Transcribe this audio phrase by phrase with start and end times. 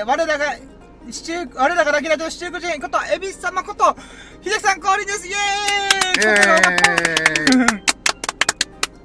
[0.00, 0.56] えー、我らが、
[1.10, 3.84] シチュー、我らがラキライトシチューク人こと、エビス様こと、
[4.42, 5.36] 秀樹さん降臨ですイェー
[6.16, 7.82] イ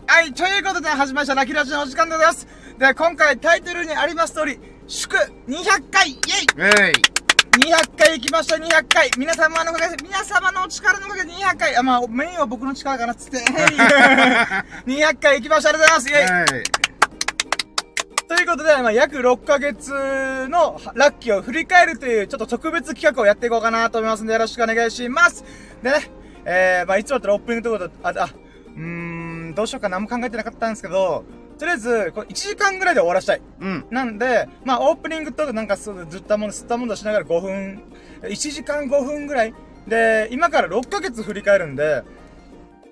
[0.07, 2.47] はい、ということで始まりましたラキラジのお時間でございます。
[2.77, 6.93] で、今回タイトルにあります通り、祝200回イェイはい。
[6.93, 9.11] 200回行きました、200回。
[9.17, 11.75] 皆様のおかげで、皆様のお力のおかげで200回。
[11.75, 13.39] あ、まあ、メインは僕の力かなっつって。
[14.87, 16.09] 200回行きました、ありがとうございます。
[16.09, 16.85] イェイ
[18.55, 19.91] ことで、まあ、約6ヶ月
[20.47, 25.43] のラッキーを振り返るという、ちょっと特別企画をやっていこうかなと思いますんで、よろしくお願いします。
[25.83, 26.09] でね、
[26.45, 28.29] えー、まあ、いつもだったらオープニングとあ、あ、
[28.75, 31.25] うーん、どうしようか何も考えてなかったんですけど、
[31.59, 33.41] とりあえず、これ1時間ぐらいで終わらしたい。
[33.59, 33.85] うん。
[33.89, 37.83] なんで、まあ、オープニングとなんかそう、ずったもの、吸ったものしながら5分、
[38.23, 39.53] 1時間5分ぐらい。
[39.85, 42.03] で、今から6ヶ月振り返るんで、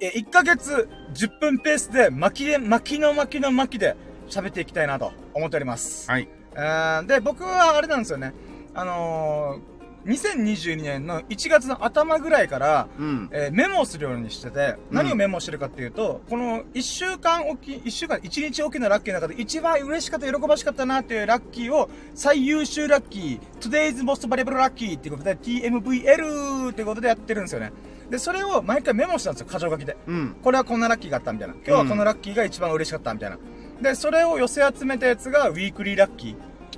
[0.02, 3.96] え、1ヶ月10分ペースで巻きで、巻きの巻きの巻きで
[4.30, 6.10] 喋っていきたいなと思っております。
[6.10, 6.28] はい。
[6.56, 8.34] えーで、僕はあれなんですよね。
[8.74, 9.74] あのー、
[10.06, 13.30] 2022年の1月の頭ぐらいから、うん。
[13.32, 27.72] えーメモをするようにしてて、うん何をメモしてるかっていうと、この1週間おき、1週間、1日おきのラッキーの中で一番嬉しかった、喜ばしかったなっていうラッキーを、最優秀ラッキー、Today's Most Valuable Lucky っていうことで、TMVL っていうことでやってるんですよね。
[28.10, 29.96] で、それを毎回メモしたんですよ、箇条書きで。
[30.08, 30.36] うん。
[30.44, 31.54] これはこんなラッキーがあったみたいな。
[31.56, 33.38] 今日はこのラッキーが一番嬉しかったみたいな。
[33.82, 36.36] で、それを寄せ集めたやつがウィークリーラッキー。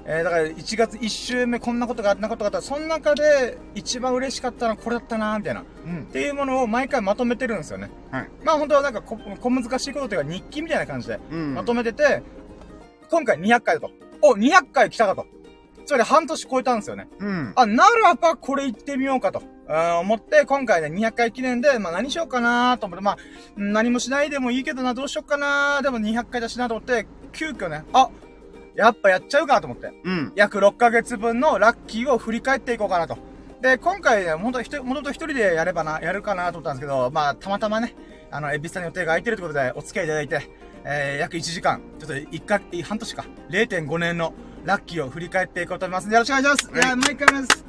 [0.07, 2.61] えー、だから1月1週目こんなことがあった、なことがあった。
[2.61, 5.63] その中で一番嬉しかったのはこれだったなみたいな。
[5.85, 6.05] うんっ。
[6.05, 7.89] ていうものを毎回まとめてるんですよね。
[8.11, 8.29] はい。
[8.43, 11.53] まあ本当はなんかこ小難しいことというか日記みたいな感じでうん。
[11.55, 12.21] まとめてて、
[13.09, 13.91] 今回200回だと。
[14.21, 15.25] お、200回来たかと。
[15.86, 17.08] つまり半年超えたんですよね。
[17.19, 17.53] うん。
[17.55, 19.41] あ、ならばこれ行ってみようかと。
[19.68, 23.18] あー思って、今回ね、200回記念で、まあ何しようかなと思って、まあ、
[23.57, 28.09] うん何もしないでもいいけどな、どうしようかなでも200回だしなと思って、急遽ね、あ、
[28.75, 29.91] やっぱやっちゃうかと思って。
[30.03, 30.34] うん。
[30.35, 33.17] 約6ヶ月分のラッキーを振り返っていこうかなと。
[33.62, 37.96] で、今回ね、ほんと、もともと一人でやればな、やるかなと思ったんですけど、まあ、たまたまね、
[38.29, 40.50] あの、エビスさんの予定が空いてるということで、お付き合いいただいて、
[40.84, 44.34] えー、約1時間、ちょっと1か、半年か、0.5年の
[44.66, 46.72] ラッキーを振り返っていこうと思いますよろしくお願いします。
[46.72, 47.66] はいいや、毎回です。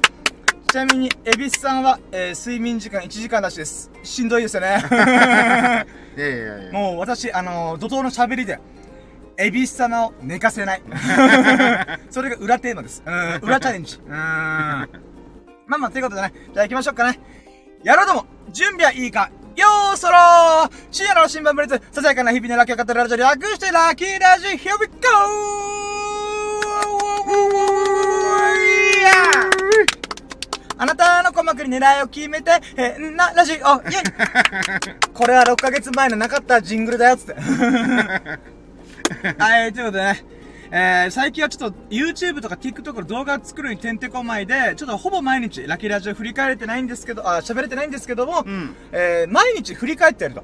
[0.71, 3.91] ちなみに、エビスさんは、えー、睡眠時間1時間らしいです。
[4.01, 4.83] しんどいですよね。
[6.17, 6.71] いやいやいや。
[6.73, 8.59] もう私、あのー、怒涛の喋りで、
[9.37, 10.81] エビス様を寝かせない。
[12.09, 13.03] それが裏テーマです。
[13.05, 14.01] うん、裏チャレンジ。
[14.03, 14.11] うん。
[14.11, 14.87] ま
[15.75, 17.19] あまあ、ということでね、じゃあ行きましょうかね。
[17.83, 25.96] やろうども、準備はいいかよーそろー深夜の新聞ブレツ、ささやかな日々のラッキーを語るラジオ略してラッキーラジオ Here we go!
[30.79, 37.33] あなたの鼓膜に狙いを決めて、えー、な、ラジオ、イェイ これは6ヶ月前のなかったジングルだよ、つって。
[39.39, 40.23] はい、ということでね。
[40.69, 48.75] えー、最近はちょっと YouTube とか TikTok の動画作るにてんてこまいで、ちょっとほぼ毎日ラッキーラジオ振り返れてないんですけど、あ、喋れてないんですけども、うん。
[48.91, 50.43] えー、毎日振り返ってやると。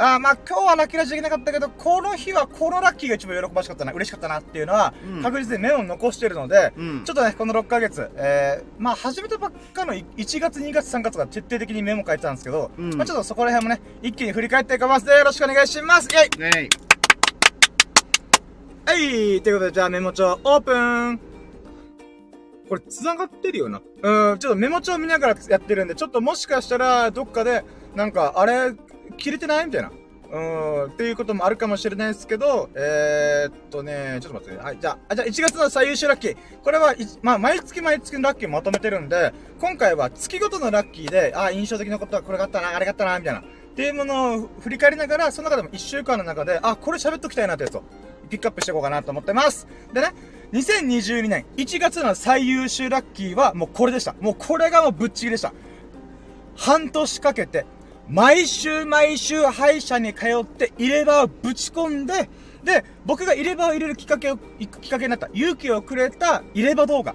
[0.00, 5.22] あーまあ今日はラッキーラジオできなかったけど、この日はこのラッキーが一番喜ばしかったな、嬉しかったなっていうのは、うん。
[5.24, 7.04] 確実に目を残してるので、うん。
[7.04, 10.04] ちょっとね、この6ヶ月、えー、まあ始めたばっかの1
[10.38, 12.94] 月、2月、3月が徹底的にメモ書いてたんですけど、うん。
[12.94, 15.04] まあちょっとそこら辺もね、一気に振り返っていきます。
[15.04, 16.06] ので、よろしくお願いします。
[16.06, 16.40] イェイ。
[16.40, 16.68] ね
[18.86, 19.42] はい。
[19.42, 21.20] ということで、じゃあメモ帳オープン。
[22.68, 23.80] これ繋がってるよな。
[24.02, 27.64] うん、ちょっとメモ帳見ながらやってるんで、ちょっともしかしたら、どっかで、
[27.96, 28.72] なんか、あれ、
[29.18, 29.66] 切れてない？
[29.66, 29.90] みたいな。
[30.30, 34.62] うん、っていうこともあるかもしれないですけど、えー、っとね、ちょっと待ってね。
[34.62, 36.36] はい、じゃあ、じゃあ1月の最優秀ラッキー。
[36.62, 43.40] これは、まあ、毎月毎月のラッキーまとめてるんで、今回は月ごとのラッキーで、あ、印象的なことはこれがあったな、あれがあったな、みたいな。
[43.40, 47.82] っていうものを振り返りながら、その中でも1週間の中で、あ、これ喋っときたいなってやつを、
[48.28, 49.66] ピックアップしていこうかなと思ってます。
[49.94, 50.12] でね、
[50.52, 54.14] 2022年1月の最優秀ラッキーはもうこれでした。
[54.20, 55.54] もうこれがもうぶっちぎりでした。
[56.56, 57.64] 半年かけて、
[58.08, 62.30] 毎週毎週歯医者に通って入れ歯をぶち込んで、
[62.64, 67.14] で、僕が入れ歯を入れるきっかけを、きっかけになった、勇気をくれた入れ歯動画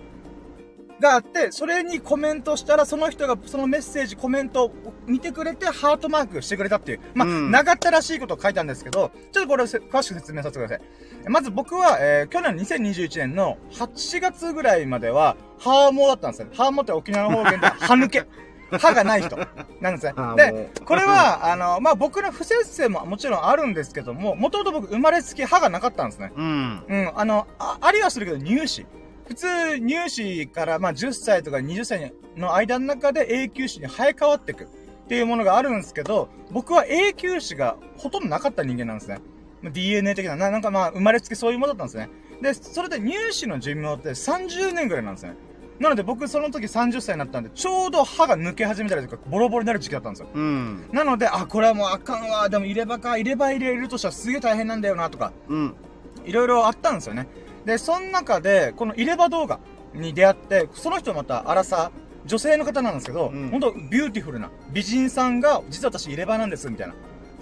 [0.99, 4.73] があって、それにコメントしたら、その人がそのメッセージ、コメントを
[5.07, 11.29] 見てくれて、ハートマークしてくれたっていう、まあ、うん長ったらしいことを書いたんですけど、ちょっとこれをせ詳しく説明させてください。
[11.29, 16.47] まず僕は、えー、去年2021年の8月ぐらいまでは、ハーモだったんですよ。
[16.53, 18.25] ハーモって沖縄の方言で、歯抜け。
[18.77, 19.37] 歯がない人。
[19.81, 26.31] なんですねで、これは、あの、まあ、僕の不節制ももちろんあるんですけども、もともと僕生まれつき歯がなかったんですね。
[26.35, 26.83] うん。
[26.87, 28.85] うん、あの、あありはするけど乳歯。
[29.27, 34.67] 普通、乳歯から、まあ、10歳とか20歳の間の中で永久歯に生え変わっていくっ
[35.07, 39.19] ていうものがあるんですけど、僕は永久歯がほとんどなかった人間なんですね。
[39.63, 42.09] DNA 的な、ななんかまあ、生まれつきそういうものだったんですね。
[42.41, 45.35] で、それで乳歯の寿命って30年ぐらいなんですね。
[45.79, 50.27] なので僕その時30歳になったんで、ちょうど歯が抜け始めたりとか、ボロボロになる時期だったんですよ。
[50.33, 50.89] うん。
[50.91, 52.47] なので、あ、これはもうあかんわ。
[52.49, 55.75] でも入れ歯か、入れ歯入れるとしたらすげえ大変なんだよな、とか、うん。
[56.25, 57.27] いろいろあったんですよね。
[57.65, 59.59] で、その中で、この入れ歯動画
[59.93, 66.93] に出会って、その人また、アラサー、女性の方なんですけど、うん本当 beautiful な美人さんが、実は私入れ歯なんです、みたいな。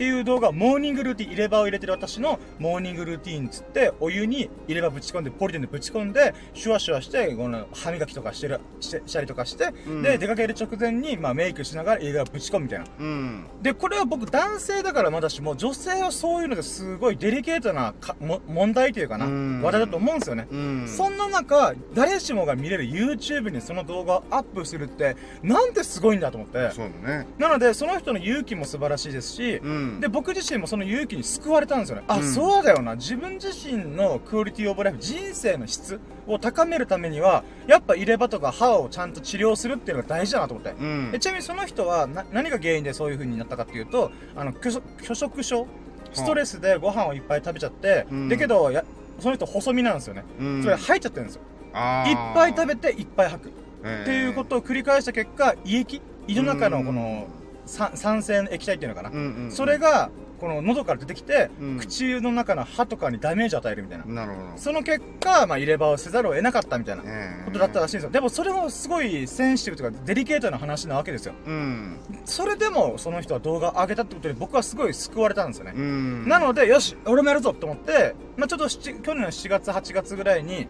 [0.01, 12.86] っていう動画、モーニングルーティン、入れ歯を入れてる私のモーニングルーティンつって、お湯に入れ歯ぶち込んで、ポリデンでぶち込んで、シュワシュワして、この歯磨きとかしてる、したりとかして、うんで、出かける直前に、まあメイクしながら入れ歯ぶち込むみたいな。
[13.00, 13.45] うん。
[13.62, 20.48] で、これは僕男性だからまだしも、女性はそういうのですごいデリケートなかも問題というかな、うん話題だと思うんですよね。
[20.50, 20.88] うん。
[20.88, 26.71] そんな中、誰しもが見れる YouTube にその動画をアップするって、なんてすごいんだと思って。
[26.71, 27.27] そうだね。
[27.38, 29.91] なので、その人の勇気も素晴らしいですし、うん。
[30.00, 32.04] で、僕自身もその勇気に救われたんですよね。
[32.08, 32.34] あ、うん。
[32.34, 32.96] そうだよな。
[32.96, 40.72] 自分自身のクオリティオブライフ、人生の質を高めるためには、やっぱ入れ歯とか歯をちゃんと治療するっていうのが大事だなと思って。
[40.80, 41.12] うん。
[41.14, 41.20] え。
[41.20, 45.68] ちなみにその人はな何が原因でそういう風になったかっていうとあの拒食症
[46.14, 48.30] ストレスでご飯をいっぱい食べちゃって、うん。
[48.30, 48.84] だけどや
[49.20, 50.64] その人細身なんですよね、うん。
[50.64, 51.42] それ吐いちゃってるんですよ。
[51.74, 53.50] あいっぱい食べていっぱい吐く。
[53.50, 53.52] っ
[53.84, 59.52] べていうことを繰り返した結果胃液胃の中のこの酸酸性の液体っていうのかな。
[59.52, 60.10] それが
[60.42, 64.58] この喉から出てきて、うん口の中の歯とかにダメージを与えるみたいな、なるほど。
[64.58, 68.10] その結果、まあ、入れ歯をせざるを得なかったみたいなええことだったらしいんですよ。
[68.10, 71.36] でもそれもすごいセンシティブというかデリケートな話なわけですよ。
[71.46, 72.00] うん。
[72.25, 75.74] それでもその人は動画を上げたってことで僕はすごい救われたんですよね。
[75.75, 76.28] うん。
[76.28, 80.68] なので、よし、俺もやるぞと思って、まあちょっと七去年の7月、8月ぐらいに、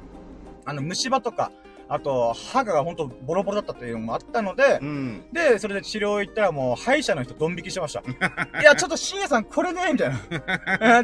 [0.66, 1.50] あの、虫歯とか、
[1.94, 5.26] あと、歯が本当ボロボロだったっていうのもあったのでう、ん。
[5.34, 8.00] で、それで治療行ったらもう歯医者の人ドン引きしてました。
[8.62, 10.22] いや、ちょっと深夜さんこれね、みたいな。
[10.30, 10.36] え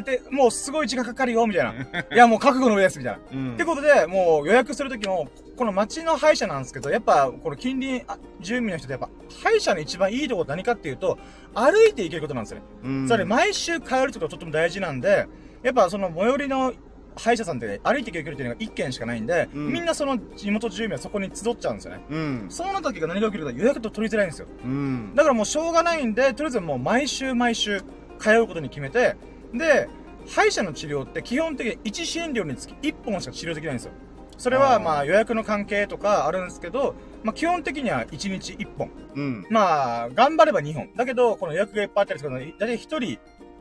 [0.00, 1.72] ーで、もうすごい時間かかるよ、みたいな。
[1.72, 3.20] いや、もう覚悟の上です、みたいな。
[3.30, 3.52] うん。
[3.52, 9.10] ってことで、もう予約するときも、この町の歯医者なんですけど、やっぱ、この近隣あ住民の人でやっぱ、
[9.42, 11.18] 歯医者の一番いいところ何かっていうと、
[11.52, 12.64] 歩いて行けることなんですよね。
[12.84, 15.28] うん、それ毎週通るってことがとっても大事なんで、
[15.62, 16.72] やっぱその最寄りの
[17.18, 22.04] 歯医者さんって歩いて行ける距離っていうのが1軒しかないんで、うんみんなその地元住民はそこに集っちゃうんですよね。
[22.10, 22.46] うん。
[22.48, 24.46] そうなった時が何が起きるか予約と取りづらいんですよ。
[24.64, 25.14] うん。
[25.14, 27.82] だからもうしょうがないんで、とりあえずもう毎週毎週
[28.18, 29.16] 通うことに決めて、
[29.52, 29.88] で、
[30.26, 33.92] 歯医者の治療って基本的に1診療につき1本しか治療できないんですよ。
[34.36, 36.94] それはまあ予約の関係とかあるんですけど、
[37.24, 38.90] まあ基本的には1日1本。
[39.16, 39.46] うん。
[39.50, 40.90] まあ、頑張れば2本。
[40.94, 43.18] だけど、この予約がいっぱいあったりするので、だいたい1人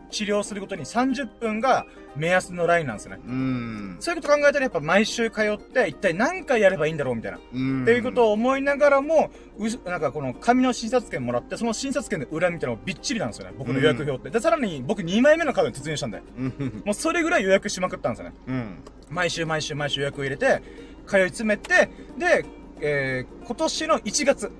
[0.09, 3.21] 治療することに30分が目安のラインなんですよね。
[3.25, 3.97] うん。
[3.99, 7.39] そういうこと考えたらやっぱ毎週通って、一体何回やればいいんだろうみたいな。
[7.53, 7.83] うん。
[7.83, 13.53] っていうことを思いながらも、うしなんかこの紙の診察券もらって、その診察券の裏見たらびっちりなんですよね。
[13.57, 14.29] 僕の予約表って。
[14.29, 16.21] で、さらに僕2枚目のカードに突入したんで。
[16.37, 16.81] うん。
[16.85, 18.35] もうそれぐらい予約しまくったんですよね。
[18.47, 18.83] うん。
[19.09, 20.61] 毎週毎週毎週予約を入れて、
[21.05, 22.45] 通い詰めて、で、
[22.81, 24.51] えー、今年の1月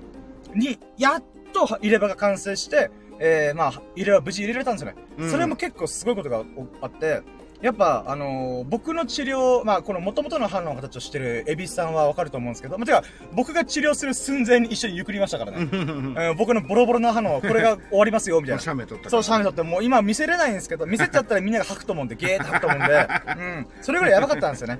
[0.54, 4.96] に、やっと入れ歯が完成して、えー、まあ、入れ歯無事入れられたんですよね。
[5.18, 6.44] うんそれも結構すごいことが
[6.80, 7.22] あって、
[7.60, 13.02] やっぱ、あのー僕の治療、まあ、この元々の歯の形をしてるエビスさんはわかると思うんですけど、まあ、てか、
[13.34, 15.68] 僕が治療する寸前に一緒にゆっくりましたからね。
[15.72, 18.62] うん僕のボロボロの歯の、これが終わりますよ、みたいな。
[18.62, 23.66] 写メ撮ったそう、シャメ撮って、もう今見せれないんですけど、見せちゃったらみんなが吐くと思うんで、ゲーって吐くと思うんで、うん。
[23.80, 24.78] それぐらいやばかったんですよね。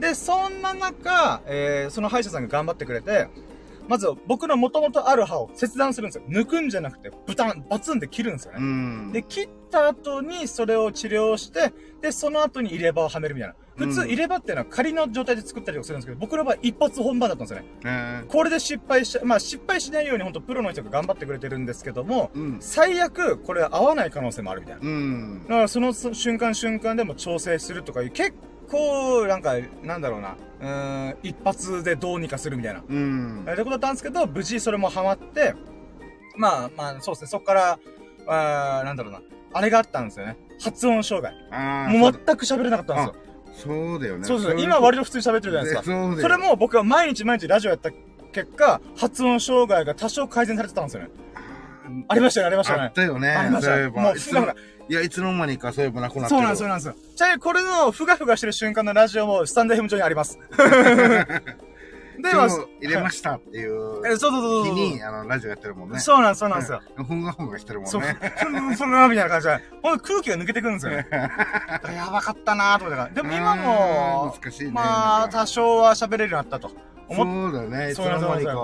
[0.00, 3.28] で、そんな中、えー、その歯医者さんが頑張ってくれて、
[3.88, 6.24] まず僕の元々ある歯を切断するんですよ。
[6.28, 8.58] 抜くんじゃなくて、ブタン、バツンって切るんですよね。
[8.60, 9.12] うん。
[9.12, 13.54] で、切った後にそれを治療して、で、その後に入れ歯をはめるみたいな。
[13.76, 17.66] 普通うん入れ歯っていうのは仮の状態で作ったりとかするんですけど、僕の場合一発本番だったんですよね。
[17.84, 22.56] えーこれで失敗し、まあ失敗しないように本当プロの人が頑張ってくれてるんですけども、うん。
[22.60, 24.80] 最悪これ合わない可能性もあるみたいな。
[24.82, 25.48] うんだ。
[25.48, 28.34] からその瞬間瞬間でも調整するとかいう、結
[28.74, 32.82] 構、なんか、なんだろうな、うーん、一発でどうにかするみたいな。
[32.88, 33.50] うんえ。
[33.50, 35.54] ーってことだったんですけど、無事それもハマって、
[36.36, 37.78] まあまあ、そうですね、そっから、
[38.26, 40.36] あーなんだろうな、あれがあったんですよね。
[40.60, 41.34] 発音障害。
[41.50, 41.92] ああ。
[41.92, 43.74] もう全く喋れなかったんですよ。
[43.76, 44.24] そうだよね。
[44.24, 44.60] そうですね。
[44.60, 45.82] い今割と普通に喋ってるじゃないですか。
[45.82, 47.90] そうそれも僕は毎日毎日ラジオやった
[48.32, 51.10] 結果、発音障害が多少改善されてたんですよね。
[52.08, 52.92] ありましたよね、ありましたよねあっ。
[52.92, 53.28] たよね。
[53.30, 56.94] ありましたそういえばもうふがふいや、いつの間にかそういえばなくなってそうなんです、そうなんですよ。
[57.16, 60.38] ちなみにこれのふがふがしてる瞬間のラジオもスタンド FM 上にあります。
[62.24, 64.74] で、今まあ日入れましたっていうえ、そうそうそう。
[64.74, 65.98] 日に、あの、ラジオやってるもんね。
[65.98, 66.80] そうなんです、そうなんですよ。
[66.96, 67.04] うん。
[67.04, 68.12] ふんがふんがしてるもんそう、ふね。
[68.12, 71.06] んふんみたいな感じで、ほんと空気が抜けてくるんですよね。
[71.10, 73.14] やばかったなーと思ってから。
[73.14, 74.70] でも今もうん、難しいね。
[74.70, 76.74] まあ、多少は喋れるようになったとそ
[77.22, 77.90] 思っうだね。
[77.90, 78.54] いつの間にか、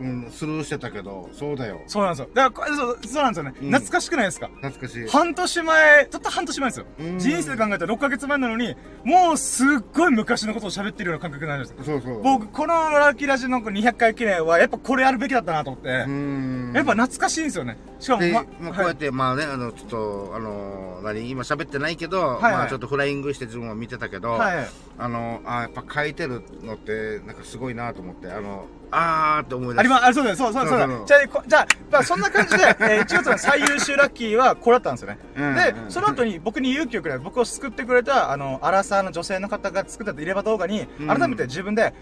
[0.00, 1.80] うん、スルーしてたけど、そうだよ。
[1.86, 2.30] そうなんですよ。
[2.34, 3.54] だからそう、そうなんですよね。
[3.62, 4.48] うん懐かしくないですか？
[4.48, 5.08] 懐かしい。
[5.08, 6.86] 半年前、たった半年前ですよ。
[6.98, 11.84] うん人生で考えたら6ヶ月前なのに、もうすっごい昔のことを喋ってるような感覚になるんですよ。
[11.84, 12.22] そうそう。
[12.22, 16.72] 僕、このラッキーラジオの200回記念は、やっぱこれやるべきだったなと思って、うん。
[16.74, 17.76] やっぱ懐かしいんですよね。
[17.98, 24.66] しかも、で、ままあ、こうやって、まあね、あの、ちょっと、あの、何、今喋ってないけど、はいはいまあちょっとフライングして自分は見てたけど、はい。
[24.98, 35.18] あの、あやっぱ書いてるのって、なんかすごいなと思って、あの、あーって思い出ありま、あ、そうだよ、そうそうそうじゃあ、こじゃあ、まあ、そんな感じで、えー1月の最優秀ラッキーはこれだったんですよね。
[35.36, 41.92] うんでう、んその後に僕に勇気をくれ、僕を救ってくれた、あの、アラサーの女性の方が作った入れ歯動画に、うん改めて自分で、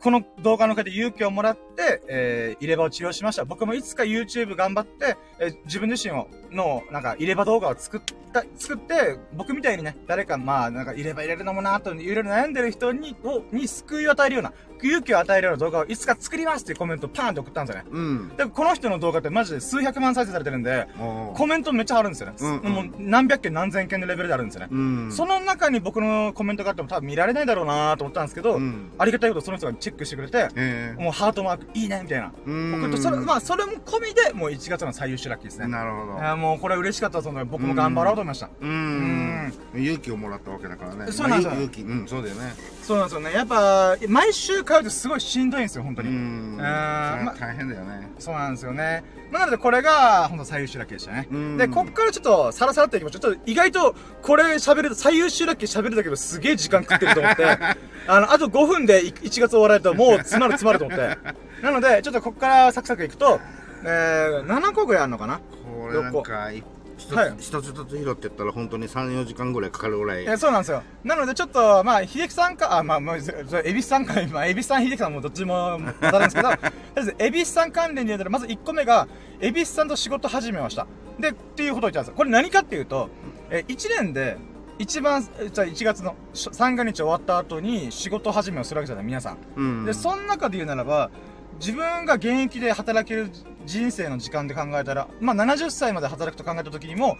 [0.00, 3.44] この動画の中で勇気をもらって、えー、入れ歯を治療しました。
[3.44, 8.00] 僕もいつか YouTube 頑張って、えー自分自身を、の、なんか、入れ歯動画を作っ
[8.32, 14.52] た、作って、僕みたいにね、誰か、まあ、なんか、入れ歯入れるのもなと、いろいろ悩んでる人に、を、に救いを与えるような、
[14.86, 17.88] 勇気を与えるような動画をいつか作りますっていうコメントをパーンって送ったんですよね。
[17.90, 18.36] うん。
[18.36, 20.86] で、この人の動画ってマジで数百万再生されてるんで、
[21.34, 22.34] コメントめっちゃあるんですよね。
[22.40, 24.68] うんうんもう何百件何千件のレベルであるんですよね。
[24.70, 25.12] うん。
[25.12, 28.90] その中に僕のコメントがあっても多分見られないだろうなと思ったんですけど、うん。
[28.98, 32.32] ありがたいことその人がチェックしてくれて、ええもうハートマークいいねみたいな。
[32.46, 35.66] うん僕とそれ、まあそれも込みでもう1月の最優秀ラッキーですね。
[35.68, 36.22] なるほどい。
[36.22, 38.46] やもうこれ嬉しかったですので、僕も頑張ろうと思いました。
[38.46, 39.52] ううんん。
[39.74, 41.12] 勇気をもらったわけだからね。
[41.12, 42.54] そうなんですよまあ勇気、うん、そうだよね。
[42.82, 43.32] そうなんですよね。
[43.32, 46.10] やっぱ、毎週通うとすごいしんどいんですよ、本当うに。
[46.12, 46.56] ん。
[46.56, 48.08] それあーまは大変だよね。
[48.18, 49.02] そうなんですよね。
[49.30, 51.28] まあ、なのでこれが、本当最優秀ラッキーでしたね。
[51.30, 53.20] うんで、こっからちょっと、さらさらっていきましょう。
[53.20, 57.44] ちょっと意外と、これ喋ると、最優秀ラッキー喋るだけどすげえ時間食ってると思って、
[58.06, 61.18] あの、あと5分で1月終わられるともう詰まる詰まると思って。
[61.62, 63.40] なので、ちょっとこっからサクサクいくと、
[63.84, 65.40] えー、7個ぐらいあるのかな？
[65.80, 66.64] これなんか、い一
[67.08, 70.24] つはい一つ一つ拾ってったら本当に3、4時間ぐらいかかるぐらい。
[70.24, 70.82] えーそうなんですよ。
[71.04, 79.08] なのでちょっと、まあ、秀樹さんか、あ、まあ、まあ、そそ恵比寿さんか、 まあ、恵比寿さん、秀樹さんもどっちも当たるんですけど、とりあえず、恵比寿さん関連で言うと、まず1個目が、
[79.40, 80.86] 恵比寿さんと仕事始めました。
[81.18, 82.14] で、っていうことを言ったんですよ。
[82.16, 83.08] これ何かっていうと、
[83.50, 84.36] えー、1年で、
[84.78, 89.38] 一番、えじゃあ1月のし三が日終わった後に仕事始めをするわけじゃない、皆さん。
[89.56, 89.84] うん。
[89.84, 91.10] で、その中で言うならば、
[91.58, 93.30] 自分が現役で働ける
[93.64, 97.18] 人生の時間で考えたら、まあ70歳まで働くと考えた時にも、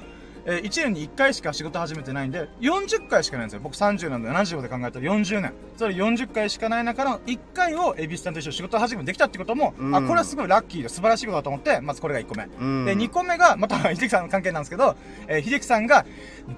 [0.51, 3.61] えー1年に1回しか仕事始めてないんで、40回しかないんですよ。
[3.63, 5.53] 僕30なんで70で考えたら40年。
[5.77, 12.45] それ40回しかない中の1回をエビスさんと一緒に仕事始めできたってことも、うんあ、これはすごいラッキーで素晴らしいことだと思って、まずこれが1個目。
[12.45, 12.85] うん。
[12.87, 16.07] で、2個目が、また、秀樹さんの関係なんですけど、えー秀樹さんが、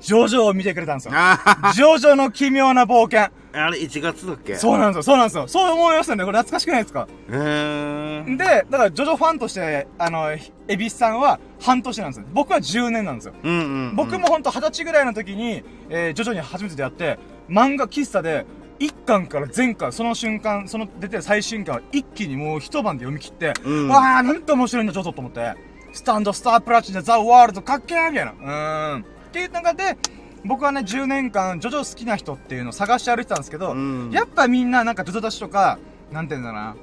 [0.01, 1.13] ジョジョを見てくれたんですよ。
[1.17, 3.23] あジョジョの奇妙な冒険。
[3.53, 4.55] あ、あれ1月だっけ？
[4.55, 5.49] そうなんですよ、そうなんですよ。
[5.49, 6.25] そう思いましたね。
[6.25, 7.09] これ懐かしくないですか？
[7.29, 8.37] へー。
[8.37, 10.31] で、だから、ジョジョファンとして、あの、
[10.69, 12.27] エビスさんは半年なんですよ。
[12.33, 13.35] 僕は10年なんですよ。
[13.43, 13.97] うんうんうん。
[13.97, 18.47] 僕もほんと20歳ぐらいの時に、えー、ジョジョに初めて出会って、漫画喫茶で、
[18.79, 25.55] 1巻から全巻、その瞬間、その出てる最新巻を一気にもう一晩で読み切って、うんわー、なんて面白いんだ、ジョジョと思って。
[25.93, 28.33] スタンド、スタープラチナ、ザ・ワールド、かっけーみたいな。
[28.33, 29.03] うーん。
[29.03, 29.99] っていう中で、
[30.45, 35.79] 僕はね、10年間、ジョジョ好きな人っていうのを探して歩いてたんですけど、うんやっぱみんななんかジョジョ出しとか、
[36.11, 36.77] なんていうんだろうな、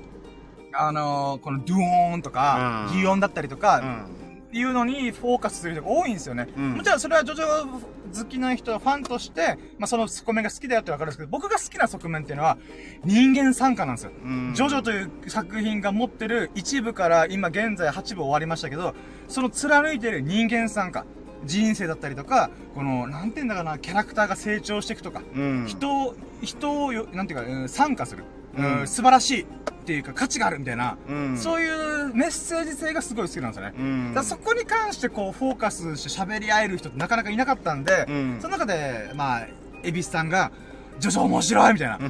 [0.73, 4.26] あのー、このドゥオーンとか、うん擬音だったりとか、うん。
[4.53, 6.47] いうのにフォーカスする人が多いんですよね。
[6.55, 7.81] うんもちろんそれはジョジョ
[8.15, 12.57] 好きな人、ファンとして、まあ、その側面が好きだよってわかるんですけど、僕が好きな側面っていうのは、
[13.03, 14.11] 人間参加なんですよ。
[14.23, 18.95] うんジョジョという作品が持ってる一部から今現在8部終わりましたけど、
[19.27, 21.05] その貫いてる人間参加。
[21.45, 25.65] 人生だったりとか、この、なんて言うんだかな、キャラクターが成長していくとか、うん。
[25.67, 28.23] 人を、人をよ、なんていうか、うん参加する、
[28.57, 29.45] うんうん素晴らしいっ
[29.87, 31.37] ていうか価値があるみたいな、うん。
[31.37, 33.73] そういうメッセージ性がすごい好きなんですよね。
[33.77, 34.07] うん。
[34.13, 39.47] だからそこに関してこうフォーカスして喋り合える人ってなかなかいなかったんで、うんその中で、まあ、
[39.83, 40.51] 恵比寿さんが、
[40.99, 41.97] ジョジョ面白いみたいな。
[41.99, 42.09] もう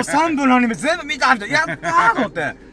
[0.00, 1.58] 3部のアニメ全部見たみたいな。
[1.58, 2.67] やったーと思って。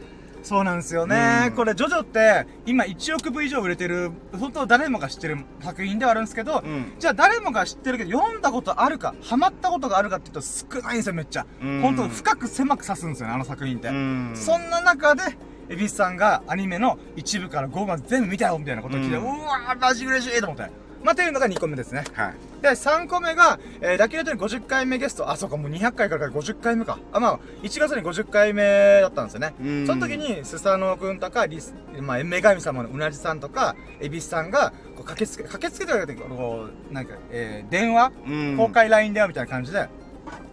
[0.46, 11.46] そうなんですよね、うんこれ、ジョジョって、今1億部以上売れてる、本当誰もが知ってる作品ではあるんですけど、うんじゃあ誰もが知ってるけど、読んだことあるか、ハマったことがあるかって言うと少ないんですよ、めっちゃ。
[11.60, 13.88] うん本当深く狭く刺すんですよね、あの作品って。
[13.88, 14.32] うん。
[14.36, 15.22] そんな中で、
[15.68, 20.85] エビスさんがアニメの1部から5部まで全部見たよみたいなことを聞いて、ううんわー、マジ嬉しいと思って。
[21.06, 22.02] まあ、っていうのが2個目ですね。
[22.14, 22.34] はい。
[22.60, 25.30] で、3個目が、えー、ラッキーレトに50回目ゲスト。
[25.30, 26.98] あ、そうか、もう200回から50回目か。
[27.12, 29.54] あ、まあ、1月に50回目だったんですよね。
[29.60, 39.88] うんその時に、スサノオくんとか、リス、まあ、女神様のうなじさんとか、エビスさんが、こう駆けつけ、駆けつけてくれて、こう、なんか、えー、電話、うん公開 LINE 電話みたいな感じで、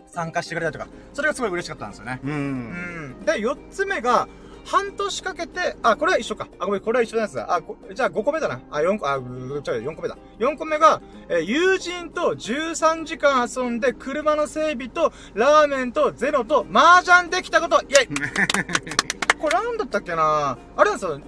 [0.06, 2.20] 参加してくれたりとか、それがすごい嬉しかったんですよね。
[2.24, 2.28] う。
[2.28, 3.26] うんん。
[3.26, 4.28] で、4つ目が、
[4.66, 6.48] 半年かけて、あ、これは一緒か。
[6.60, 7.54] あ、ごめん、これは一緒のやつだ。
[7.54, 8.62] あ、こじゃあ5個目だな。
[8.72, 10.18] あ、4個、あ、ぐちょ、4個目だ。
[10.40, 18.08] 4個目が、えー友人と13時間遊んで、車の整備と、ラーメンと、ゼロと、麻雀できたこと、イェイ
[19.40, 21.20] これなんだったっけなあれなんですよ。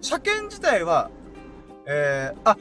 [0.00, 1.10] 車検自体は、
[1.86, 2.56] えー、あ、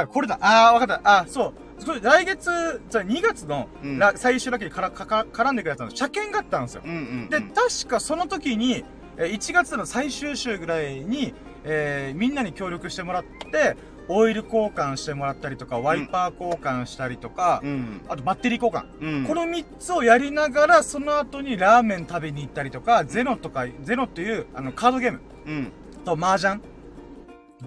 [0.00, 0.38] 違う、これだ。
[0.40, 1.00] あー、わかった。
[1.04, 1.84] あ、そう。
[1.84, 5.90] これ来月、じゃあ2月の、うんら最終だけにからかか絡んでくるやつなの。
[5.92, 6.82] 車検があったんですよ。
[6.84, 7.28] うんうん。
[7.30, 8.84] で、確かその時に、えー
[9.26, 11.34] 1月の最終週ぐらいに、
[11.64, 13.76] えーみんなに協力してもらって、
[14.08, 18.00] オイル交換してもらったりとか、ワイパー交換したりとか、うん。
[18.08, 18.86] あとバッテリー交換。
[19.00, 19.24] うん。
[19.24, 25.72] この3つをやりながら、その後にラーメン食べに行ったりとか、ゼノとか、ゼノっていう、あの、カードゲームうん。
[26.04, 26.60] と麻雀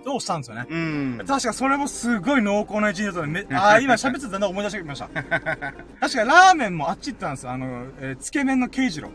[0.05, 0.65] をしたんですよね。
[0.69, 1.17] うん。
[1.25, 5.07] 確かそれもすごい濃厚な一日だったので、め あー、今喋っててだんだん思い出してきました。
[5.21, 5.71] 確か
[6.25, 7.51] ラーメンもあっち行ったんですよ。
[7.51, 9.09] あの、えーつけ麺の慶次郎。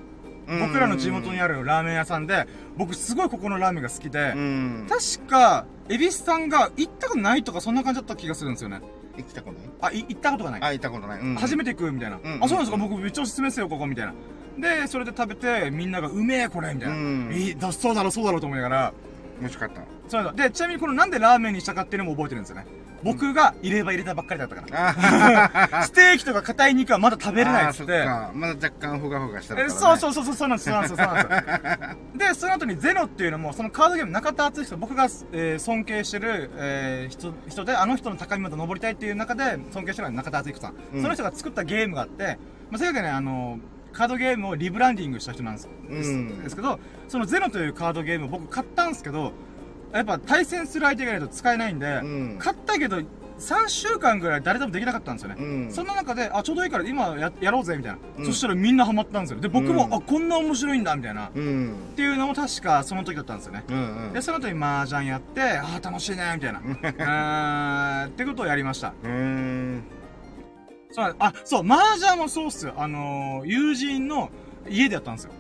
[0.61, 4.87] 僕らの地元にあるラーメン屋さんで、僕すごいここのラーメンが好きで、うん。
[4.89, 8.81] 確か、エビスさんが行ったことないとかそんな感じだった気がするんですよね。
[9.17, 9.71] 生きたことない？
[9.81, 10.63] あ、い行ったことがない。
[10.63, 11.21] あ、行ったことない。
[11.21, 12.19] うん初めて行くみたいな。
[12.23, 12.77] うんあ、そうなんですか？
[12.77, 14.15] 僕めっちゃおすすめですよ、ここ、みたいな。
[14.59, 16.95] で、それで食べて、みんなが、うめえ、これ、みたいな。
[16.97, 18.93] うんいいだ、そうだろう、そうだろうと思いながら、
[19.41, 19.83] 美味しかった。
[20.09, 20.33] そう。
[20.35, 22.67] で、ちなみにこのなんでラーメンにしたかっていうのも覚えてるんですよね。
[23.03, 25.81] 僕が入れ歯入れたばっかりだったから。
[25.81, 27.87] あステーキとか硬い肉はまだ食べれないっつっ。
[27.87, 28.33] てか。
[28.35, 31.29] まだ若干ふがふがしたえそうそううそうそう、そうなんです、そうなんです、そうなん
[32.13, 32.19] です。
[32.19, 40.75] で、その後にゼロっていうのも、そのカードゲーム中田敦人、僕が、えー尊敬してる、えー人、人で、あの人の高みまで登りたいっていう中で尊敬してるのが中田敦彦さん。
[40.95, 42.39] うんその人が作ったゲームがあって、
[42.71, 43.59] まあ、それがね、あの、
[43.93, 46.79] カードゲームをリブランディングした人なんです,、うんですけど、
[47.09, 49.33] そのゼロというカードゲームを僕買ったんですけど、
[49.93, 52.99] やっぱ対戦する相手がいないと使えないんで、うん買ったけど、
[53.39, 55.37] 3週間ぐらい誰でもできなかったんですよね。
[55.39, 55.73] うん。
[55.73, 59.41] そんな中で、あ、ちょうどいいから今ややろうぜ、みたいな、うんそしたらみんなハマったんですよ。
[59.41, 61.29] で、僕も、うんあ、こんな面白いんだ、みたいな。
[61.29, 61.75] っうん。
[61.95, 63.65] ていうのも確かその時だったんですよね。
[63.69, 63.77] うん
[64.07, 64.13] うん。
[64.13, 66.59] で、その後に麻雀やって、あー楽しいね、みたいな。
[66.59, 68.89] う ーん、ってことをやりました。
[68.89, 69.83] うーん。
[70.91, 72.75] そうあ、そう、麻雀もそうっすよ。
[72.77, 74.31] あのー、友人の
[74.69, 75.31] 家でやったんですよ。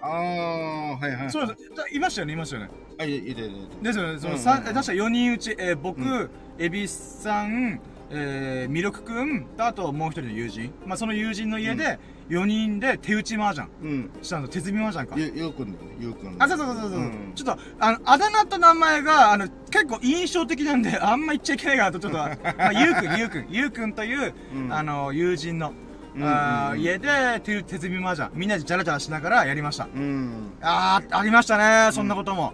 [0.00, 1.30] ああ、はいはい。
[1.30, 1.70] そうです。
[1.74, 2.70] だいましたよね、いましたよね。
[2.98, 3.42] あ、いていていて。
[3.82, 4.18] ですよね。
[4.18, 7.80] その、うんうん確か4人うち、えー僕、うエビスさん、
[8.10, 10.72] えー、ミルクくん、とあともう一人の友人。
[10.86, 14.10] まあ、その友人の家で、4人で手打ち麻雀うん。
[14.22, 14.60] したんですよ。
[14.62, 15.14] 手積み麻雀か。
[15.18, 16.36] ゆ、ゆうくんだよね、ゆうくん。
[16.38, 16.90] あ、そうそうそうそう。
[16.90, 22.18] ううんちょっと、あの、あだ名と名前が、あの、結構印象的なんで、あんま言っちゃいけないかなと、ちょっと、
[22.58, 25.72] まあ、ゆうくん、ゆうくん、ゆうくんという、うんあの、友人の、
[26.18, 29.88] うんあー家で手、手積み麻雀、みんなでジャラジャラしながらやりました。
[29.94, 30.52] うん。
[30.60, 32.52] あー、ありましたね、そんなことも。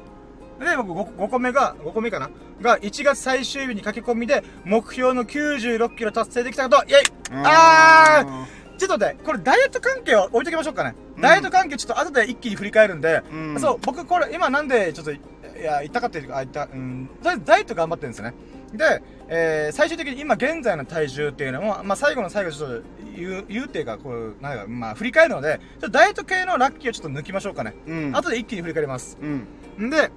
[0.61, 2.31] で、僕 5, 5個目が、5個目かな？
[2.61, 6.97] が、1月最終日に駆け込みで、目標の96キロ達成できたこと、イェイ！
[7.33, 8.47] あ
[8.77, 10.95] ちょっと待って、これダイエット関係を置いときましょうかね。
[11.17, 11.23] うん。
[11.23, 13.61] ダイエット関係ちょっと後で一気に振り返るんで、うん。
[13.61, 15.21] そう、僕これ今なんでちょっと、い
[15.63, 18.35] や、言ったかっていうか、あ、言った、うん、とりあえずダイエット頑張ってるんですよね。
[18.77, 22.83] で、えー、最終的に今現在の体重っていうのも、まあ、最後の最後ちょっと
[23.17, 27.75] 言う、言うっていうか、こう、なんか、まあ、振り返るので、ちょっとダイエット系のラッキーをちょっと抜きましょうかね。
[27.87, 28.17] うん。
[28.17, 29.17] 後で一気に振り返ります。
[29.21, 29.87] うん。
[29.87, 30.11] んで、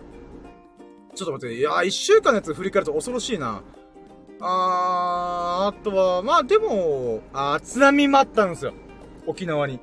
[1.15, 3.61] ちょっと待って、いやー、一週間のやつ振り返ると恐ろしいな。
[4.39, 8.73] あー、あとは、まあでも、あー、津波もあったんですよ。
[9.25, 9.79] 沖縄に。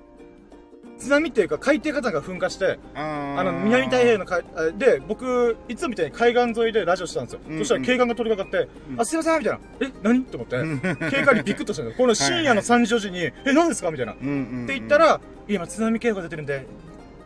[0.99, 7.41] 津波っていうか海底火山が噴火して、ああの、南太平洋の海、あで、僕、いつもみたいに海岸沿いでラジオしてたんですよ。
[7.49, 9.61] うんそしたら警官が取り掛かって、うんあ、すいませんみたいな。
[9.81, 10.25] え、何？
[10.25, 10.81] と思って、うん
[11.11, 11.99] 警官にビクッとしたんですよ。
[12.05, 13.91] この深夜の3時4時に、え、何ですか？
[13.91, 14.13] みたいな。
[14.13, 14.67] っうんうん。
[14.67, 16.67] て言ったら、今津波警報が出てるんで、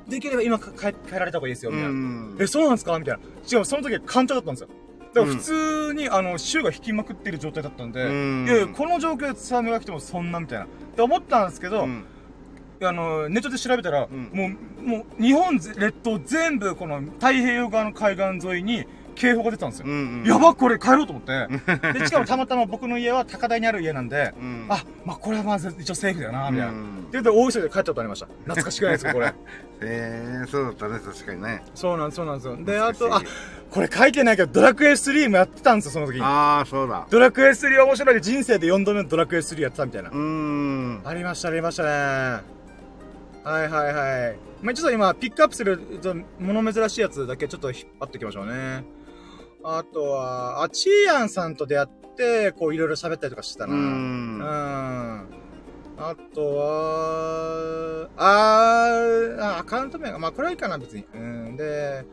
[0.08, 1.90] できれば今か帰帰られた方がいいですよ、みたいな。
[1.90, 2.36] うん。
[2.40, 2.98] え、そうなんですか？
[2.98, 3.58] みたいな。
[3.58, 4.68] 違う、その時は干潮だったんですよ。
[5.14, 10.64] だから普通に、あの、潮が引きまくってる状態だったんで、うんいやいや、この状況で津波が来てもそんな、みたいな。
[10.64, 12.04] って思ったんですけど、うん
[12.80, 18.86] あの、ネットで調べたら、んもう、もう、日本ぜ列島全部、この太平洋側の海岸沿いに
[19.16, 19.86] 警報が出てたんですよ。
[19.86, 20.24] うん。
[20.24, 21.48] やばこれ帰ろうと思って。
[21.98, 24.66] で、しかもたまたま僕の家は高台にある家なんで、うん。
[24.68, 26.72] あ、まあこれはまず一応セーフだよな、みたいな。
[26.72, 28.26] うんって言って大急いで帰ったことありました。
[28.26, 29.32] 懐かしくないですか、これ。
[29.80, 31.62] ええ、そうだったね、確かにね。
[31.74, 32.56] そうなんです、そうなんですよ。
[32.62, 33.22] で、あと、あ、
[33.70, 36.22] これ書いてないけど、ドラクエ3もやってたんですよ、その時に。
[36.22, 37.06] ああ、そうだ。
[37.08, 40.12] ドラクエ3面白いで人生で4度目のドラクエ3やってたみたいなう。
[40.12, 41.00] ーん。
[41.04, 42.57] ありました、ありましたね。
[43.48, 44.38] はいはいはい。
[44.60, 48.84] まあ、ちょっと今、ピックアップすると、物珍しいやつだけちょっと引っ張っていきましょうね。
[49.64, 53.74] あとは、あ、チーヤンさんと出会って、こう、いろいろ喋ったりとかしてたな。
[53.74, 54.38] ううん。
[54.38, 55.26] ん。
[55.96, 61.06] あとは、あー、あアカウント名が、まあ、これはいいかな、別に。
[61.14, 61.56] うん。
[61.56, 62.04] で、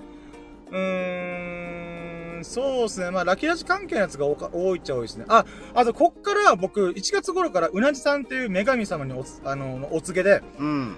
[0.72, 3.12] うーん、そうですね。
[3.12, 5.26] まあ、ラキラジ関係のやつが多いっちゃ多いですね。
[5.28, 10.96] あ、あと、こっから僕、1月頃から、うなじさんっていう女神様におつ、あの、お告げで、うん。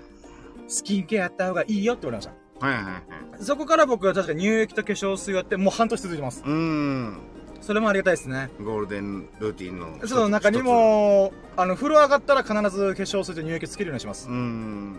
[0.67, 2.25] スキンケアやった方がいいよって言われまし
[2.59, 2.65] た。
[2.65, 3.03] はいはいはい。
[3.39, 6.43] そこから僕は確か乳液と化粧水をやって、もう半年続いてます。
[6.45, 7.19] うーん。
[7.61, 8.49] それもありがたいですね。
[8.61, 10.07] ゴールデンルーティンの。
[10.07, 14.29] その中にも、あの、風呂上がったら必ず化粧水と乳液つけるようにします。
[14.29, 14.95] うーん。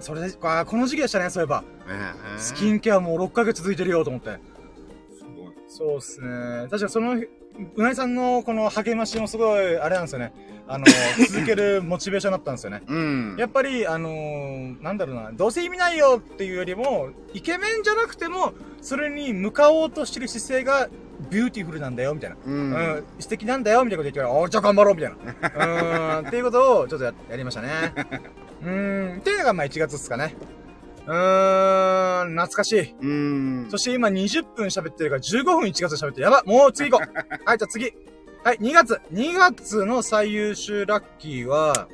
[0.00, 1.64] それで、あこの時期でしたね、そういえば。
[1.88, 4.38] ええスキンケアもう6ヶ月続いてるよと思って。
[5.16, 5.54] すごい。
[5.68, 6.68] そうっすね。
[6.70, 10.32] 確かその、うなぎさんのこの励ましもすごい、あれなんですよね。
[10.68, 10.84] あの、
[11.28, 12.82] 続けるモチベーションになったんですよね。
[12.86, 13.36] うん。
[13.38, 20.88] やっぱり、あのーなんだろうな、どうせ意味ないよっていうよりも、イケメンじゃなくても、それに向かおうとしてる姿勢が、
[21.30, 22.36] beautiful なんだよ、みたいな。
[22.36, 22.50] う。
[22.50, 25.12] うんん、素敵なんだよ、みたいなこと言ってから、おじゃあ頑張ろう、みたい
[25.52, 26.18] な。
[26.18, 27.92] うん、っていうことを、ちょっとややりましたね。
[28.64, 30.34] うん、っていうのが、まあ1月っすかね。
[31.06, 32.94] うーん、懐かしい。
[33.00, 33.66] うん。
[33.70, 36.22] そして今20分喋ってるから15分1月で喋ってる。
[36.24, 37.92] やばもう次行こう はい、じゃあ次。
[38.44, 39.00] はい、2月。
[39.12, 41.86] 2月の最優秀ラッキーは、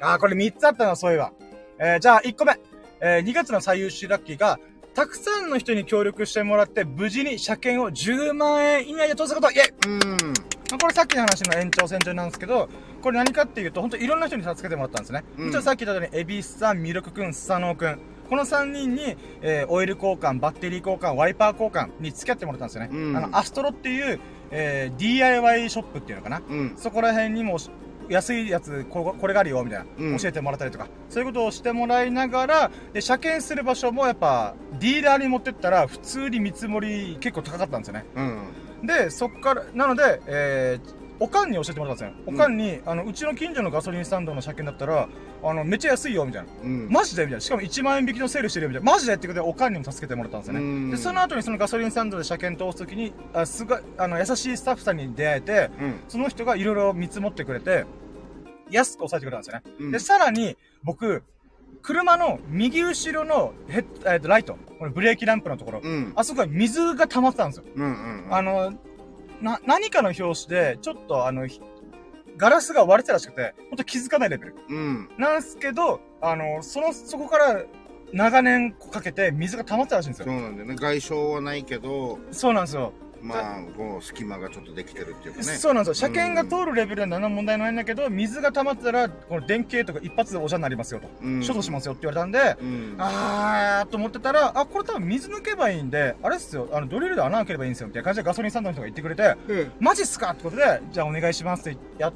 [0.00, 1.32] あー、これ3つあったな、そういえば。
[1.78, 2.58] えー、じゃあ1個目。
[3.02, 4.58] えー、2月の最優秀ラッキーが、
[4.94, 10.00] たくさんの人に協力してもらって、無事に車検を10万円以内で通すこと、イェイうん。
[10.00, 10.06] ま
[10.76, 12.70] あこれさっきの話の延長線上なんですけど、
[13.02, 15.24] これ何かっていうと、本当いろんな人に助けてもらったんですね。
[15.36, 17.98] うん一応さっき言ったように、エビスさん、ミルクくん、スサノオくん。
[18.30, 22.88] この3人に、えーオイル交換、バッテリー交換、ワイパー交換に付き合ってもらったんですよね。
[22.90, 24.18] うんあの、アストロっていう、
[24.50, 26.42] えー DIY ショップっていうのかな？
[26.48, 26.74] うん。
[26.76, 27.58] そこら辺にも、
[28.08, 38.04] 安いやつこ、これがあるよ、みたいな、うん教えてもらったりとか、そういうことをしてもらいながら、で、車検する場所もやっぱ、ディーラーに持ってったら、普通に見積もり結構高かったんですよね。
[38.14, 38.86] うん。
[38.86, 42.34] で、そっから、なので、えー、おかんに教えてもらったんですよ。
[42.34, 45.08] おかんに、あの、うちの近所のガソリンスタンドの車検だったら、
[45.42, 46.48] あの、めっちゃ安いよ、みたいな。
[46.62, 46.88] うん。
[46.90, 47.40] マジでみたいな。
[47.40, 48.92] しかも1万円引きのセールしてるよ、みたいな。
[48.92, 50.96] マジでってことで、おかんにも助けてもらったんですようんね。
[50.96, 56.00] で、その後にそのガソリンスタンドで車検通すときに、あ、すごい、あの、優しいスタッフさんに出会えて、うん。
[56.08, 57.86] その人がいろいろ見積もってくれて、
[58.70, 59.62] 安く抑えてくれたんですよね。
[59.78, 61.22] うんで、さらに、僕、
[61.82, 66.12] 車の右後ろのヘッ、えっと、ライト、これブレーキランプのところ、うん。
[66.16, 67.64] あそこは水が溜まってたんですよ。
[67.74, 67.84] うん。
[67.84, 68.34] うん。
[68.34, 68.72] あの、
[69.40, 71.60] な、何かの拍子で、ちょっとあの、ひ
[72.36, 74.56] ガラスが割れてたらしくて、ほんと気づかないレベル。
[74.68, 75.10] うん。
[75.18, 77.64] なんすけど、あの、その、そこから、
[78.12, 80.40] 長年かけて水が溜まってたらしいんですそうよ。
[80.40, 80.76] なんだよね。
[80.76, 82.92] 外傷はないけど、そうなんですよ。
[83.26, 85.44] まあ、こう、隙間がちょっとできてるっていうかね。
[85.44, 86.08] そうなんですよ。
[86.08, 91.08] 車検が通るレベルでは何の問題ないんだけど、水が溜まってたら、この電気系とか一発でおじゃになりますよと。
[91.22, 91.46] うん。
[91.46, 92.94] 処分しますよって言われたんで、うん。
[92.98, 99.72] あーと思ってたら、あ、これ多分水抜けばいいんで、あれっすよ、あの、ドリルで穴開ければいいんですよ、みたいな感じでガソリンスタンドの人が言ってくれて、うん。
[99.80, 102.12] マジっすかってことで、じゃあお願いしますってやっ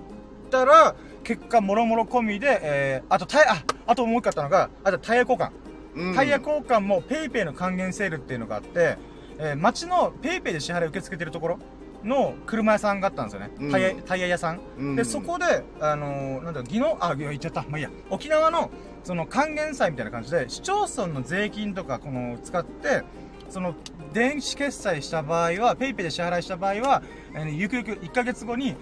[0.50, 0.94] たら、
[1.24, 5.50] 結果、もろもろ込みで、えー、あとタイヤ、あ、あともう一個あったのが、あとタイヤ交換。
[5.94, 8.96] うんタイヤ交換も PayPay の還元セールっていうのがあって、
[9.42, 11.58] えー、街の PayPay で支払い受け付けてるところ
[12.04, 13.50] の車屋さんがあったんですよね。
[13.58, 14.60] うんタイヤ、タイヤ屋さん。
[14.78, 17.62] うんで、そこで、あのーなんだろう、技能、あ、言っちゃった。
[17.62, 17.90] まあいいや。
[18.10, 18.70] 沖縄の、
[19.04, 23.02] その還元祭みたいな感じで、市町村の税金とか、この、使って、
[23.48, 23.74] その、
[24.12, 27.02] 電子決済した場合は、PayPay で支払いした場合は、
[27.34, 28.74] えーゆくゆく1ヶ月後に、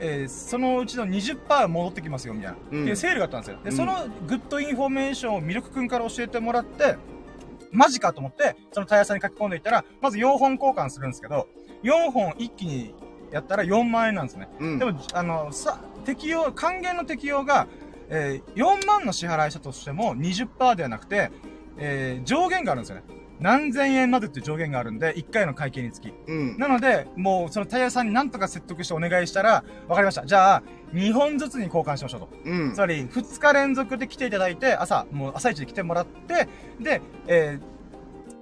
[0.00, 2.56] えーそのうちの20%戻ってきますよ、みたいな。
[2.72, 3.58] うんで、セールがあったんですよ。
[3.62, 6.96] で、うんその good information をミルクくんから教えてもらって、
[7.74, 11.48] マジかと思って、そのタイヤさんに書き込んでいったら、まず4本交換するんですけど、
[11.82, 12.94] 4本一気に
[13.30, 14.48] やったら4万円なんですね。
[14.60, 14.78] うん。
[14.78, 17.66] でも、あの、さ、適用、還元の適用が、
[18.08, 21.30] えー4万の支払いしたとしても20%ではなくて、
[21.78, 23.02] えー上限があるんですよね。
[23.44, 26.10] 何千円までっていう上限があるんで、1回の会計につき。
[26.26, 26.56] うん。
[26.56, 30.24] なので、もう、そのタイヤさんに何とか説得してお願いしたら、わかりました。
[30.24, 30.62] じゃあ、
[30.94, 32.30] 2本ずつに交換しましょうと。
[32.42, 32.78] うんつ。
[32.78, 36.48] まり、2日連続で来ていただいて、朝、もう朝一で来てもらって、
[36.80, 37.58] で、え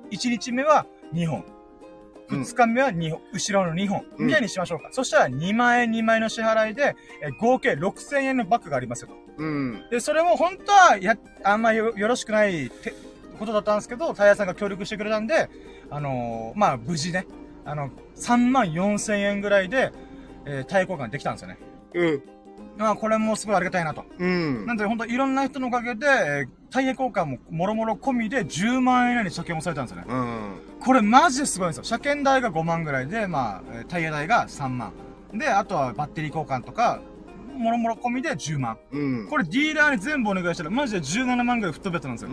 [0.09, 1.45] ー、1日目は2本。
[2.31, 4.05] うん2日目は2本、後ろの2本。
[4.19, 4.91] うんみたいにしましょうか。
[4.93, 9.15] そしたら2万円2万円の支払いで、えー合計6000円のバッグがありますよと。
[9.39, 9.85] うん。
[9.91, 12.95] で、それも本当は、や、あんまよよろしくないて
[13.43, 15.51] ことだったんですけど、タイヤさんが協力してくれたんで、
[15.91, 17.27] あのーまあ、無事ね、
[17.65, 19.93] あの、3万4千円ぐらいで、
[20.47, 21.59] えータイヤ交換できたんですよね。
[21.95, 22.23] うん。
[22.79, 24.05] まあ、これもすごいありがたいなと。
[24.19, 24.67] うん。
[24.67, 30.07] なんで、本当いろんな人のおかげで、えータイヤ交換ももろもろ込みで10万円以内に車検もされたんですよね。
[30.09, 30.55] うん。
[30.81, 31.85] これマジですごいんですよ。
[31.85, 34.93] 車検代が5万ぐらいで、まあ、えータイヤ代が3万。
[35.35, 37.01] で、あとはバッテリー交換とか、
[37.59, 38.79] もろもろ込みで10万。
[38.91, 39.27] うん。
[39.29, 42.31] これディーラーに全部お願いしたら、マジで17万ぐらい吹っ飛ぶやつなんですよ。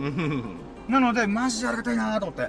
[0.90, 0.92] うん。
[0.92, 2.48] なので、マジでありがたいなと思って。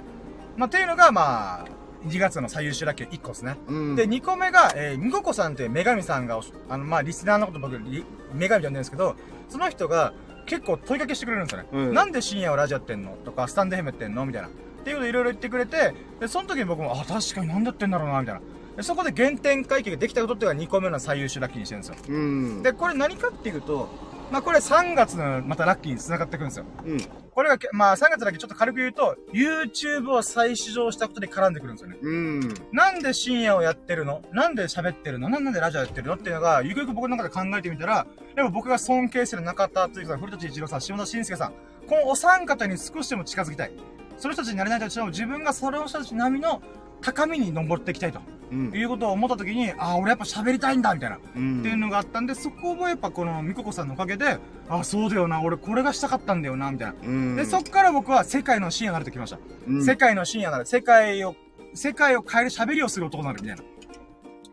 [0.56, 1.64] まあ、っていうのが、まあ、
[2.06, 3.56] 2月の最優秀ラッキー1個ですね。
[3.68, 3.96] うん。
[3.96, 9.16] で、2個目が、えー、みここさんっていう女神さんがあの、まあ、リスナーのこと僕、リ女神呼んでるんですけど、
[9.48, 10.12] その人が
[10.46, 11.68] 結構問いかけしてくれるんですよね。
[11.72, 13.16] うんなんで深夜をラジオやってんの？
[13.24, 14.26] とか、スタンドヘムやってんの？
[14.26, 14.48] みたいな。
[14.48, 14.50] っ
[14.84, 18.40] ていうこといろいろ言ってくれて、で、その時に僕も、あ、確かになんだってんだろうな、みたいな。
[18.76, 21.96] でそこで原点回帰ができたことっていうのが2個目の最優秀ラッキーにしてるんですよ。
[22.08, 22.62] うん。
[22.62, 23.88] で、これ何かっていうと、
[24.32, 26.64] まあ、これ3月のまたラッキーに繋がってくるんですよ。
[26.84, 26.98] うん。
[27.34, 31.96] これがけ、まあ3月だけちょっと軽く言うと、YouTube を再始動したことに絡んでくるんですよね。
[32.02, 32.40] うん。
[32.72, 34.22] なんで深夜をやってるの？
[34.32, 35.28] なんで喋ってるの？
[35.28, 36.14] なんでラジオやってるの？
[36.16, 41.52] っていうのが、ゆくゆく僕の中で考えてみたら、やっぱ僕が尊敬する中田敦之さん、古舘一郎さん、下田晋介さん、
[41.88, 43.72] このお三方に少しでも近づきたい。
[44.18, 46.62] その人たちになれないとしても、自分がその人たち並みの
[47.02, 48.20] 高みに登っていきたいと
[48.52, 48.74] うん。
[48.74, 51.18] いうことを思った時に、ああ、俺やっぱ喋りたいんだみたいな。
[51.36, 51.60] うん。
[51.60, 54.38] っていうのがあったんで、そこもやっぱこのみここさんのおかげで、
[54.68, 56.94] あ、そうだよな、俺これがしたかったんだよな、みたいな。
[57.02, 57.36] うん。
[57.36, 59.38] で、そっから僕は世界の深夜になるときました。
[59.66, 60.66] うん、世界の深夜になる。
[60.66, 61.34] 世界を、
[61.74, 63.62] 世界を変える喋りをする男になる、みたいな。
[63.62, 63.64] っ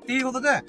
[0.05, 0.63] ていうことで、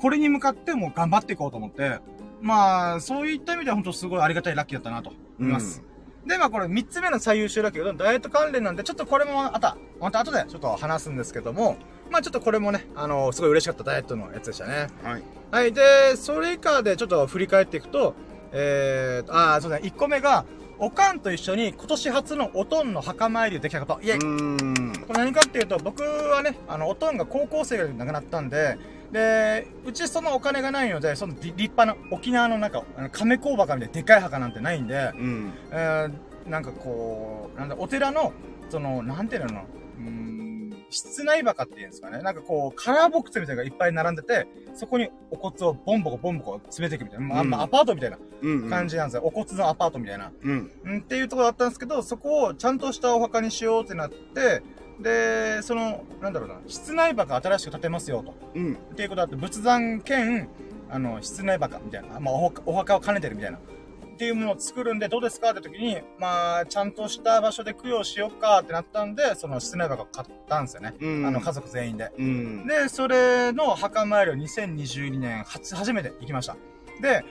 [0.00, 1.98] これに向かってもう頑張っていこうと思って、
[2.40, 5.82] まあ、そういった意味では本当すごいありがたいラッキーだったなと思います。
[6.26, 11.76] で、まあこれ3つ目の最優秀ラッキーがダイエット関連なんで、ちょっとこれもあた、また後でちょっと話すんですけども、
[12.10, 14.88] まあちょっとこれもね、あのすごい嬉しかったダイエットのやつでしたね。
[15.02, 15.22] はい。
[15.50, 15.72] はい。
[15.72, 18.14] で、それ以下でちょっと振り返っていくと、
[18.52, 20.44] えー、あー、そうだね、1個目が、
[20.78, 24.00] おかんと一緒に今年初のおとんの墓参りできたこと。
[24.02, 24.92] イェイ、うん。
[25.06, 28.76] これ何かっていうと、僕はね、あの、おとんが高校生で亡くなったんで、
[29.12, 35.52] で、うちそのお金がないので、その立立派な沖縄の中、亀甲墓みたいなでかい墓なんてないんで、うん。
[35.70, 38.32] えー、なんかこう、なんだ、お寺の、
[38.68, 39.64] その、なんていうの、
[39.98, 40.56] うーん、
[40.90, 42.22] 室内墓っていうんですかね。
[42.22, 47.26] なんかこう、カラーボックスみたいなのがいっぱい並んでて、そこにお骨をボンボコボンボコ詰めていくみたいな。
[47.26, 48.70] まあ、うんまあアパートみたいなうん。
[48.70, 49.22] 感じなんですよ。
[49.24, 50.30] お骨のアパートみたいな。
[50.42, 50.70] うん。
[50.84, 54.62] うん、っていうところだったんですけど、そこをちゃんとしたお墓にしようってなって、
[55.00, 58.34] で、その、なんだろうな、室内墓新しく建てますよと。
[58.54, 58.74] うん。
[58.74, 60.48] っていうことだって、仏壇兼、
[60.90, 63.58] あの、室内墓みたいな、まあお墓、お墓を兼ねてるみたいな。
[63.58, 70.94] っていうものを作るんでどうですかって時に、まあ、ちゃんとした場所で供養しよっかってなったんで、その室内墓を買ったんですよね。
[70.98, 71.26] うん。
[71.26, 72.10] あの、家族全員で。
[72.18, 72.66] うん。
[72.66, 76.56] で、それの墓参りを2022年初、初めて行きました。
[77.02, 77.26] で、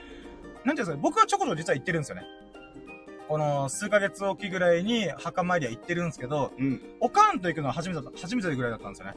[0.64, 2.22] なんていうんですかね、僕はちょこちょこ実は行ってるんですよね。
[3.28, 6.80] この数ヶ月おきぐらいに墓参りは行ってるんですけど、うん。
[7.00, 9.14] おかんと行くのは初めてだった、初めてぐらいだったんですよね。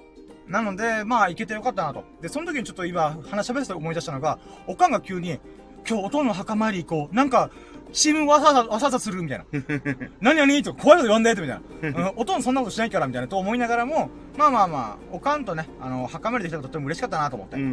[0.47, 2.03] なので、まあ行けてよかったなと。
[2.21, 5.39] で、その時にちょっと今話喋ってて思い出したのが、おかんが急に、
[5.87, 7.15] 今日おとんの墓参り行こう。
[7.15, 7.51] なんか、
[7.93, 9.45] チームわさわさ、わさわさするみたいな。
[10.21, 11.99] 何々と怖いこと言わんでとみたいな。
[11.99, 17.57] うん、おとんそんなことしないからみたいなと思いながらも、まあまあまあ、おかんとね、あの、墓参りできたのとっても嬉しかったなと思って。
[17.57, 17.59] う。
[17.59, 17.67] うん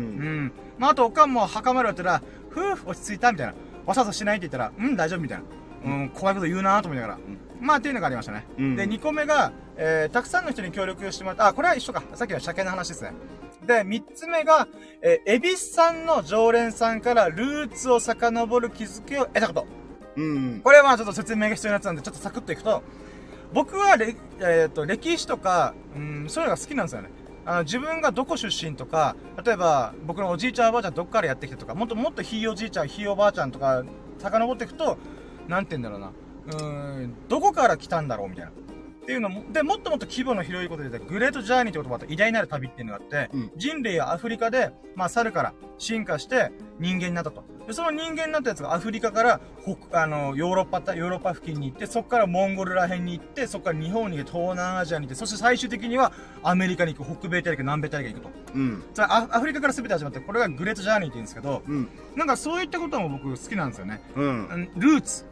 [0.46, 0.52] ん。
[0.78, 3.54] まああとおかんも墓参り終わったら、ふぅ、落ち着いたみたいな。
[3.86, 5.44] わさわさしないって言ったら、うん、大丈夫みたいな。
[5.84, 7.18] うん、怖いこと言うなと思いながら。
[7.60, 8.46] まあっていうのがありましたね。
[8.58, 12.02] うんで、2個目が、えー、たくさんの人に協力してもらった、あ、これは一緒か。
[12.14, 13.12] さっきの車検の話ですね。
[13.66, 14.68] で、3つ目が、
[15.02, 19.66] えー、エビスさんの常連さんからルーツを遡る気づきを得たこと。
[20.16, 20.60] うん。
[20.62, 22.82] これはまあちょっと説明が必要なやつなんで、ちょっとサクッといくと、
[23.52, 27.10] 僕はれ、えっ、と、歴史とか、うん、そういうのが好きなんですよね。
[27.44, 33.84] あの、自分がどこ出身とか、例えば、僕のおじいちゃんおばあちゃんどっからやってきたとか、もっともっとひいおじいちゃん、ひいおばあちゃんとか、
[34.18, 34.98] 遡っていくと、
[35.48, 36.12] なんて言うんだろうな。
[36.46, 38.50] うーん、どこから来たんだろうみたいな。
[38.50, 38.52] っ
[39.06, 47.44] ていうのも、で、もっともっと規模の広いことで言うと、グレートジャーニーって言葉あって、偉大なる旅っていうのがあって、うん人類はアフリカで、まあ、猿から進化して人間になったと。
[47.68, 58.52] で、その人間になったやつがアフリカから、北、あの、ヨーロッパた、ヨーロッパ付近に行って、そこからモンゴルら辺に行って、そこから日本に行って、東南アジアに行って、そして最終的にはアメリカに行く、北米大陸、南米大陸に行くと。
[58.54, 58.82] うん。
[58.92, 61.88] それアアフリカから全て始まって、これがグレートジャーニーって言うんですけど、うん。
[62.16, 64.02] なんかそういったことも僕好きなんですよね。
[64.16, 64.24] うん。
[64.24, 65.24] うんルーツ。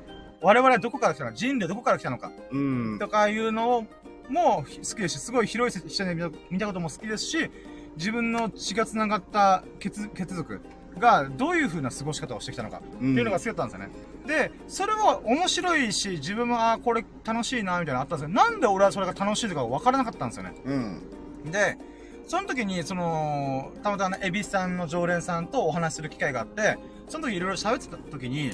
[0.45, 1.31] 我々はどこから来たの？
[1.31, 2.31] か、人類どこから来たのか？
[2.53, 2.99] うん。
[3.01, 3.87] とかいうのを、
[4.29, 7.51] も好きですし、すごい広い視点で見たことも好きですし、
[7.97, 10.61] 自分の血が繋がった血、血族
[10.99, 13.91] がどういう風な過ごし方をしてきたのか、っていうのが好きだったんですよね。
[14.27, 20.55] で、それは面白いし、自分も、ああ、これ楽しいな、みたいなのあったんですけど、なんで俺はそれが楽しいとか分からなかったんですよね。
[20.65, 21.51] うん。
[21.51, 21.79] で、
[22.27, 26.79] その時に、その、たまたまエビさんの常連さんとお話しする機会があって、
[27.09, 28.53] その時いろいろ喋ってた時に、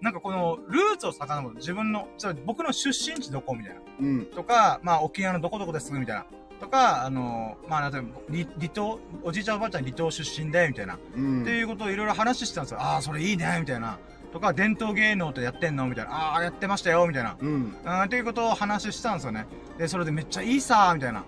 [0.00, 3.80] なんかこの、ルーツを遡る、自分の、ちょ僕の出身地どこみたいな。
[4.00, 4.26] うん。
[4.26, 6.26] とか、まあ、沖縄のどこどこですみたいな。
[6.60, 10.98] とか、あの、まあ、例えば、離離島、おじいちゃんおばあちゃん離島出身で、みたいな。
[11.16, 11.42] うん。
[11.42, 12.80] っていうことをいろいろ話してたんですよ。
[12.80, 13.98] ああ、それいいね、みたいな。
[14.32, 15.86] とか、伝統芸能ってやってんの？
[15.86, 16.12] みたいな。
[16.12, 17.36] ああ、やってましたよ、みたいな。
[17.40, 17.76] うん。
[17.84, 19.46] うん、っていうことを話したんですよね。
[19.78, 21.24] で、それでめっちゃいいさ、みたいな。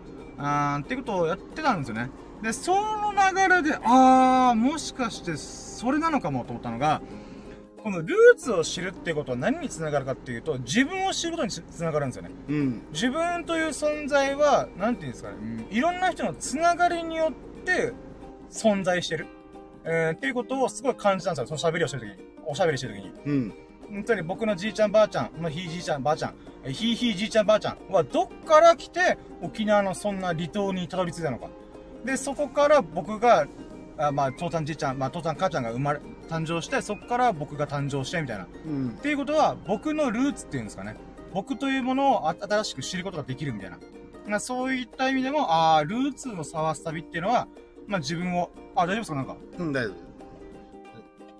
[0.77, 2.11] うん、っていうことをやってたんですよね。
[2.43, 7.01] で、その流れで、あー、もしかして、それなのかもと思ったのが、
[7.83, 12.31] このルーツを知るってことは何につながるかっていうと、自分を知ることにつつながるんですよね。
[12.49, 12.83] うん。
[12.93, 17.93] 自分という存在は、なんていうんですかね、うんいろんな人のつながりによって
[18.51, 19.27] 存在してる。
[19.85, 21.59] えー、っていうことをすごい感じたんですよ。
[21.59, 22.29] その喋りをしてるときに。
[22.47, 23.13] おしゃべりしてるときに。
[23.25, 23.55] うん。
[23.91, 31.49] 本当に僕のじいちゃんばあちゃん、まあ、ひいじいちゃんばあちゃん、えひいひいじいちゃんばあちゃんはどっから来て沖縄のそんな離島にたどり着いたのか。
[32.05, 33.47] で、そこから僕が、
[34.01, 38.45] あまあ、父ちゃんじいちゃん、まあ、父ちゃん母ちゃんが生まれ、誕生して、そこから僕が誕生してみたいな。
[38.45, 38.91] っうん。
[39.03, 40.97] ていうことは、僕のルーツっていうんですかね。
[41.33, 43.79] 僕というものをあ新しく知ることができるみたいな。
[44.27, 47.47] まあ、そういった意味でも、ああ、ルーツの探す旅っていうのは、
[47.87, 49.15] まあ自分を、あ、大丈夫ですか？
[49.17, 49.37] なんか。
[49.59, 49.95] うん、大丈夫。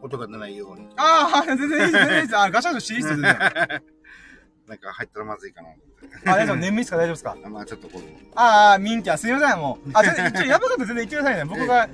[0.07, 0.89] 音が出ないように。
[0.97, 2.39] ああ、全然いいです、全然いいです。
[2.39, 3.39] あ、ガシャガシャしていいですよ、全然。
[4.69, 5.69] なんか入ったらまずいかな。
[6.33, 6.97] あ、大丈夫、眠いですか？
[6.97, 7.37] 大丈夫ですか？
[7.45, 8.03] あまあちょっとこう。
[8.37, 9.91] ああ、ミンティア、すいません、もう。
[9.93, 11.45] あ、全然、一応、やばかったら全然言ってくださいね。
[11.45, 11.89] 僕が、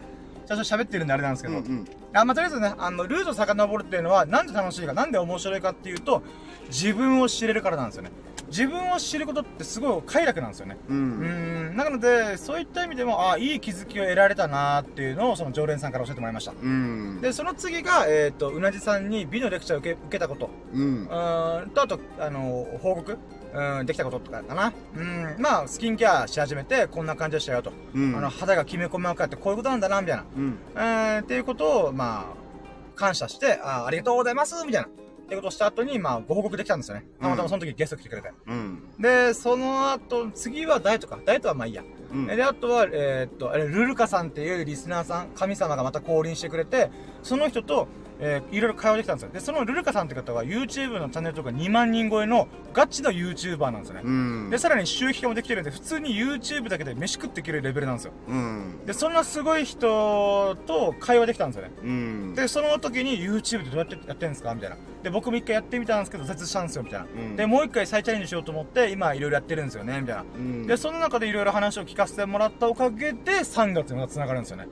[0.46, 1.58] 最初喋ってるんであれなんですけど。
[1.58, 1.84] うんうん。
[2.12, 6.22] あ、まあ、とりあえずね、あの、ルートを遡るっていうのは、なんで楽しいか、なんで面白いかっていうと、
[6.68, 8.10] 自分を知れるからなんですよね。
[8.48, 10.76] 自分を知ることってすごい快楽なんですよね。
[10.88, 10.94] う。
[10.94, 16.52] うんーん、なので、そういった意味でも、あいい気づきを得られたなーっていうのを、その常連さんから教えてもらいました。
[16.52, 17.20] うん。
[17.20, 20.50] で、その次が、えっ、と、うなじさんに美のレクチャーを受け受けたこと。
[20.72, 21.08] うんう。
[21.08, 23.18] ーん、と、あと、あの、報告
[23.56, 24.72] うん、できたこととかかな。
[24.94, 27.72] うん、まあ、スキンケアし始めて、こんな感じでしたよと。
[27.94, 28.14] うん。
[28.14, 30.24] あの、肌がきめ細かくってこういうことなんだな、みたいな。
[30.36, 30.58] うん。
[30.74, 34.88] えー、っていうことを、まあ、感謝して、あありがとうございますみたいな。
[34.88, 34.90] っ
[35.28, 37.06] ていうことをした後に、まあ、ご報告できたんですよね。
[37.20, 38.30] たまたまその時ゲスト来てくれて。
[38.46, 38.82] うん。
[39.00, 41.18] で、その後、次はダイエットか。
[41.24, 41.82] ダイエットはまあいいや。
[42.12, 42.26] うん。
[42.26, 46.90] で、あとは、えーっと、あれ、ルルカさんっていうリスナーさん、神様がまた降臨してくれて、
[47.22, 49.30] その人と、えーいろいろ会話できたんですよ。
[49.32, 54.02] で、そのルルカさんって方は YouTube のチャンネルとか2万人超えのガチの YouTuber なんですよね。
[54.04, 54.50] うん。
[54.50, 58.12] で、さらに収益化もできてるんで、普通に YouTube だけで飯食っていけるレベルなんですよ。
[58.28, 58.86] うん。
[58.86, 61.72] で、そんなすごい人と会話できたんですよね。
[61.82, 62.34] うん。
[62.34, 64.54] で、その時に YouTube でどうやってやってるんですか？
[64.54, 64.76] みたいな。
[65.02, 67.06] で、僕も一回やってみたんですけど、挫折したんですよ、みたいな。
[67.06, 70.22] うんで、もう一回再チャレンジしようと思って、今いろいろやってるんですよね、みたいな。
[70.22, 70.66] うん。
[70.66, 74.68] で、その中でいろいろ話を聞かせてもらったおかげで、3月にまた繋がるんですよね。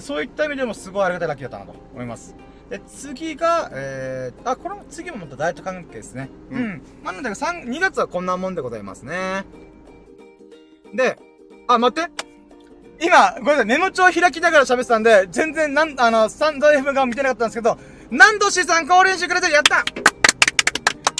[0.00, 2.34] そういった意味でもすごいありがたいラッキーだったなと思います。
[2.74, 6.28] で、次が、えー、あ、これも次もまたダイエット関係ですね。
[6.50, 6.56] う。
[6.56, 9.44] うんんなので、3、2月はこんなもんでございますね。
[10.92, 11.16] で、
[11.68, 12.10] あ、待って。
[13.00, 17.78] 今、ごめんなさい、メモ帳開きながら喋ってたんで、全然なん、あの、スタンド FM が見てなかったんですけど、
[18.10, 19.84] 何度さん降臨してくれてるやった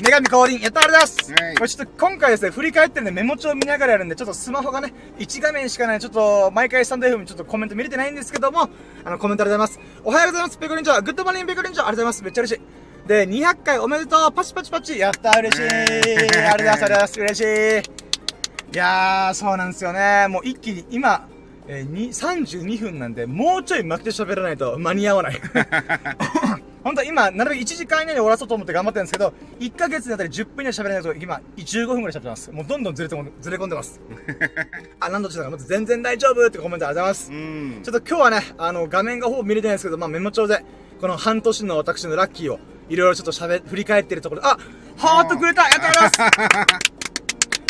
[0.03, 8.69] 女神降臨やったありがとうございます、はいこれちょっと今回ですね、振り返ってるんでメモ帳見ながらやるんで、ちょっとスマホがね、1画面しかない、ちょっと、毎回スタンド FM ちょっとコメント見れてないんですけども、
[9.05, 10.01] あの、コメントありがとうございます。
[10.03, 11.01] おはようございます、ペコリンチョ。
[11.01, 11.87] good morning ペコリンチョ。
[11.87, 12.23] ありがとうございます。
[12.25, 13.09] めっちゃ嬉しい。
[13.09, 17.21] で、200回おめでとうパチパチパチやった嬉しいありがとうございます、ありがとうございます。
[17.21, 20.27] 嬉しいいやー、そうなんですよね。
[20.29, 21.29] もう一気に、今、
[21.69, 25.41] えー、に32分なんで、もうちょい巻きで喋らないと間に合わない。
[26.85, 32.53] 本当は今、なるべく1時間以内に終わらそうと思って頑張ってるんですけど、1ヶ月にあたり10分以内喋れないと、今、15分くらい喋ってます。
[32.53, 34.01] もうどんどんずれても、ずれ込んでます。
[35.01, 37.33] あ、なんどちらか、まず全然大丈夫ってコメントありがとうございます。
[37.33, 37.81] うん。
[37.83, 40.63] ちょっと今日はね、あの、画面がほぼ見れてないんですけど、まあメモ帳で、
[41.01, 42.59] この半年の私のラッキーを、
[42.91, 44.59] いろいろちょっと喋、振り返ってるところで、あ
[44.99, 46.95] ハートくれたありがとうございます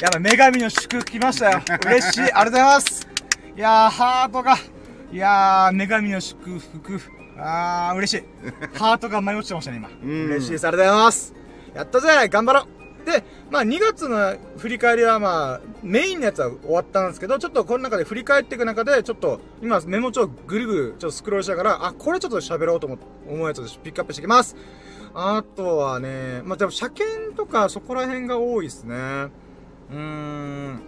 [0.02, 1.62] やばい、女神の祝福来ましたよ。
[1.86, 2.20] 嬉しい。
[2.20, 3.08] ありがとうございます。
[3.56, 4.56] いやー、ハートが、
[5.12, 7.23] いやー、女神の祝福。
[7.38, 8.24] あー、嬉しい。
[8.78, 9.88] ハートが舞い落ちてましたね、今。
[9.88, 10.66] ん嬉しいです。
[10.66, 11.34] ありがとうございます。
[11.74, 24.56] やったぜ頑張ろうで、まあ2月の振り返りはまあ、メインのやつは終わったんですけど、ちょっとこの中で振り返っていく中で、ちょっと、今メモ帳ぐるぐるちょっとスクロールしながら、あ、これちょっと喋ろうと思思うやつをピックアップしていきます。
[25.14, 28.96] あとはね、まあでも車検とかそこら辺が多いですね。
[28.96, 30.80] うーん。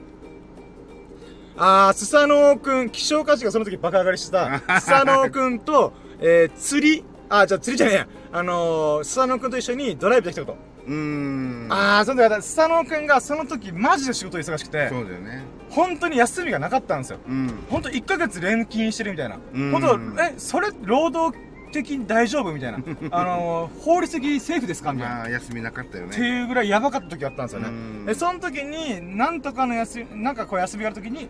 [1.58, 8.08] あー、スサノオくん、希少価値がその時爆上がりしてた、 スサノオくんと、えー、釣り、あ、じゃあ釣りじゃねえや。
[8.32, 10.58] あのー、スサノオくんと一緒にドライブできたこと。
[10.86, 11.66] うん。
[11.70, 15.44] あー、その時は、スサノオくんがその時マジで仕事忙しくて、そうだよね。
[15.70, 17.18] 本当に休みがなかったんですよ。
[17.26, 17.64] うん。
[17.68, 19.38] 本当1ヶ月連勤してるみたいな。
[19.52, 19.82] うん本
[20.16, 21.36] 当え、それ、労働
[21.72, 22.78] 的に大丈夫みたいな。
[23.10, 25.14] あのー、法律的セーフですかみたいな。
[25.16, 26.28] まあ、休みなかったよってね。
[26.28, 27.68] いうぐらいやばかった時あったんですよね。
[27.68, 31.28] うんで、その時に、なんとかの休み、なんかこう休みがある時に、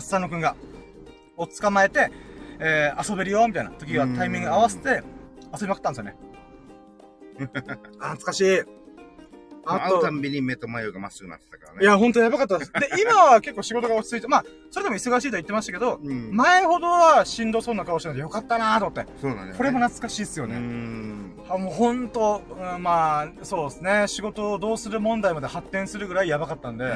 [0.00, 0.56] スサノくんが、
[1.36, 2.10] を捕まえて、
[2.58, 5.02] えー、遊べるよ、みたいな時がタイミング合わせて、
[5.52, 6.16] 遊びまくったんですよね。
[8.00, 8.60] あ 懐かしい。
[9.68, 11.78] あと会うた、んびに目と眉がまっすぐなってたからね。
[11.82, 12.72] いや、ほんとやばかったです。
[12.78, 16.30] で、今は結構仕事が落ち着いて、まあ、それでも忙しいとは言ってましたけど、うん。
[16.32, 19.06] 前ほどはしんどそうな顔しててよかったなと思って。
[19.20, 19.54] そうだね。
[19.56, 20.58] これも懐かしいっすようね。
[20.58, 21.34] ん。
[21.48, 24.04] あもうほんと、うんまあ、そうですね。
[24.06, 26.84] 仕事をどうする問題まで発展するぐらいやばかったんで。
[26.84, 26.88] う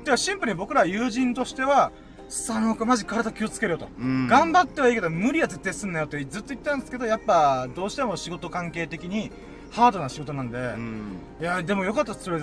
[0.00, 0.04] ん。
[0.04, 1.90] ではシンプルに僕ら友人としては、
[2.32, 3.88] 佐野君マジ体気をつけろよと。
[3.98, 4.26] うん。
[4.26, 9.30] 頑張ってはいいけど無理は絶対すんなよってずっと言ってたんですけど、やっぱどうしても仕事関係的に
[9.70, 11.18] ハードな仕事なんで、うん。
[11.38, 12.42] いや、でもよかったです、とりあえ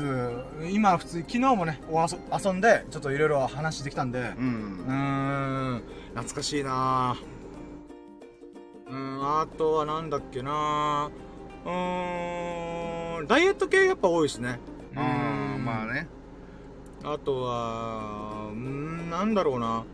[0.68, 0.70] ず。
[0.72, 4.24] 今普通に、昨日もね、お遊遊んで、ちょっといろいろ話できたんで、う。
[4.39, 5.84] うん
[6.14, 7.18] 懐かしいな
[8.88, 11.09] うーん、あとはなんだっけな
[11.66, 14.59] うーん、ダイエット系やっぱ多いですね。
[14.95, 14.99] あ
[15.55, 16.07] あ、まあね。
[17.04, 19.86] あとは、ん、なんだろうな。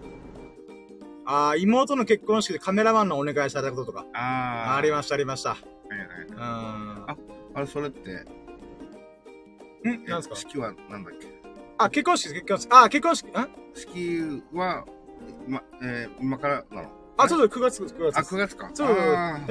[1.28, 4.06] あー妹の結婚式でカメラマンのお願いされたこととか。
[4.14, 4.76] ああ。
[4.78, 5.52] ありました、ありました。
[5.52, 6.28] はいはい。
[6.28, 7.06] うーん。
[7.56, 8.12] あれ、それって、
[9.90, 10.04] ん？
[10.06, 10.36] なんすか？
[10.36, 11.28] 式はなんだっけ？
[11.78, 12.70] あ、結婚式です、結婚式。
[12.72, 13.28] あ、結婚式。
[13.28, 13.32] ん？
[13.74, 14.86] 式は、
[15.48, 16.90] ま、えー、今からなの？
[17.18, 18.36] あ、そうそう、9月、9月あ、です。
[18.36, 18.70] 9月か。
[18.74, 18.88] そう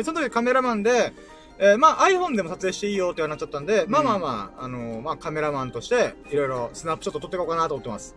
[0.05, 1.13] その時カメラマンで、
[1.59, 8.17] えーまあ iPhone でも撮影していいよってなっちゃったんで、まあまあまあ、あのーまあカメラマンとして、いろいろスナップショット撮っていこうかなと思ってます。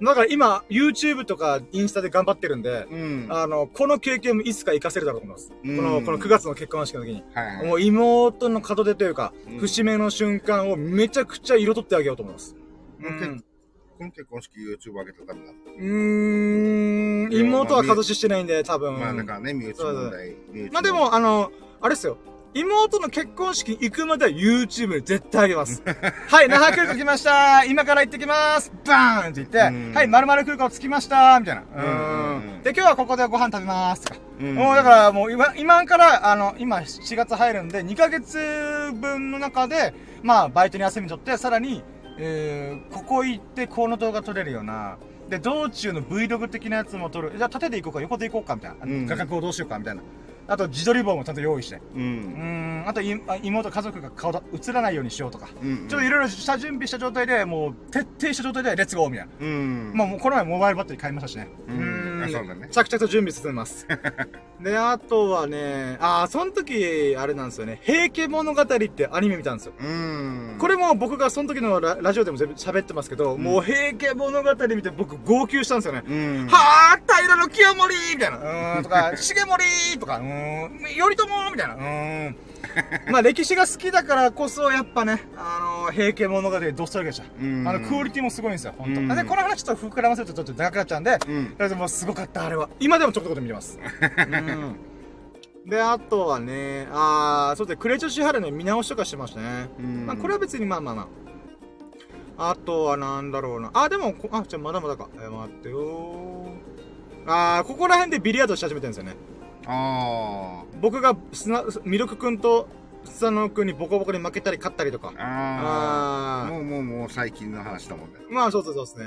[0.00, 3.26] だから今、YouTube とかインスタで頑張ってるんで、うん。
[3.30, 5.52] あの、この経験もいつか活かせるだろうと思います。
[5.64, 7.24] うんこの、この9月の結婚式の時に。
[7.34, 7.66] はいはい。
[7.66, 12.54] もう妹の門出というか、うん節目の瞬間をめちゃくちゃ彩ってあげようと思います。
[13.00, 13.44] うん
[13.98, 15.52] この結婚式 YouTube 上げたらダメだ。
[15.76, 19.00] うーん、妹は門出してないんで、多分。
[19.00, 20.36] まあだからね、身内問題。
[20.70, 22.18] まあでも、あの、あれですよ。
[22.54, 25.82] 妹の結婚式行くまでは YouTube に絶対あげます。
[26.28, 31.62] はい、那覇空港来ました今から行ってきますバーンって言って、うんはい、〇〇空港着きましたみたいな。
[31.76, 31.80] う
[32.38, 34.20] んで、今日はここでご飯食べますとか。
[34.40, 38.38] うんもうだからもう今、今から、あの、今7月入るんで、2ヶ月
[38.94, 39.92] 分の中で、
[40.22, 41.82] まあ、バイトに休み取って、さらに、
[42.18, 44.96] えー、ここ行ってこの動画撮れるような、
[45.28, 47.32] で、道中の Vlog 的なやつも撮る。
[47.36, 48.76] じゃあ縦で行こうか、横で行こうか、みたいな。
[48.82, 50.02] うん画角をどうしようか、みたいな。
[50.48, 51.76] あと、自撮り棒もちゃんと用意して。
[51.76, 51.80] う。
[51.94, 55.48] うんーん、あとい、あ妹、家族が顔だ映らないようにしようとか。
[55.62, 55.88] うん。
[55.88, 59.32] ちょっといろいろ下準備した状態で、もう、徹底した状態で、レッツゴーみたいな。
[59.38, 59.92] うん。
[59.94, 61.48] まあもうこの前モバイルバッテリー買いましたしね。
[61.68, 63.86] うんーあそうだね着々と準備進めます。
[64.60, 67.78] で、あとはね、あー、その時、あれなんですよね。
[67.82, 69.72] 平家物語ってアニメ見たんですよ。
[69.78, 70.56] うん。
[70.58, 76.02] これも僕がその時のララジオでも全部喋ってますけど、んもう平家物語見て僕号泣したんですよね。
[76.06, 76.46] うん。
[76.48, 78.36] はあ、平の清盛みたいな。
[78.38, 81.74] うーん、とか、 重盛とか、うーん、頼朝みたいな。
[81.74, 82.36] うーん。
[83.10, 87.24] まあ歴史が好きだからこそ、やっぱね、あの平家物語どっさりでした。
[87.40, 91.56] うんあの、クオリティもすごいんですよ、本当、うんで、この話ちょっと膨らませるとちょっと長くなっちゃうんで、うん。
[91.56, 92.68] でもすごかった、あれは。
[92.80, 93.78] 今でもちょこちょこ見てます。
[94.18, 95.70] うん。
[95.70, 99.68] で、あとはね、あー、そうですね、クレチョシハルの見直しとかしてましたね。
[99.78, 101.08] うんまあ、これは別にまあまあま
[102.36, 102.50] あ。
[102.50, 103.70] あとはなんだろうな。
[103.74, 105.08] あ、でも、こあ、じゃあまだまだか。
[105.16, 106.48] えー、待ってよー。
[107.26, 109.16] あー、ここら辺でビリヤードし始めてるんですよね。
[109.66, 112.68] あ僕がスナ、ミルク君と
[113.04, 115.22] スサノ君にボコボコに負けたり勝ったりとかあ。。
[115.22, 116.46] ああ。
[116.46, 118.18] あもうもうもう最近の話だもんね。
[118.30, 118.32] ー。
[118.32, 119.04] まあ、そうそうそうですね。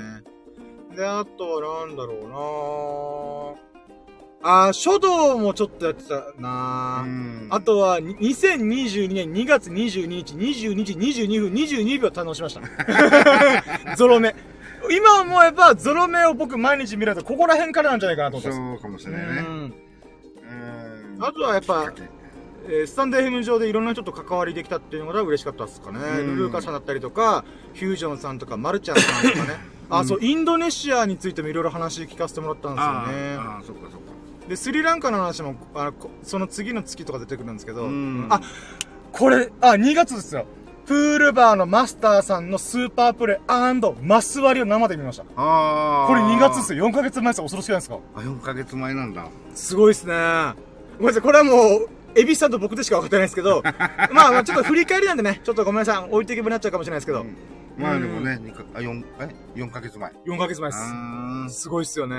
[0.96, 3.58] で、あとはなんだろう
[4.44, 7.06] なあー、書道もちょっとやってたな
[7.50, 12.60] あ、とは、に2022年2月22日、22時22分22秒堪能しました。
[13.96, 14.34] ゾロ目。
[14.90, 18.58] 今思えば、ゾロ目を僕毎日見ると、ここら辺からなんじゃないかなと思ってます。
[18.58, 19.26] そうかもしれないね。
[19.38, 19.74] うんうん
[21.24, 21.92] あとはやっぱ、
[22.68, 25.98] えースタンド FM 上でいろんな人と関わりできたっていうのが嬉しかったですかね。
[25.98, 27.44] うんルルーカさんだったりとか、
[27.74, 29.58] フュージョンさんとか、マルちゃんさんとかね。
[29.90, 33.12] あ、そう、インドネシアについてもいろいろ話聞かせてもらったんですよあね。
[33.12, 34.12] ーあー、そっかそっか。
[34.48, 35.92] で、スリランカの話も、あ
[36.22, 38.40] その次の月とか出てくるんですけど、うんあ、
[39.12, 40.46] これ、あ、2月ですよ。
[40.86, 43.38] プールバーのマスターさんのスーパープレイ
[44.04, 45.22] マス割りを生で見ました。
[45.36, 46.06] ああ。
[46.08, 46.88] これ2月ですよ。
[46.88, 47.44] 4ヶ月前ですよ。
[47.44, 47.98] 恐ろしくないですか？
[48.16, 49.26] あ、4ヶ月前なんだ。
[49.54, 50.14] すごいっすね。
[50.98, 51.22] ごめんなさい。
[51.22, 53.62] これはもう、エビスさんと僕でしか分かってないですけど、
[54.12, 56.10] まあまあちょっと振り返りなんでね、ちょっとごめんなさい。
[56.10, 57.36] 置いてけぼりになっちゃうかもしれないですけど、うん
[57.76, 60.12] まあでもね、二かあ、4、え ?4 ヶ月前。
[60.26, 60.82] 4ヶ月前です。
[60.82, 62.16] あーすごいっすよね。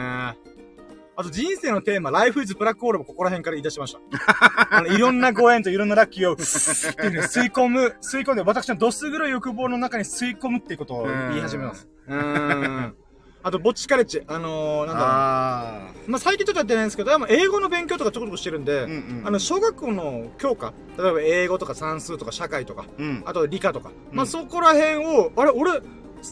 [1.15, 3.99] あと人生のテーマ、ライフイズブラックホールもここら辺から言い出しました。
[4.75, 11.87] あの、いろんなご縁といろんなラッキーを、っていうね、吸い込む、吸い込んで、私のどす黒い欲望の中に吸い込むっていうことを言い始めます。
[12.07, 12.95] うーん。
[13.43, 14.23] あと、ぼっちカレッジ。
[14.27, 15.03] あのー、なんだろう。
[15.05, 18.83] あまあ、最近ちょっとやってないんですけど、でも英語の勉強とかちょこちょこしてるんで、あ。
[18.85, 19.21] うんうん。
[19.25, 23.23] あの、小学校の教科、例えば英語とか算数とか社会とか、うん。
[23.25, 25.81] あと理科とか、まあ、うんそこら辺を、あれ、俺、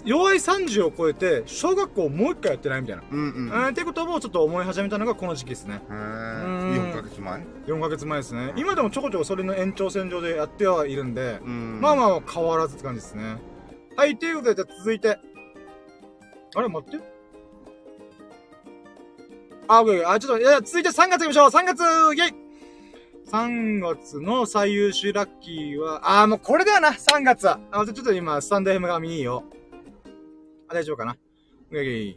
[0.06, 3.04] 弱い30を超えて、小学校もう一回やってないみたいな。
[3.12, 3.48] うんうん。
[3.50, 5.76] えーってことをちょっと思い始めたのがこの時期ですね。
[5.76, 8.54] へうんー4ヶ月前？4ヶ月前ですね。
[8.56, 11.82] 今でもちょこちょこそれの延長線上でやってはいるんで、うん。
[11.82, 13.36] まあまあ変わらずって感じですね。
[13.98, 15.20] はい、ということで、じゃあ続いて。
[16.56, 17.04] あれ、待って。
[19.68, 22.36] あ、オッケーオッケーあ、ちょっと、いや、続いて3月行きましょう !3 月イェイ
[23.30, 27.60] !3 月の最優秀ラッキーは、あ、もうこれだよな !3 月は。
[27.72, 29.46] あ、ちょっと今、スタンド M が見いいよ。
[30.68, 31.16] あ、大丈夫かな
[31.72, 32.16] オッケー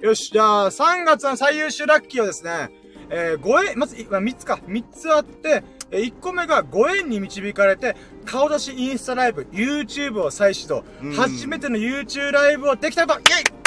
[0.00, 2.70] よし、じゃあ、3月の最優秀ラッキーはですね、
[3.10, 4.60] えー、5円、まず、3つか。
[4.66, 10.84] 3つあって、えー、1個目が5円に導かれて、顔出しインスタライブ、YouTube を再始動。
[11.02, 13.58] うん初めての YouTube ライブをできたこと、イェイ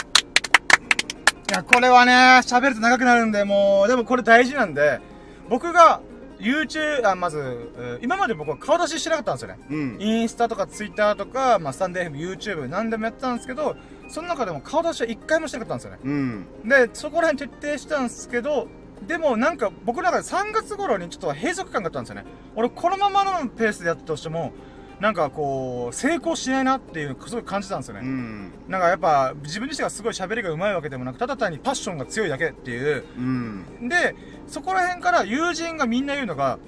[1.52, 2.14] いや、これはね、
[2.44, 5.02] 喋ると長くなるんで、もう、でもこれ大事なんで、
[5.50, 6.02] 僕が
[6.40, 9.60] YouTube、あ、まず、えー今まで僕は顔出ししてなかったんですよね。
[9.70, 9.98] うん。
[10.00, 13.76] インスタとかツイッターとか、まあ、スタンデー FM、YouTube、何でもやってたんですけど、
[14.08, 16.46] その中でも顔出しは一回もしてなかったんですよね。
[16.64, 16.70] うん。
[16.70, 18.68] で、そこら辺徹底したんですけど、
[19.08, 22.26] でもなんか僕の中で3月頃にちょっと閉塞感があったんですよね。
[22.56, 24.54] 俺このままのペースでやったとしても、
[25.02, 28.02] なんかこう、成功しないなっていうのをすごい感じたんですよね。
[28.02, 28.52] うん。
[28.68, 33.04] なんかやっぱ、自分自身がすごい喋りが上手いわけでもなく、ただ単にパッションが強いだけっていう。
[33.18, 33.90] うん。
[33.90, 34.16] で、
[34.48, 36.60] そこら辺から友人がみんな言うのが、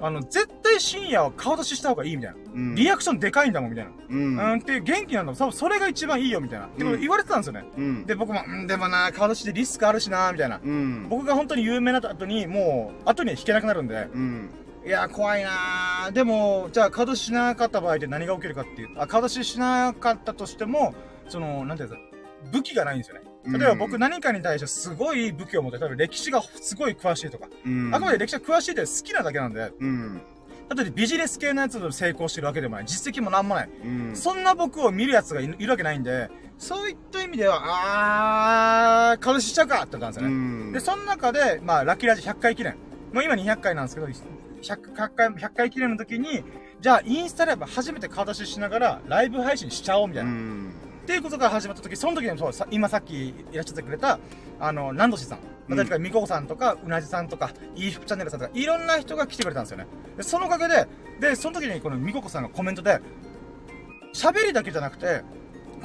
[0.00, 2.36] あの、絶対深夜は顔出しした方がいいみたいな。
[2.54, 2.74] うん。
[2.74, 3.90] リアクションでかいんだもんみたいな。
[4.08, 4.36] うん。
[4.36, 5.36] うん、って元気なんだもん。
[5.36, 6.66] 多分それが一番いいよみたいな。
[6.66, 7.64] ってこと言われてたんですよね。
[7.76, 8.06] うん。
[8.06, 10.60] で、僕も、んでもな、顔出しでリスクあるしな、みたいな。
[10.62, 11.08] うん。
[11.08, 14.50] 僕が本当に有名な後に、もう、後には弾けなくなるんで、うん。
[14.84, 16.12] いやー、怖いなー。
[16.12, 20.94] でも、じゃあ、顔出ししなかった場合で何が起きるかっていう、あ、顔出ししなかったとしても、
[21.28, 23.22] その、なんていうんですか、武器がないんですよね。
[23.46, 27.94] 例えば僕何かに対してすごい武器を持って、例えば歴史がすごい詳しいとか、うん。
[27.94, 30.20] あくまで歴史が詳しいって好きなだけなんで、うん。
[30.68, 32.84] だってビジネス系のやつで成功してるわけでもない。
[32.86, 33.70] 実績もなんもない。
[33.84, 34.16] うん。
[34.16, 36.28] そんな僕を見る奴がいるわけないんで、
[36.58, 37.60] そういった意味では、
[39.10, 40.34] あー、顔出ししちゃうかって言ったんですよね。
[40.34, 40.38] う
[40.70, 40.72] ん。
[40.72, 42.74] で、その中で、まあ、ラッキーラジ100回記念。
[43.12, 46.42] もう今200回なんですけど、100, 100回、100回記念の時に、
[46.80, 50.30] じゃあ、インスタライブ初めて顔出ししながら、ライブ配信しちゃおうみたいな。
[50.30, 50.72] うん。
[51.06, 54.18] っていうことが始まった時、その時にそう、さ今さっきいらっしゃってくれた、
[54.58, 55.38] あの、ナンドシさん
[55.68, 59.86] 例えば、みこさんとか、うなじさんとか、いい服チャンネルさんとか、いろんな人が来てくれたんですよね。
[60.16, 60.88] で、そのおかげで、
[61.20, 63.00] で、その時にこのみここさんがコメントで、
[64.12, 65.22] 喋りだけじゃなくて、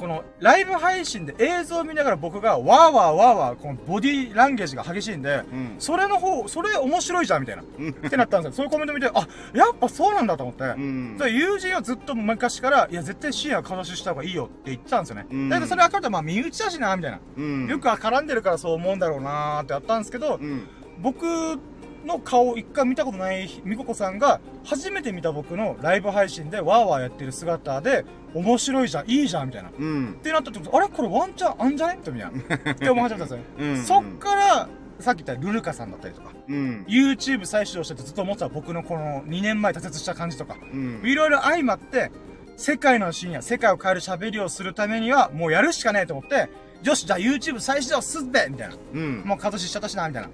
[0.02, 5.76] このライブ配信で映像を見ながら僕がわーわーわーわー、このボディーランゲージが激しいんで、うん。
[5.78, 7.62] それの方、それ面白いじゃんみたいな。
[7.78, 7.90] うん。
[7.90, 8.56] ってなったんですよ。
[8.56, 10.64] そういうコメント見て、あ、やっぱそうなんだと思って。
[10.64, 11.16] うん。
[11.16, 15.26] で友人はずっと昔から、いや、絶対深夜顔出しした方がいいよって言ってたんですよね。
[15.30, 17.20] うんだけどそれ分かると、まあ、身内だしな、みたいな。
[17.36, 17.66] うん。
[17.68, 20.66] よくは絡んでるからそう思うんだろうなーってやったんですけど、うん。
[20.98, 21.60] 僕
[22.04, 29.68] の顔を一回見たことないみここさんが、初めて見た僕のライブ配信でワーワーやってる姿で、面白いじゃん、いいじゃん、みたいな。
[29.68, 30.18] っうん。
[30.22, 31.98] てなった時、あれこれワンチャンあんじゃね？
[31.98, 32.10] みた
[32.56, 32.72] いな。
[32.72, 33.44] って思い始めたんですよね。
[33.58, 33.82] うん。
[33.84, 34.68] そっから、
[35.00, 36.84] さっき言ったルルカさんだったりとか、うん。
[36.88, 41.00] YouTube 再始動しててずっと思ってた僕のこの2年前挫折した感じとか、うん。
[41.04, 42.10] いろいろ相まって、
[42.56, 46.48] 世界の深夜、世界を変える喋りをするためには、もうやるしかねえと思って、
[46.82, 48.74] よし、じゃあ YouTube 再始動すっべみたいな。
[48.94, 49.22] うん。
[49.24, 50.28] もう形しちゃったしな、みたいな。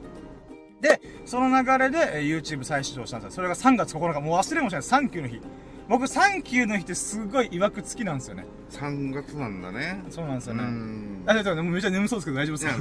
[0.80, 3.36] で、その流れで、えー YouTube 再始動したんですよ。
[3.36, 5.40] それが3月9日、もう忘れもしない、サンキューの日。
[5.88, 8.44] 僕、サンキューの日ってすごい曰くつきなんですよね。
[8.70, 10.02] 3月なんだね。
[10.08, 10.62] うそうなんですよね。
[10.64, 11.22] ん。
[11.26, 12.76] あ、ちょっとめっちゃ眠そうですけど大丈夫です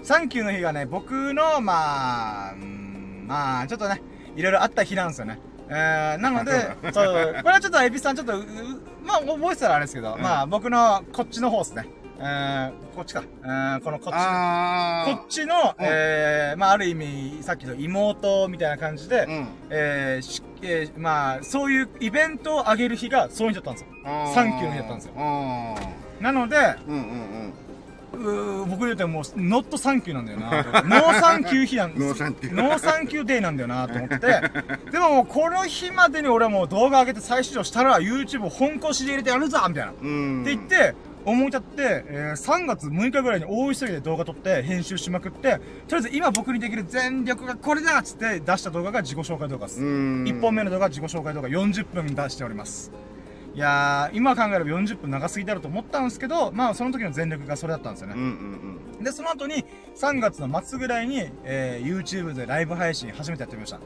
[0.00, 0.02] か？
[0.16, 2.54] サンキューの日がね、僕の、まあ、
[3.26, 4.00] まあ、ちょっとね、
[4.36, 5.38] いろいろあった日なんですよね。
[5.68, 6.52] えー、なので、
[6.92, 8.32] そう、これはちょっとエビさんちょっと、
[9.04, 11.86] まあ、覚えてたらあれですけど、うんまあ、僕のこっちの方ですね。
[12.24, 13.24] えー、こっちか。
[13.42, 14.14] えー、このこっち。
[14.16, 19.28] あこっちの、うんえー、まあ、ある意味、さっきの妹みたいな感じで、ー。
[19.28, 19.48] うん。
[19.70, 23.88] えーしえーまあ、そういうイベントをあげる日がその日だったんですよ。
[24.32, 25.74] サンキューの日だったんですよあ
[26.20, 27.52] なので、ーうんうん
[28.12, 30.82] うー僕にとってもう、 not thank you なんだよな。
[30.82, 34.18] no thank you 日なん no thank you no thank you day なんだよなと思って。
[34.92, 39.90] でももうこの日までに俺はもう動画上げて再始動したら YouTube を本腰で入れてやるぞみたいな。
[39.92, 40.44] ってうん。
[40.44, 40.94] 言って、
[41.24, 49.80] 思い立って、えー3月6日ぐらいに大急ぎで動画撮って編集しまくって、とりあえず今僕にできる全力がこれだっつって出した動画が自己紹介動画です。
[49.80, 50.24] うん。
[50.24, 52.92] 1本目の動画は自己紹介動画40分出しております。
[53.54, 58.22] いやー、今考えれば40分長すぎだろうと思ったんですけど、まあその時の全力がそれだったんですよねうん。
[58.22, 58.24] う
[59.00, 59.64] んで、その後に、
[59.96, 63.80] 3月の末ぐらいに、えー、YouTube でライブ配信初めてやってみました。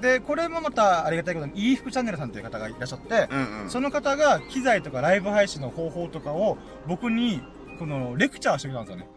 [0.00, 3.38] で、これもまたありがたいことに、いい服チャンネルさんという方がいらっしゃって、うん。
[3.38, 3.70] うんうん。
[3.70, 7.42] その方が機材とかライブ配信の方法とかを僕に、
[7.78, 9.08] この、レクチャーしてくれたんですよね。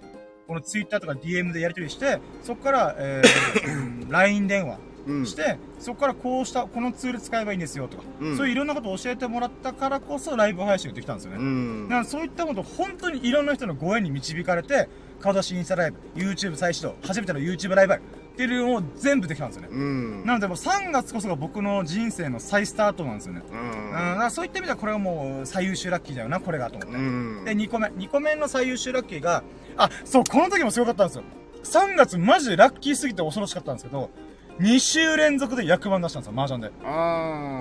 [0.48, 11.38] この Twitter とか DM でやり取りして、そこから、えー、 LINE 電話うんして、そこからこうした、このツール使えばいいんですよとか、うんそういういろんなことを教えてもらったからこそライブ配信ができたんですよね。
[11.38, 11.90] うん。
[11.90, 18.00] だからそういったこと本当にいろんな人のご縁に導かれて、顔出しインスタライブ、YouTube 再始動、初めての YouTube ライブ
[18.38, 19.70] っていうのを全部できたんですよね。
[19.72, 20.24] うん。
[20.24, 23.42] なのでもう3月こそが僕の人生の再スタートなんですよね。
[23.52, 26.96] ううん、だからそういった意味ではこれはもう最優秀ラッキーだよな、これがと思って。
[26.96, 27.46] ん。
[27.46, 27.88] で、2個目。
[27.88, 29.44] 2個目の最優秀ラッキーが、
[29.76, 31.24] あ、そう、この時もすごかったんですよ。
[31.64, 34.12] 3月マジでラッキーすぎて恐ろしかったんですけど、
[34.60, 36.74] 2週連続で役満出したんですよ、麻雀で。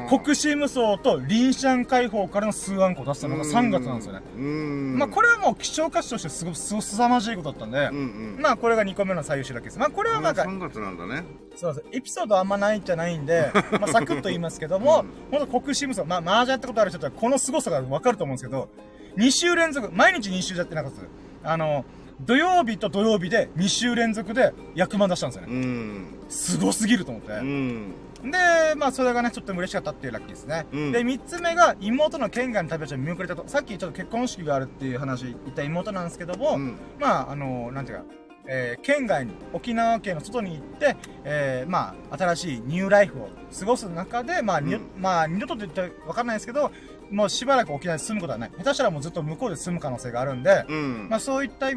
[0.08, 4.22] 国士無双と臨シャン解放からの数案個出したのが3月なんですよね。
[4.36, 4.98] うん。
[4.98, 8.40] まあこれはもう希少価値としてすごくすすさまじいことだったんでう、んうん。
[8.40, 9.78] まあこれが2個目の最優秀ラッキーです。
[9.78, 11.24] まあこれはなんか、3月なんだね。
[11.54, 11.86] そうです。
[11.92, 18.70] エピソードあんまないんじゃないんで、 まあサクッと言いますけども、ほんと国士無双、まあ麻雀やったことある人はこの凄さがわかると思うんですけど、
[19.18, 21.10] 2週連続、毎日2週やってなかったです。
[21.42, 21.84] あの、
[22.20, 25.52] 土曜日と土曜日で2週連続で役満出したんですよね。
[25.52, 26.06] うん。
[26.28, 27.32] すごすぎると思って。
[27.32, 27.92] うん。
[28.22, 30.66] で、まあ、それがね、ちょっと嬉しかったっていうラッキーですね。
[30.72, 33.44] うんで、三つ目が、妹の県外の旅立ちを見送れたと。
[33.46, 36.76] さっきちょっと結婚式があるっていう話言った妹なんですけども、うん。
[36.98, 38.04] まあ、あの、なんていうか、
[38.48, 46.70] えー、県外に、沖縄県の外に行って、えー、まあ、新しいニューライフを過ごす中で、まあ、にうんまあ、二度とって言ってわかんないですけど、
[47.10, 48.50] もうしばらく沖縄に住むことはない。
[48.58, 51.08] 下手したらもうずっと向こうで住む可能性があるんで、うん。
[51.08, 51.70] まあ、そういった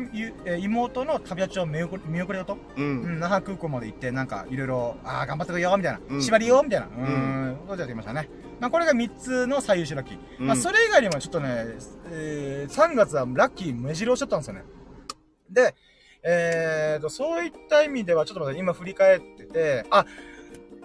[0.58, 2.82] 妹の旅立ちを見送り見送りよと、う。
[2.82, 6.00] うんん、那覇空港まで行って、なんか、いろいろ、ああ、頑張ってこいよ、みたいな。
[6.10, 6.88] うん縛りよ、みたいな。
[6.88, 8.30] うーんん、ことでやってきましたね。
[8.60, 10.18] まあ、これが3つの最優秀ラッキー。
[10.40, 11.66] うんまあ、それ以外にもちょっとね、
[12.12, 14.64] えー、3月はラッキー目白押しちゃったんですよね。
[15.50, 15.76] で、
[16.24, 20.06] えーと、そういった意味では、ちょっと待って、今振り返ってて、あ、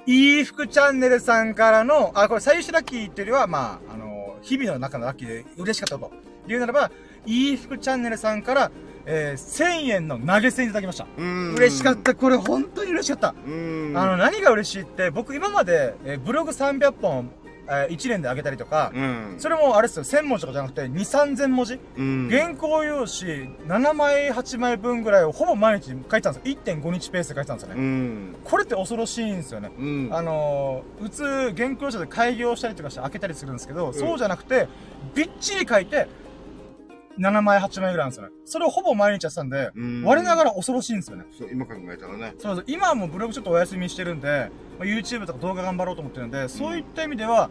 [0.06, 4.03] いい服チャンネルさんからの、あ、これ最優秀ラッキーっていうよりは、まあ、あの、
[4.44, 6.12] 日々の中のラッキーで嬉しかったと。
[6.46, 6.90] 言うならば、
[7.26, 8.70] いい服チャンネルさんから、
[9.06, 11.06] えー、1000円の投げ銭いただきました。
[11.16, 11.54] うん。
[11.54, 11.96] 嬉しかっ。
[11.96, 12.14] た。
[12.14, 13.34] これ本当に嬉しかった。
[13.46, 13.92] うん。
[13.96, 17.30] あの、何が嬉しいって、僕今まで、えーブログ300本、
[17.68, 19.34] え1年で上げたりとか、うん。
[19.38, 22.28] それもあれですよ、1000文字とかじゃなくて、2、3000文字、うん。
[22.30, 26.56] 原稿用紙7枚、8枚分ぐらいをほぼ毎日書いてたんですよ。
[26.64, 27.82] 1.5日ペースで書いてたんですようね。
[27.82, 28.36] ん。
[28.44, 29.70] これって恐ろしいんですよね。
[29.78, 30.08] うん。
[30.12, 31.24] あのー、普通、
[31.56, 34.68] 原稿用紙で開業したりとかして開けたりするんですけど、んそうじゃなくて、
[35.14, 36.08] びっちり書いて、
[37.18, 38.32] 7枚、8枚ぐらいなんですよね。
[38.44, 41.24] それをほぼ毎日やってたんで、うん我ながら恐ろしいんですよね。
[41.36, 42.34] そう、今考えたらね。
[42.38, 47.50] そうそう、今はもうブログちょっとお休みしてるんで、まあ YouTube とか動画頑張ろうと思ってるんで、そういった意味では、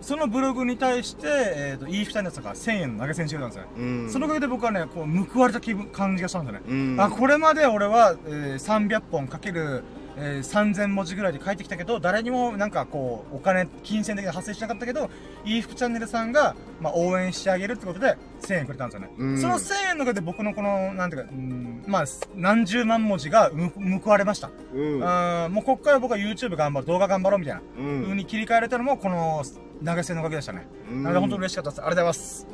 [0.00, 3.68] そのブログに対して、えっ、と、いい二人のやつが1000円の投げ銭してたんですよね。
[3.76, 4.10] うん。
[4.10, 6.66] そのおかげで僕はね、こう、報われた気分、感じがしたんですよね。
[6.68, 7.00] うん。
[7.00, 9.84] あ、これまで俺は、えー300本かける、
[10.20, 15.10] えー3000文字ぐらいで書いてきたけど、誰にもなんかこう、お金、金銭的に発生しなかったけど、
[15.44, 19.10] いい服チャンネルさんが、まあ、応援してあげるってことで、1000円くれたんですよね。
[19.16, 22.04] うんその1000円のおかげで僕のこの、なんていうか、うん、まあ、
[22.34, 24.50] 何十万文字がむ報われました。
[24.74, 25.02] うん。
[25.02, 28.02] あーもうこっから僕は YouTube 頑張る、動画頑張ろうみたいなうん。
[28.02, 29.42] 風に切り替えれたのも、この
[29.84, 30.66] 投げ銭のおかげでしたね。
[30.90, 31.80] うんなので本当に嬉しかったです。
[31.80, 32.46] ありがとうございます。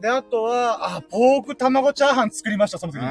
[0.00, 3.08] で、あとは、あ、ポーク卵チャーハン作りました、その時に。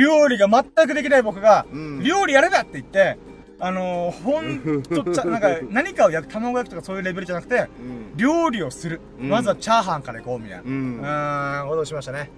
[0.00, 3.18] 料理が全くできない僕が、うん料理やれだって言って、
[3.58, 8.16] あのー、ほんとちゃ、 なんか、何かを焼く、卵焼きとかそういうレベルじゃなくて、うん。
[8.16, 9.00] 料理をする。
[9.18, 10.62] うんまずはチャーハンから行こう、みたいな。
[10.62, 10.66] う。
[10.66, 12.30] うんーん、ことをしましたね。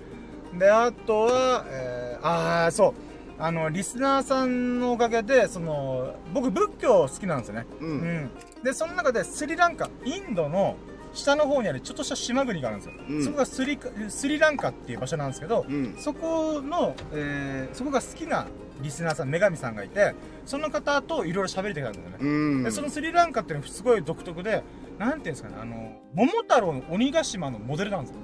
[0.55, 2.95] で、あとは、えー、あー、そう。
[3.41, 7.67] あの、リスナーさんのおかげで、その、僕仏教好きなんですよね。
[7.81, 7.85] う。
[7.85, 8.31] うんん。
[8.63, 10.77] で、その中でスリランカ、インドの
[11.19, 12.95] 下の方にあるちょっとした島国があるんですよ。
[13.09, 15.97] うんそこがスリスリランカっていう場所なんですけど、うん。
[15.99, 18.47] そこの、えー、そこが好きな
[18.81, 20.15] リスナーさん、女神さんがいて、
[20.47, 22.17] その方といろいろ喋りたいんですよね。
[22.21, 22.25] う
[22.61, 22.63] ん。
[22.65, 24.63] で、そのスリランカっていうのはすごい独特で、
[24.99, 28.21] なんていうんですかね、あの、桃太郎の鬼ヶ島のモデルなんですよ。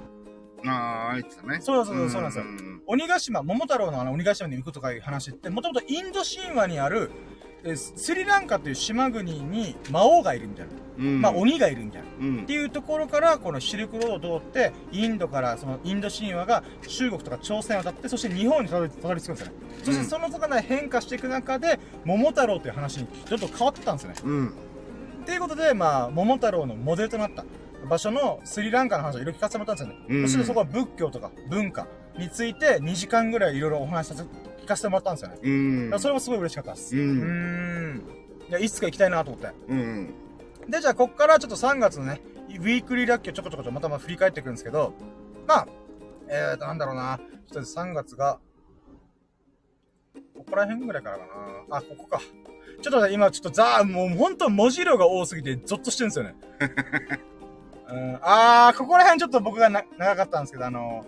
[0.67, 1.59] ああ、あいつだね。
[1.61, 7.11] そうそうそうそうなんですよん鬼ヶ島、桃太郎のあの鬼ヶ島に行くとかいう話って、もともとインド神話にある、
[7.65, 10.71] えースリランカという島国に魔王がいるみたいな。
[10.97, 11.21] うん。
[11.21, 12.07] まあ鬼がいるみたいな。
[12.19, 12.53] うんって。
[12.53, 19.51] いうところから、このシルクロードを通って、インドからそのインド神話が中国とか朝鮮を渡って、そして日本にたどり着くんですよね。
[19.83, 24.15] そしてその中で変化していく中で、桃太郎という話にちょっと変わってたんですよね。
[24.23, 24.47] うん。
[24.47, 24.51] っ
[25.25, 27.43] ていうことで、まあ、桃太郎のモデルとなった
[27.89, 30.05] 場所のスリランカの話をいろいろ聞かせてもらったんですよね。
[30.21, 31.87] うんそしてそこは仏教とか文化
[32.17, 34.23] について2時間ぐらいいろいろお話しさせ、
[34.65, 35.37] 聞かせてもらったんですよね。
[35.41, 35.99] うん。
[35.99, 36.97] それもすごい嬉しかったです。
[36.97, 36.99] う。
[36.99, 37.23] うんー
[37.93, 38.49] ん。
[38.49, 39.55] いや、いつか行きたいなと思って。
[39.69, 40.13] うん。
[40.67, 44.93] で、じゃあ、こっからちょっと3月のね、ウィークリーラッキーをちょこちょこちょこまたまた振り返っていくんですけど、
[45.47, 45.67] まあ、
[46.27, 47.19] えーと、なんだろうな。
[47.51, 48.39] ちょっと3月が、
[50.35, 51.25] ここら辺ぐらいからか
[51.69, 51.77] な。
[51.77, 52.19] あ、ここか。
[52.81, 56.35] ちょっとね、今ちょっとザー、もうほんと文字量が多すぎてゾッとしてるんですよね。
[57.87, 61.05] うん、あー、ここら辺ちょっと僕がな長かったんですけど、あの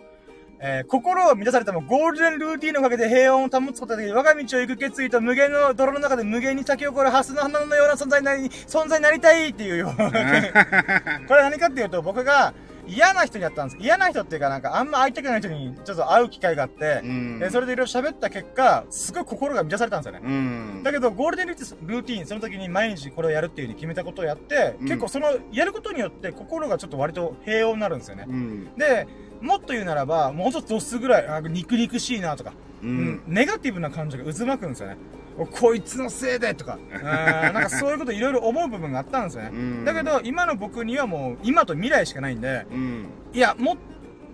[0.60, 10.12] えー心を満たされてもゴールデンルーティンのおかげで平穏を保つことがで我が道を行く決意と無限の泥の中で無限に咲き誇るハスの花のような存在になり、存在になりたいっていうような。
[11.28, 12.54] これ何かっていうと、僕が
[12.88, 13.78] 嫌な人にやったんです。
[13.80, 17.40] 嫌な人っていうかなんかあんま会いたくない人にちょっと会う機会があって、うん。
[17.40, 20.26] でそれでいろいろ喋った結果、すごい心が満たされたんですよね。
[20.26, 20.84] うん。
[20.84, 28.26] だけど、ゴールデンルーティンルーティン、その時に毎日これをやるっていう風に決めたことをやって、うん結構その、やることによって心がちょっと割と平穏になるんですよね。
[28.28, 28.76] うん。
[28.76, 29.08] で、
[29.42, 33.22] もっと言うならば、もうちょっとドスぐらい、あ肉肉しいなとか、ううんん。
[33.28, 34.98] ネガティブな感情が渦巻くんですよね。
[35.38, 39.50] おこいつのせいでとか、 うんなんかそういうこといろいろ思う部分があったんですよね。
[39.54, 43.10] うんだけど、今の僕にはもう、今と未来しかないんで、うん。
[43.34, 43.78] いや、もっ、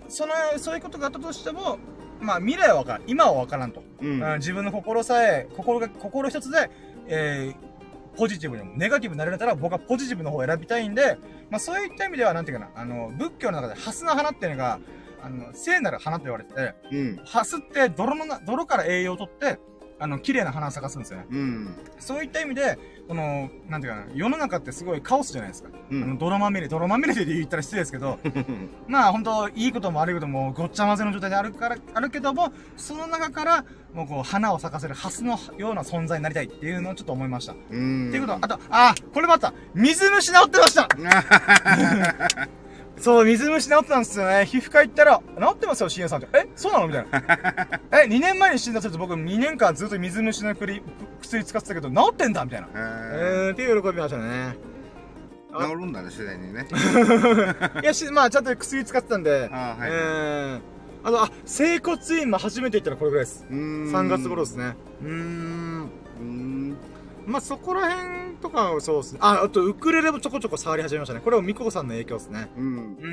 [0.08, 1.78] その、そういうことがあったとしても、
[2.20, 3.02] まあ、未来は分からん。
[3.06, 3.82] 今は分からんと。
[4.00, 4.22] うん。
[4.22, 6.70] うん自分の心さえ、心が、心一つで、
[7.06, 11.18] えー、ポジティブにも、ネガティブになれたら僕はポジティブの方を選びたいんで、
[11.50, 14.78] まあそういった意味では、なんていうかな、あの、仏教の中でハスの花っていうのが、
[15.22, 17.16] あの、聖なる花と言われてて、うん。
[17.24, 19.58] ハスって泥のな、泥から栄養を取って、
[19.98, 21.26] あの、綺麗な花を咲かすんですよね。
[21.30, 21.76] うん。
[21.98, 25.68] そういった意味で、この、なんていうかな、世の中ってすごいカオスじゃないですか。
[25.90, 28.18] うんあの、泥まみれ、泥まみれで言ったら失礼ですけど、
[28.88, 33.64] まあ本当いいことも悪いこともごっちゃ混ぜの状態であるから、あるけども、その中から、
[33.94, 37.52] もうこう、花を咲かせるハスのような存在になりたいっていうのをちょっと思いました。
[37.52, 38.10] っうん。
[38.10, 40.88] ていうことは、あと、あ、これもあった水虫治ってました
[42.98, 44.46] そう、水虫治ってたんですよね。
[44.46, 45.22] 皮膚科行ったら、治
[45.54, 46.28] ってますよ、深夜さんって。
[46.38, 46.86] えそうなの？
[46.86, 47.20] みたいな。
[48.02, 50.82] え、2年前に診断されて僕2年間ずっと水虫の薬
[51.20, 52.68] 薬使ってたけど、治ってんだみたいな。
[52.74, 54.56] ええー、っていう喜びましたね。
[55.52, 56.66] ー、治るんだね、自然にね。
[57.82, 60.60] いやし、まあ、ちゃんと薬使ってたんで、あーはいえー、
[61.04, 63.44] あと、あ、整骨院も初めて行ったらこれぐらいです。
[63.50, 64.76] うーん3月頃ですね。
[65.02, 65.90] うーん。
[66.20, 66.76] うーん。
[67.26, 69.18] まあ、そこら辺とかはそうですね。
[69.22, 71.20] あ、あと、ウクレレもちょこちょこ触り始めましたね。
[71.20, 72.50] これはミコさんの影響ですね。
[72.56, 72.96] うん。
[73.00, 73.08] うー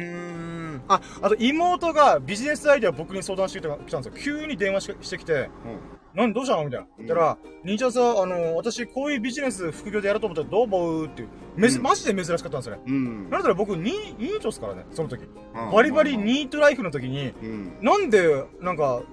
[0.78, 0.82] ん。
[0.88, 4.12] あ、あと妹がビジネスアイデア僕に相談してきたんですよ。
[4.12, 5.50] 急に電話ししてきて、
[6.14, 6.66] 何どうしたの？
[6.66, 6.88] みたいな。
[6.98, 11.06] 言ったら、兄ちゃんさ、あの、私こういうビジネス副業でやろうと思ったらどう思う？
[11.06, 11.30] っていう。
[11.56, 12.82] めず、うんマジで珍しかったんですよね。
[12.86, 13.30] うん。
[13.30, 15.24] なんだら僕、ニー、ニートっすからね、その時。
[15.24, 17.78] うんバリバリニートライフの時に、うん。
[17.82, 19.04] なんで、なんか、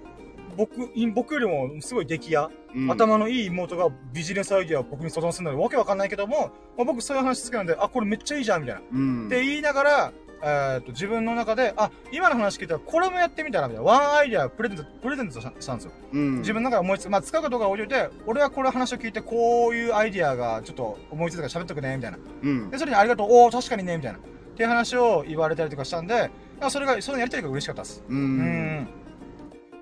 [0.56, 2.90] 僕、い僕よりもすごい出来や、うん。
[2.90, 8.82] 頭のいい妹がビジネスアイデアを僕に相談するのでわけわかんないけども、まあ、僕そういう話好きなんで、あ、これめっちゃいいじゃん、みたいな。
[8.92, 9.26] うん。
[9.26, 13.90] って言いながら、えーっと、自分の中で、あ、今の話聞いたらこれもやってみたら、みたいな。
[13.90, 15.92] ワンアイデアプレゼント、プレゼントしたんですよ。
[16.12, 16.38] うん。
[16.38, 22.18] 自分の中で思いつく、まあ、使うかどうかは置いといて、俺はこれ話を聞いて、こういうアイデアがちょっと思いついたから喋っとくね、みたいな。
[22.42, 22.78] うんで、。
[22.78, 24.18] それにありがとう、おー、確かにね、みたいな。
[24.18, 24.22] っ
[24.56, 28.04] ていう話を言われたりとかしたんで、あそれが、そのやりたりが嬉しかったです。
[28.08, 28.12] う。
[28.12, 28.38] うん
[28.82, 28.88] ん。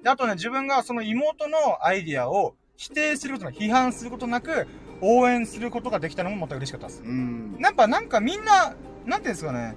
[0.03, 4.67] で、あとね、自分がその妹のアイディアを否定することなく、批判することなく、
[5.01, 7.03] 応援することができたのもまた嬉しかったです。
[7.05, 7.57] うん。
[7.61, 8.75] やっぱなんかみんな、
[9.05, 9.77] なんていうんですかね、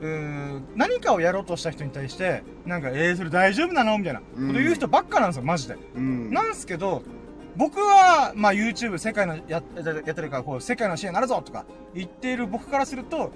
[0.00, 3.98] うーん、何かをやろうとした人に対して、なんか、えー、それ大丈夫なの？
[3.98, 5.76] みたいなこと言う人ばっかなんですよ、マジで。
[5.94, 6.30] うん。
[6.32, 7.02] なんですけど、
[7.54, 13.30] 僕は、まあ YouTube 世界のや、やってるから、こう、世界の支援になるぞとか言っている僕からすると、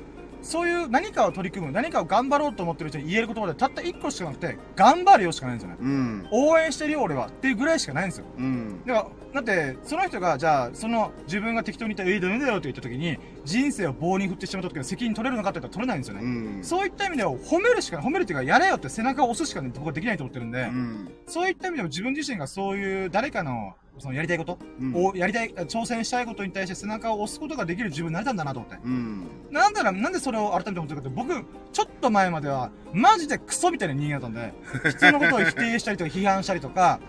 [0.47, 5.77] そういう何かを取り組む、何かを頑張ろうと思ってる人に言える言葉でたった一個しかなくて、頑張るよしかないんですよね。
[5.81, 6.29] うん。
[6.31, 8.27] 応援してるよ俺はっていうぐらいしかないんですよ。
[8.39, 8.83] うん。
[8.87, 16.23] だから、だって、その人が、じゃあ、その、自分が適当に言ったら、ええ、ダメだよって言った時に、人生を棒に振ってしまった時の責任取れるのかって言ったら取れないんですよね。
[16.23, 16.65] うん。
[16.65, 21.13] そういった意味では、褒めるしか、褒めるっていうか、やれよって背中を押すしかね、僕はできないと思ってるんで、うん。
[21.27, 24.95] そういった意味でも自分自身がそういう誰かの、そのやりたいことうん。
[24.95, 28.79] を、やりたい、挑戦したいことに対して背中を押すことができる自分になれたんだなと思って。
[28.85, 29.27] うん。
[29.51, 37.01] なんだら、なんでそれを改めて思ってるかって、僕、ちょっと前までは、マジでクソみたいな人間だったんで、 普通のことを否定したりとか、批判したりとか、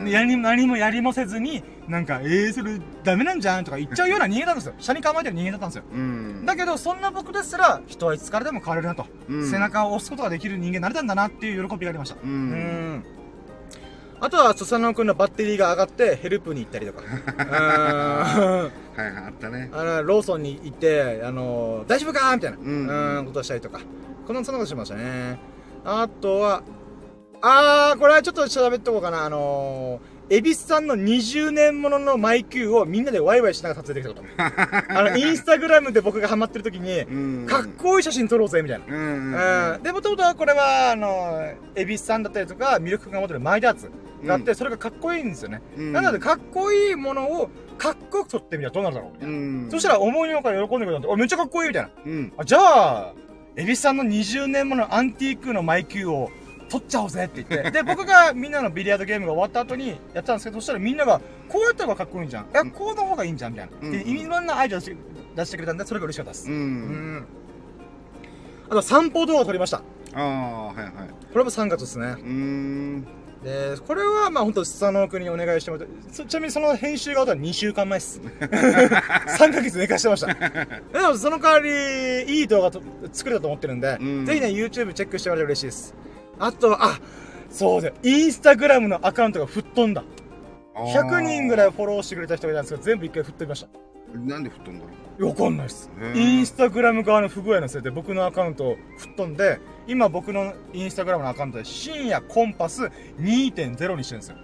[0.00, 0.08] うん。
[0.08, 4.74] やり、何もやりもせずに、なんか、えー、それダメなんじゃんとか言っちゃうような人間なんですよ。
[4.78, 5.84] 車に構えてる人間だったんですよ。
[5.92, 6.46] うん。
[6.46, 9.06] だけど、そんな僕ですら、人はいつからでも変われるなと。
[9.28, 12.16] うん背中を押すことができる人間になれたんだなっていう喜びがありました。
[12.16, 12.18] う。
[12.24, 13.04] うんん。
[14.20, 17.02] あとは、スサノオくんのバッテリーが上がって、ヘルプに行ったりとか。
[17.02, 17.12] うん。
[17.44, 19.70] はいはい、あったね。
[19.72, 22.34] あの、ローソンに行って、あの、大丈夫か？
[22.34, 23.80] みたいな、うんうん、ことをしたりとか。
[24.26, 25.38] この、そんなことしましたね。
[25.84, 26.62] あとは、
[27.42, 29.24] あー、これはちょっと喋っとこうかな。
[29.24, 34.34] あのー、エビスさんの20年もののマイキューをみんなでワイワイしながら撮影できたこと。
[34.98, 37.46] あの、インスタグラムで僕がハマってる時に、うん。
[37.46, 38.84] かっこいい写真撮ろうぜ、みたいな。
[38.88, 39.74] うんうん。
[39.74, 39.82] うん。
[39.84, 43.88] で、もともとはこれは、あの、エビスさんだったりとか、ミルク君が持ってるマイダーツ
[44.24, 45.62] があって、それがかっこいいんですよね。
[45.78, 45.92] うん。
[45.92, 49.34] なので、かっこいいものを、かっこよく撮ってみたらどうなるだろうみたいな。
[49.34, 49.68] うん。
[49.70, 51.90] そしたら思いのほか喜んでくれたんで、あ、めっちゃかっこいいみたいな。
[52.04, 52.32] うん。
[52.36, 53.14] あ、じゃあ、
[53.54, 56.30] エビスさんの20年ものアンティークのマイキューを
[56.68, 57.70] 撮っちゃおうぜって言って。
[57.70, 62.44] で、僕がみんなのビリヤードゲームが終わった後にやったんですけど、そしたらみんなが、こうやった方がかっこいいんじゃん。
[62.44, 63.72] いや、こうの方がいいんじゃん、みたいな。
[63.80, 64.96] うんで、いろんなアイデア出して
[65.36, 66.50] 出してくれたんで、それが嬉しかったです。
[66.50, 66.52] う。
[66.52, 67.26] うんん。
[68.68, 69.82] あと、散歩動画を撮りました。
[70.14, 70.92] ああ、はいはい。
[71.32, 72.06] これも3月ですね。
[72.06, 73.06] うーん。
[73.44, 78.20] で、これは、まあ、本当スサノオ君にお願いしてもらって、そちなみにその編集が終わったら2週間前です。
[78.40, 80.34] 3ヶ月寝かしてました。
[80.34, 85.94] でも、その代わり、いい動画と作れたと思ってるんで、うんぜひね、YouTube チェックしてもらえると嬉しいです。
[86.38, 87.00] あとは、あ、
[87.50, 87.94] そうだよ。
[88.02, 90.04] インスタグラムのアカウントが吹っ飛んだ。
[90.74, 93.68] 100人ぐらいフォローしてくれた人がいたんですけど、全部一回吹っ飛びました。
[94.18, 94.84] なんで吹っ飛んだ
[95.18, 102.84] ろわかんないですインスタグラム側の不具合のせいで僕のアカウントを吹っ飛んで、今僕のインスタグラムのアカウントで深夜コンパス
[103.18, 104.36] 2.0にしてるんですよ。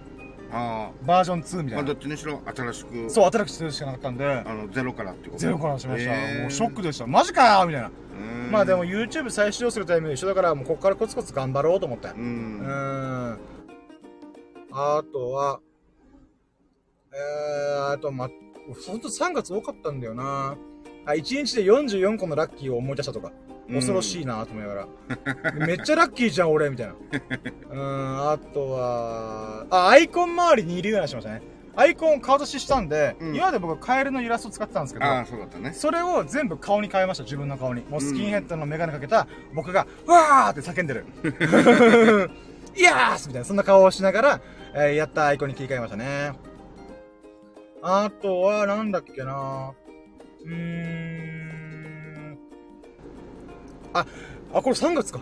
[0.55, 1.77] あバージョン2みあ。
[1.77, 1.99] まあ、たいなど。
[2.01, 3.11] っちにしろ新しく。
[3.11, 5.39] そう、新しくするしかなかったんで、あの、ゼロからってこと？
[5.39, 6.11] ゼロからしました。
[6.41, 7.07] もうショックでした。
[7.07, 7.91] マジかよみたいな。
[8.51, 12.09] まあでも YouTube 再始動するタイミング一緒だから、もうここからコツコツ頑張ろうと思って。
[12.09, 12.17] う。
[12.17, 13.39] うん。
[14.73, 15.61] あとは、
[17.13, 18.29] えー、あと、ま、
[18.87, 20.57] ほんと3月多かったんだよな。
[21.05, 23.33] あ、1日で44個のラッキーを思い出したとか。
[23.71, 24.87] 恐ろしいなと思いなが
[25.55, 25.57] ら。
[25.67, 26.93] めっちゃラッキーじゃん、俺、みたいな。
[26.93, 31.43] うーん、あとは、あ、アイコン周りにいるようなしましたね。
[31.75, 35.73] アイコンを顔出ししたんで、うん今まで僕カエルのイラスト使ってたんですけど、ああ、そうだったね。
[35.73, 37.83] それを全部顔に変えました、自分の顔に。
[37.89, 41.07] もうスキンヘッドのメガネかけた僕が、うわーって叫んでる。
[42.77, 44.41] イヤースみたいな、そんな顔をしながら、
[44.75, 46.33] えーやったアイコンに切り替えましたね。
[47.83, 49.73] あとは、なんだっけな
[50.45, 52.39] うーん。
[53.95, 54.07] あ、
[54.55, 55.21] あ、これ3月か。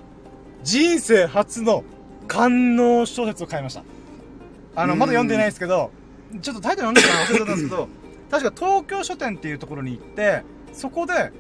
[0.63, 1.85] 人生初の
[2.29, 3.83] 官能小説を買いました。
[4.77, 5.91] あの、まだ読んでないですけど、
[6.41, 7.89] ちょっとタイトルなんだっけな忘れてたんですけど、
[8.31, 11.33] 確か東京書店っていうところに行って、そこで、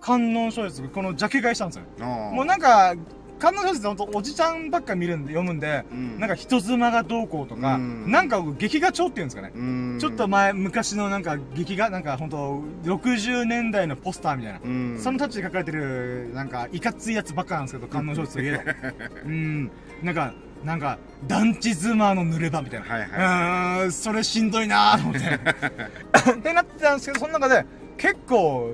[0.00, 2.06] 観音小説、このジャケ買いしたんですよ。
[2.06, 2.94] もうなんか、
[3.38, 9.52] 観音小説ほんとおじちゃんばっか見るんで、読むんで、うんなんか人妻がどうこうとか、うんなんか劇画調っていうんですかね。
[9.54, 14.60] うんちょっと前、昔のなんか劇画、なんかほんと、60年代のポスターみたいな。
[14.64, 18.62] うんそのタッチで書かれてる、なんか、いかついやつばっかなんですけど、観音小説といえば。
[19.24, 19.70] うん。
[20.02, 20.34] なんか、
[20.64, 22.86] なんか、団地妻の濡れ場みたいな。
[22.86, 26.38] はいはうーん、それしんどいなーと思って。
[26.38, 27.64] ってなってたんですけど、その中で、
[27.96, 28.72] 結構、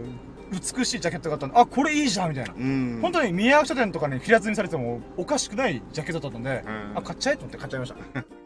[0.50, 2.54] 美しいジャケットがあったんで、あ、これいいじゃんみたいな。
[2.56, 7.94] うん本当に宮役書店とかに平積みされてもおかしくないジャケットだったんで、うんあ、買っちゃえと思って買っちゃいまし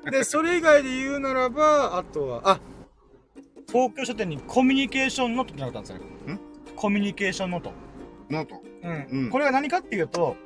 [0.05, 0.11] た。
[0.11, 2.61] で、それ以外で言うならば、あとは、あ、
[3.69, 6.39] 東京書店にコミュニケーションノートってなかったんですよ
[6.75, 7.73] コミュニケーションノート。
[8.31, 9.07] ノートうん。
[9.25, 10.37] うんこれが何かっていうと、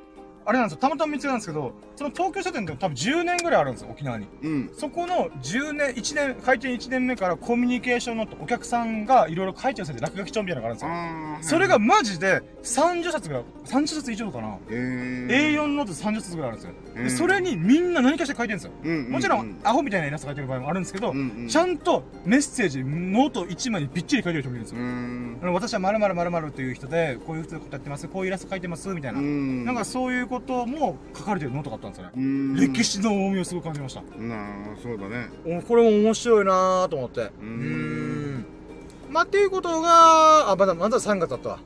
[0.47, 4.27] あれなんですよ、たまたま見つけたんですけど、その東京書店って多分10年ぐらいあるんですよ、沖縄に。
[4.41, 11.57] うんそこの10年、1年、開店1年目からコミュニケーションノート、お客さんがいろいろ書いてる先で落書き帳みたいなのがあるんですよ。
[11.57, 14.57] それがマジで30冊ぐらい、30冊以上かな。
[14.69, 16.73] えー A4 ノート30冊ぐらいあるんですよ。
[16.95, 18.71] うんでそれにみんな何かしら書いてるんですよ。
[18.83, 24.85] うんもちろ、うんアホみたいなイラスト書いてる場合もあるんですけど、うんうんちゃんとメッセージ、ノート1枚にびっちり書いてる人もいるんですうよ。
[24.85, 29.19] んあの私は〇〇〇〇という人で、こういうことやってます、こういうイラスト書いてます、みたいな。
[29.19, 32.11] うんなんかそういうことも書かれてるノートがあったんですよね。
[32.15, 34.01] うん歴史の重みをすごく感じました。
[34.17, 34.35] な
[34.73, 37.21] あそうだねおこれも面白いなぁと思って。
[37.21, 38.45] うーん。
[39.09, 41.59] まあ、っていうことが、あ、まだ、まだ3月だったわ。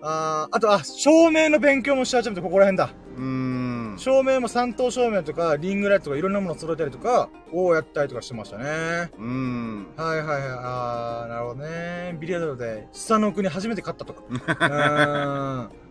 [0.00, 2.90] あーあと、あ、照明の勉強もし始めて、ここら辺だ。
[3.16, 9.10] うん照明も三等照明とか、リングライトとかいろんなものを揃えたりとか、をやったりとかしてましたね。
[9.18, 10.40] うんはいはいはい。
[10.62, 12.16] あー、なるほどね。
[12.20, 14.22] ビリヤードで、下の国初めて勝ったとか。
[14.30, 15.87] うーん。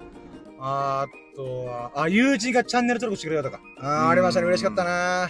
[0.59, 1.05] あ
[1.35, 3.61] とは、あ、友人がチャンネル登録してくれたとか。
[3.79, 4.47] あー、ありましたね。
[4.47, 5.29] 嬉しかったな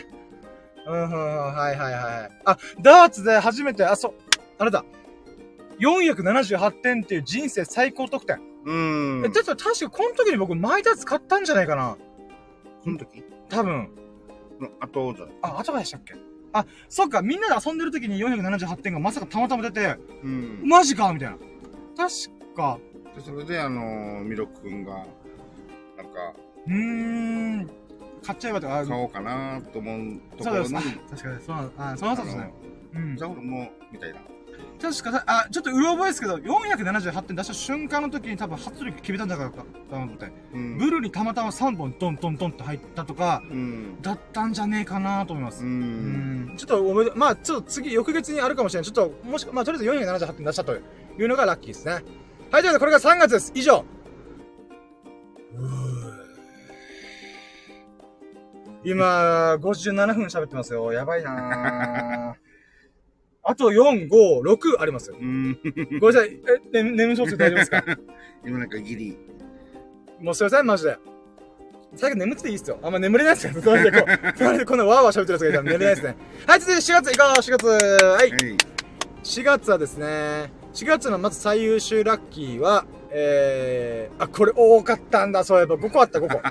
[0.88, 2.32] うん、うはいはいはい。
[2.46, 4.14] あ、ダーツで初めて、あ、そう、
[4.58, 4.86] あれだ。
[5.80, 8.40] 478点っていう人生最高得点。
[8.66, 11.98] うんえ、だって確かこの時に僕、マイダーツ買ったんじゃないかな。
[12.84, 13.24] その時？
[13.50, 13.90] 多分。
[14.60, 16.16] の後だあ、後でしたっけ？
[16.54, 21.38] あ、そっか、みんなで遊んでる時に478点がまさかたまたま出て、うんマジかみたいな。
[21.96, 22.80] 確か、
[23.16, 25.06] でそれであのミロくんが
[25.98, 26.34] なんか
[26.68, 27.70] うーん、
[28.24, 30.88] 買っちゃえばとか、あ買おうかなと思うところにそうです。
[31.06, 32.54] あ確かに、そうあ、そうなんですね。
[32.96, 33.24] うんじ。
[33.24, 34.20] ゃあ俺もみたいな
[34.82, 40.32] 確か、あ、ちょっとうろ覚えですけど、478点出した瞬間の時に多分初力決めたんじゃないかと思って。
[40.54, 45.64] うんブルーにたまたま3本トントントンって入ったとか、うんだったんじゃねえかなと思います。
[45.64, 48.92] ううんんちょっとおめで、まあちょっと次、翌月にあるかもしれない。
[48.92, 50.80] ちょっと、もし、まあとりあえず478点出したとい
[51.20, 51.94] うのがラッキーですね。
[51.94, 53.52] はい、ということでこれが3月です。
[53.56, 53.84] 以上。
[58.90, 60.94] 今、57分喋ってますよ。
[60.94, 62.40] やばいなぁ。
[63.44, 65.18] あと4、5、6ありますよ。
[65.20, 65.60] うん
[66.00, 66.40] ごめんなさい。
[66.74, 67.84] え、ね、眠そうです大丈夫ですか？
[68.46, 69.18] 今なんかギリ
[70.22, 70.98] もうすいません、マジで。
[71.96, 72.80] 最近眠ってていいっすよ。
[72.82, 73.54] あんま眠れないっすよ。
[73.62, 76.16] 隣でこう、隣でこんなワーワー喋ってるやつがいたら寝れないですね。
[76.46, 78.58] はい、続いて4月行こう !4 月はいはい
[79.24, 85.76] 4月はですね、4月のまず最優秀ラッキーは、えー、あ、これ多かったんだ、そういえば。
[85.76, 86.42] 5個あった、5個。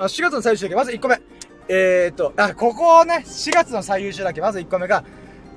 [0.00, 1.20] あ4月の最優秀ラッキー、まず1個目。
[1.68, 5.04] えーと、あ、ここをね、4月の最優秀ラッキー、まず1個目が、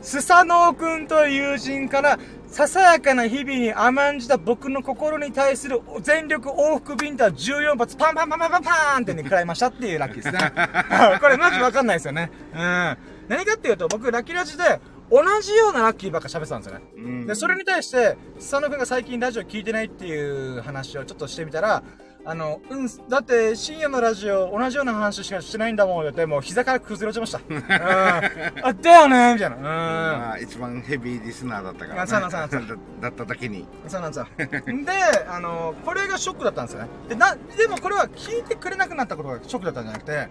[0.01, 10.51] スサノオくんという友人から、ささやかな日々に甘んじた僕の心に対する全力往復ビンタ14発パンパンパンパンパンパーンってね、食らいましたっていうラッキーですね。
[11.21, 12.29] これマジわかんないですよね。
[12.53, 12.97] うん。
[13.29, 16.85] 何かっていうと、僕ラッキーラジで同じようなラッキーばっか喋ってたんですよね。
[16.97, 21.81] うんで、それに対して、スサノくんが最近ラジオ聞いてないっていう話をちょっとしてみたら、
[22.25, 27.41] あの、うん、だって深夜のラジオ同じような話しかしてないんだもん、ってもう膝から崩れ落ちました。
[27.49, 28.65] うん。
[28.65, 29.55] あ、だよねみたいな。
[29.57, 33.89] まあ一番ヘビーリスナーだったからあそうなんそうなんそうだだっただけにうん。
[33.89, 34.27] そうなんですよ。
[34.37, 34.91] で、
[35.27, 36.89] あの、これがショックだったんですよね。
[37.09, 40.29] で、な、でもこれは聞いてくれなくなったことがショックだったんじゃなくて、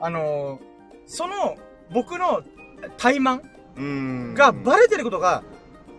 [0.00, 0.60] あの、
[1.06, 1.56] その、
[1.92, 2.42] 僕の
[2.96, 3.40] 怠慢
[3.76, 5.44] うんがバレてることが、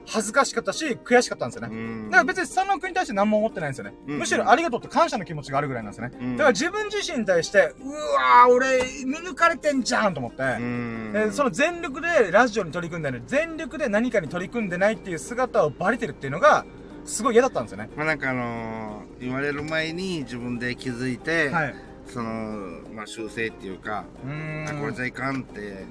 [0.09, 1.75] 恥ずかしかったし、悔しかったんですよね。
[1.75, 3.93] うんだから別にスサノオ君に対して何も思ってないんですよね。
[4.07, 6.17] うんむしろありがとうって感謝の気持ちがあるぐらいなんですよね。
[6.19, 16.65] うんだから自分自身に対して、うわー、俺、見抜かれてんじゃんと思って、その全力でラジオに取り組んでない、全力で何かに取り組んでないっていう姿をバレてるっていうのが、
[17.05, 17.89] すごい嫌だったんですよね。
[17.95, 21.75] まあなんかあのー言われる前に自分で気づいて、はい。
[22.07, 24.29] その、まあ修正っていうか、う。
[24.69, 25.85] あこれじゃいかんって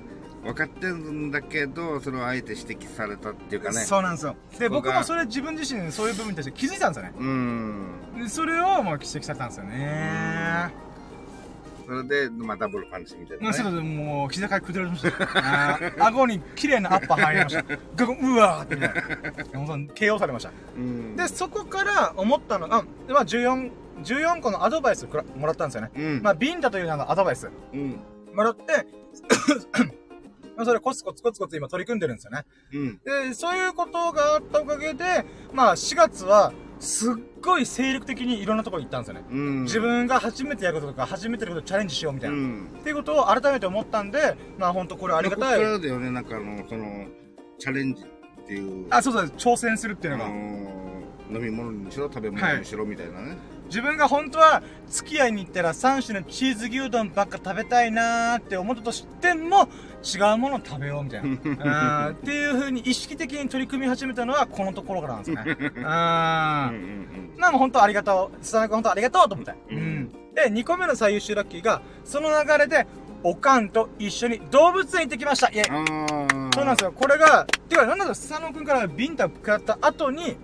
[0.49, 3.81] 分かってるんだけど、それをあえて指摘されたっていうかね。
[3.81, 4.35] そうなんですよ。
[4.59, 7.15] で、僕もそれ自分自身でそういう部分に対して気づいたんですよね。
[7.19, 7.87] うん。
[8.19, 10.73] でそれをもう指摘されたんですよね。
[11.87, 13.59] それで、まあダブルパンチみたいな、まあ、ね。
[13.59, 15.09] それでもう、膝から崩れました。
[15.75, 17.65] あー顎に綺麗なアッパー入りました。
[17.65, 19.59] うわーってみたいな。
[19.59, 20.53] 本当に KO されました。
[20.77, 21.17] うん。
[21.17, 23.71] で、そこから思ったのが、まあ、14、
[24.03, 25.91] 14個のアドバイスをくらもらったんですよね。
[25.95, 26.23] うん。
[26.23, 28.01] まあ、ビンタという名のアドバイスうん。
[28.35, 28.87] もらって、
[29.79, 30.08] まあ、
[30.65, 32.45] それコツコツコツコツ今取り組んでるんですよね。
[32.73, 33.01] うん。
[33.29, 39.25] で、そういうことがあったおかげで、まあ、4月は、すっごい精力的にいろんなところに行ったんですよね。
[39.31, 39.63] うん。
[39.65, 42.37] 自分が初めてやることとか、初めてやることをチャレンジしようみたいな。
[42.37, 42.69] っうん。
[42.85, 45.61] ていうことを改めて思ったんで、まあ本当これありがたい。
[45.61, 47.07] だよね、なんかあの、その、
[47.59, 48.87] チャレンジっていう。
[48.91, 50.31] あ、そうそう、挑戦するっていうあのが。
[50.31, 50.69] のー
[51.31, 53.37] 飲み物にしろ、食べ物にしろみたいなね。
[53.69, 59.69] 自分が本当は付き合いに行ったら3種のチーズ牛丼ばっか食べたいなーって思ったとしても
[60.03, 62.09] 違うものを食べようみたいな。
[62.09, 65.43] うんっていう風に意識的に取り組み始めたのはこのところからなんですね。
[65.77, 65.85] うん。
[65.85, 65.89] う
[66.75, 68.45] んもう本当ありがとう。
[68.45, 69.55] スタナ君本当ありがとうと思って。
[69.71, 70.13] うんうん。
[70.35, 72.87] で、2個目の最優秀ラッキーが、その流れで、
[73.23, 75.49] おかんと一緒に動物園行ってきました。
[75.49, 75.65] イェイ。
[76.55, 76.93] そうなんですよ。
[76.93, 80.37] これが、てか、なんだろう、スサノ君からビンタ食らった後に、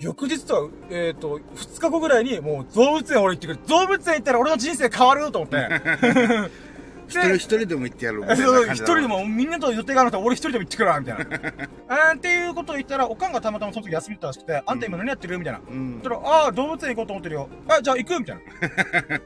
[0.00, 3.58] 翌日とは、えっ、と、2日後ぐらいに、もう動物園俺行ってくる。
[3.68, 5.68] 動物園行ったら俺の人生変わると思って。
[7.10, 11.24] 一人一人でも行ってやるみたいなそう一人でも、みんなと予定があると俺一人でも行ってくるわ、みたいな。
[11.88, 15.60] あーっていうことを言ったら、おかんがたまたまその時休みだったらしくて、あんた今何やってるみたいな。
[15.68, 17.48] うんそしたら、ああ、動物園行こうと思ってるよ。
[17.68, 18.42] あ、じゃあ行くみたいな。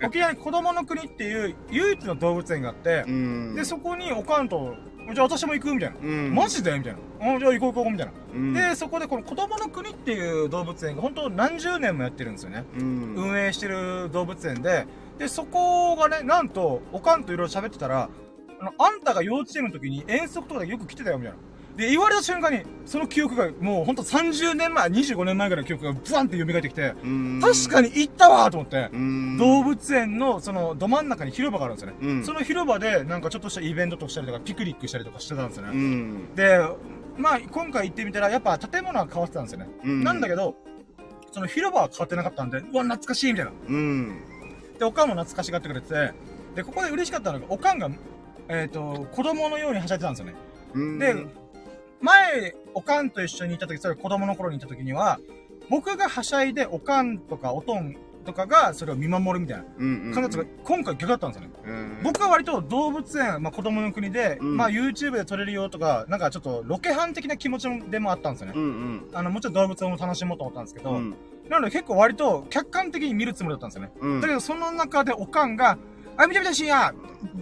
[0.08, 4.74] 沖縄に子供の国っていう唯一の動物園があってう、んで、そこにおかんと、
[5.12, 5.96] じゃあ私も行くみたいな。
[6.02, 6.78] うんマジで？
[6.78, 7.34] みたいな。
[7.34, 8.12] あじゃあ行こう行こうみたいな。
[8.34, 12.64] うんで、そこでこの子供の国っていう動物園が本当何十年もやってるんですよね。
[12.78, 14.86] うん運営してる動物園で、
[15.18, 18.08] で、そこがね、なんと、おかんといろいろ喋ってたら、
[18.60, 21.38] あの、あんたが幼稚園の時に遠足とかでよく来てたよ、みたいな。
[21.76, 31.96] で、言われた瞬間に、その記憶が、もうほんと30年前、25年前ぐらいの記憶がブワンって蘇ってきて、うん確かに行ったわと思って、うん動物園の、その、ど真ん中に広場があるんですよね。
[32.00, 35.70] うんその広場で、なんかちょっとしたイベントとかしたりとか、ピクニックしたりとかしてたんですよね。
[35.72, 36.60] うんで、
[37.16, 39.68] まあ、今回行ってみたら、やっぱ建物は変わってたんですよね。
[39.84, 40.54] うんなんだけど、
[41.32, 43.52] その広場は変わってなかったんで、うわ、懐かしいみたいな。
[43.68, 44.22] うん
[44.78, 46.12] で、おかんも懐かしがってくれてて、
[46.54, 47.90] で、ここで嬉しかったのが、おかんが、
[48.48, 50.34] えっ、と、子供のようにはしゃいでたんですよね。
[50.74, 51.14] うんで、
[52.04, 55.18] 前、おかんと一緒にいた時、それ子供の頃にいた時には、
[55.70, 57.96] 僕がはしゃいで、おかんとかおとん
[58.26, 61.54] とかがそれを見守るみたいなうんうん感じが、今回逆だったんですよね。
[61.66, 68.52] うん僕は割と動物園、まあ子供の国で、うんまあ YouTube で撮れるよとか、なんかちょっとロケハン的な気持ちでもあったんですよね。
[68.54, 71.14] うんうんあの、もちろん動物園も楽しもうと思ったんですけど、うん
[71.48, 73.92] なので結構割と客観的に見るつもりだったんですよね。
[74.00, 75.78] うんだけどその中でおかんが、
[76.16, 76.92] あ、見てみたしや、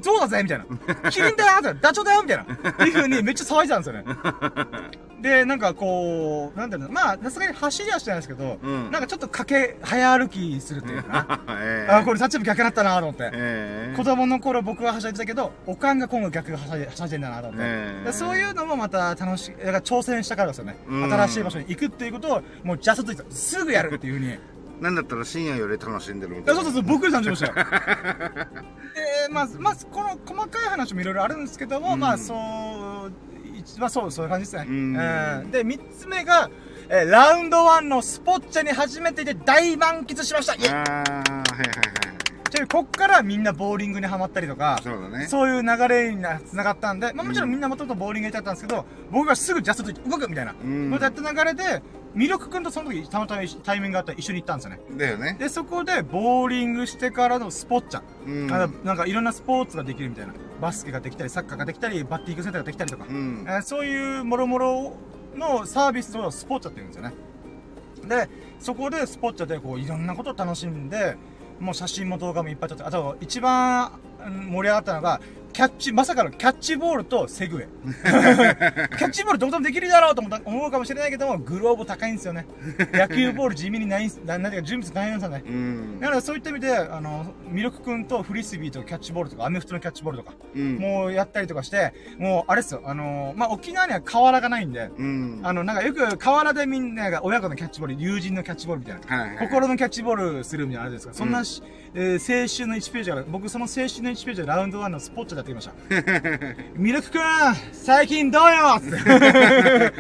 [0.01, 1.11] ゾウだぜみたいな。
[1.11, 2.71] キリンだよダチョウだよみたいな。
[2.71, 4.05] っていう風にめっちゃ騒いでたんですよね。
[5.23, 11.41] で、なんかこう、なんだろうな、まあ、さすがに走りはしてないですけど、うんなんかちょっと駆け、早歩きするっていうかな。
[11.63, 13.31] ええあ、これタッチアップ逆だったなと思って。
[13.33, 17.59] ええ子供の頃僕ははしゃいでたけど、おかんが今後逆がはしゃいではしゃいでんだなと思って。
[17.63, 20.77] ええでそういうのもまた楽しい、だから挑戦したからですよね。
[20.89, 24.39] うん新しい場所に行くっていうことを、もうジャストツイート、すぐやるっていう風に。
[24.83, 27.55] なんだったら深夜より楽しんでるみいたいなやそうそうそう、僕より楽しみましたよ。
[29.29, 33.13] で、まあ、まあ、この細かい話もいろいろあるんですけども、うんまあ、そう、
[33.57, 34.67] 一まあ、そう、そういう感じですね。
[34.69, 36.51] うんえーで、三つ目が、
[36.89, 40.55] えーラウンドワンのスポッチャに初めてで大満喫しました。
[40.55, 50.55] イェイああはいはいはいこっからみんなボーリングにハマったりとか、そうだねそういう流れにな繋がったんで、まあもちろんみんなもともとボーリングやりたかったんですけど、僕がすぐジャストと動くみたいな。
[50.63, 51.83] うんこうやって流れで、
[52.15, 54.81] ミルク君とその時たまたまタイミングがあったら一緒に行ったんですよね。
[54.97, 58.03] だよねで、そこでボーリングしてからのスポッチャ。
[58.27, 58.47] うん
[58.85, 60.35] なんかいろんなスポーツができるみたいな。
[60.61, 63.07] バスケができたり、サッカーができたり、バッティングセンターができたりとか。
[63.09, 64.97] うんえーそういうもろもろ
[65.35, 67.15] のサービスをスポッチャって言うんですよね。
[68.27, 68.29] で、
[68.61, 71.17] そこでスポッチャでこういろんなことを楽しんで、
[71.59, 73.93] もう写真も動画もいっぱい撮って、あと一番、
[74.25, 75.21] うん盛り上がったのが、
[75.53, 77.69] キャッチ、まさかのキャッチボールとセグウェイ。
[78.97, 82.47] キャッチボールどこでもできるだろうと思った思うかもしれないけども、グローブ高いんですよね。
[82.93, 85.55] 野球ボール地味にないななんていうか準備大変なんですよね。
[85.55, 86.09] うんだ。
[86.09, 90.77] からそういった意味で、あの、ミルク君とフリスビーとキャッチボールとか、アメフトのキャッチボールとか、うん。
[90.79, 95.41] もうやったりとかして、もうあれっすよ、あのまあ、沖縄には河原がないんで、うん。
[95.43, 99.17] あの、なんかよく河原でみんなが親子のキャッチボール、友人のキャッチボールみたいな。
[99.17, 99.47] はいはい。
[99.49, 101.63] 心のキャッチボールするみたいなのあれですか、そんなし、
[101.95, 106.55] えー青春の1ページから、僕その青春の1ページでラウンド1のスポッチャでやってきました。
[106.75, 107.21] ミルクくん、
[107.73, 108.81] 最近どうよ？
[108.81, 109.93] つって。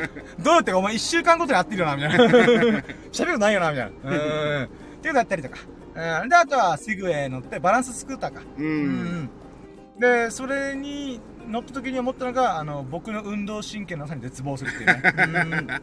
[0.43, 2.25] どうってかお前1週間ごとに会ってるよな、みたいな。
[2.25, 2.83] 喋る
[3.13, 4.11] ことないよな、みたいな。
[4.11, 4.15] う
[4.61, 4.65] ん。
[4.65, 4.69] っ
[5.03, 5.57] ていうのやったりとか。
[5.95, 6.29] うん。
[6.29, 8.43] で、あとはセグウェイ乗って、バランススクーターか。
[8.59, 8.63] う。
[8.63, 9.31] うんん。
[9.99, 15.83] で、それに乗った時に思ったのが、あの、僕の運動神経のさに絶望するっていうね。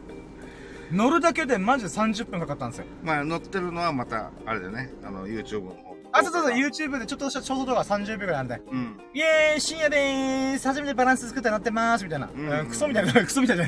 [0.90, 0.96] うん。
[0.96, 2.86] 乗るだけでマジで30分かかったんですよ。
[3.04, 4.92] まあ、乗ってるのはまた、あれだね。
[5.04, 5.89] あの、YouTube の方。
[6.12, 8.62] あ、そうそうそう、YouTube でちょっとしたショート動画30秒ぐらいあるんで。
[8.70, 9.00] うん。
[9.14, 12.28] イェーイ深夜でーす初めてバランススクーター乗ってまーすみたいな。
[12.34, 13.64] うんうんクソみたいな、 クソみたいな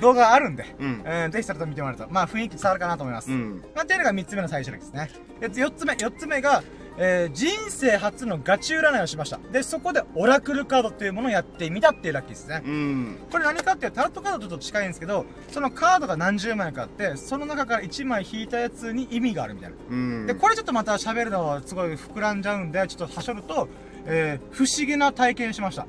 [0.00, 0.64] 動画あるんで。
[0.78, 1.04] うん。
[1.04, 2.06] うん、ぜひそれと見てもらうと。
[2.10, 3.30] まあ雰囲気伝わるかなと思います。
[3.30, 3.62] うん。
[3.74, 5.10] まあ、っていうのが3つ目の最初ですね。
[5.40, 6.62] で、4つ目、4つ目が、
[6.96, 9.38] えー、人生初のガチ占いをしました。
[9.52, 12.62] で、そこでオラクルカードっていうものをやってみたっていうラッキーですね。
[12.64, 13.18] うん。
[13.30, 19.76] これ何かっていうと、タロットカードとちょっと近いんですけど、そのカードが何十枚かあって、その中から1枚引いたやつに意味があるみたいな。
[19.90, 20.26] うん。
[20.26, 23.68] で、これちょっとまた喋るのはすごい膨らんじゃうんで、ちょっとはしょると、
[24.06, 25.86] えー、不思議な体験しました。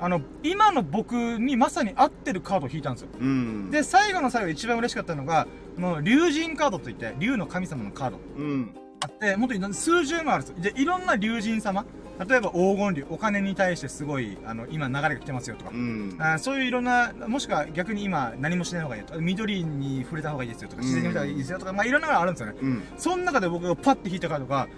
[0.00, 3.08] あの、今の僕にまさに合ってるカードを引いたんですよ。
[3.20, 3.70] うん。
[3.70, 5.46] で、最後の最後で一番嬉しかったのが、
[5.76, 8.74] もう、竜神カードといって、竜の神様のカードうん。
[9.02, 10.74] あって、本当に数十枚あるんですよ。
[10.74, 11.84] で、いろんな竜神様、
[12.28, 16.16] 例えば黄金竜、お金に対してすごい、あの、今流れが来てますよとかう、ん。
[16.18, 22.54] あーそういういろんな、もしくは逆に今何もしない方がいいよとか、緑に触れた方がいいですよとか、自然に触れた方がいいですよとか、まあいろんなのがあるんですよね。
[22.60, 22.82] うん。
[22.96, 24.68] その中で僕がパッて引いたカードが、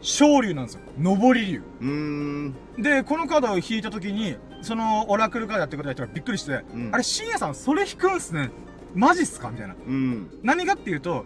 [0.00, 0.80] 昇竜なんですよ。
[1.00, 1.62] 上り竜。
[1.80, 2.54] うん。
[2.78, 8.50] で、このカードを引いた時に、そのオラクルカードやってくれた人がびっくりして、うんあれ、深夜さんそれ引くんすね。
[8.94, 9.50] マジっすか？
[9.50, 9.74] みたいな。
[9.74, 10.30] うん。
[10.42, 11.24] 何かっていうと、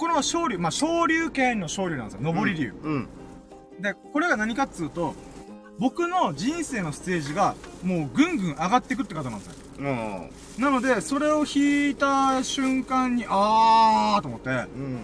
[0.00, 2.32] この昇竜、まあ昇竜圏の昇竜なんですよ。
[2.32, 2.72] 上り竜。
[2.82, 3.08] うん。
[3.80, 5.14] で、これが何かっつうと、
[5.78, 9.54] 僕の人生のステージがもうぐんぐん上がっていくって方なんですよ。
[9.78, 10.30] うん。
[10.58, 15.00] なので、それを引いた瞬間に、あーと思って、うん。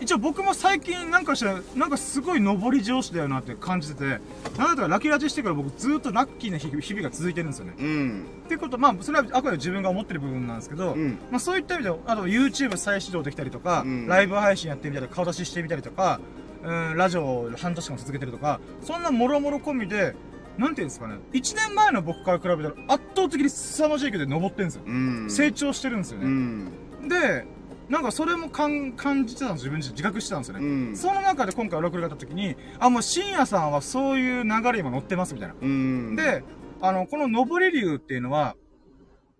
[0.00, 7.74] 一応僕も最近なんかしら、なんかすごい上り上司だよなって感じてて、なんだったらラッキーラジしてから僕ずっとラッキーな日々が続いてるんですよね。
[7.78, 8.24] うん。
[8.44, 11.18] っていうこと、まあ、それはあくまで自分が思ってる部分なんですけど、うん。
[11.30, 16.20] まあそういった意味で、あと YouTube 再始動できたりとか、うんライブ配信やってみたり顔出ししてみたりとか、
[16.64, 20.14] うん、ラジオを半年間続けてるとか、そんなもろもろ込みで、
[20.58, 24.82] なんていうんですかね、1年前の僕から比べたら圧倒的に凄まじい勢いで登ってるんですよ。
[24.86, 25.30] うん。
[25.30, 26.28] 成長してるんですようね。
[26.28, 26.68] ん。
[27.08, 27.46] で、
[27.90, 30.64] なんかそれも感感じてたんです自分自身自覚してたんですよね。
[30.64, 30.96] うん。
[30.96, 35.56] その中で今回オラクルがあった時に、あ、もう深夜さんはそういう流れ今乗ってますみたいな。
[35.60, 36.14] うん。
[36.14, 36.44] で、
[36.80, 38.54] あの、この上り流っていうのは、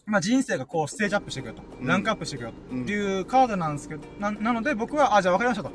[0.05, 1.62] まあ、人生がこうステージアップしていくよと。
[1.80, 5.70] うんランクアップしていくようんっていうカードなんですけど、な、なので僕は、あ、じゃあ分かりましたと。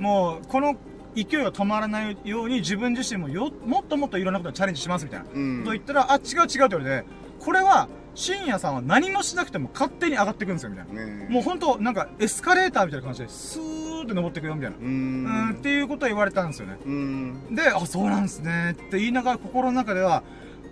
[0.00, 0.74] もう、この
[1.14, 5.26] 勢いが止まらないように自分自身もよ、もっともっといろんなことにチャレンジしますみたいな。
[5.30, 5.64] うん。
[5.64, 7.06] と言ったら、あ、違う違うって言われて、
[7.38, 11.04] これは、深夜さんは何もしなくても勝手に上がっていくんですよ、みたいな。
[11.06, 14.76] ねもうほんと、なんかエスカレーターみたいな感じで、スーって登っていくよ、みたいな。
[14.76, 15.54] ううん、っん。
[15.62, 16.78] ていうことを言われたんですよね。
[16.84, 17.54] うん。
[17.54, 20.22] で、あ、そうなんですねって言いながら心の中では、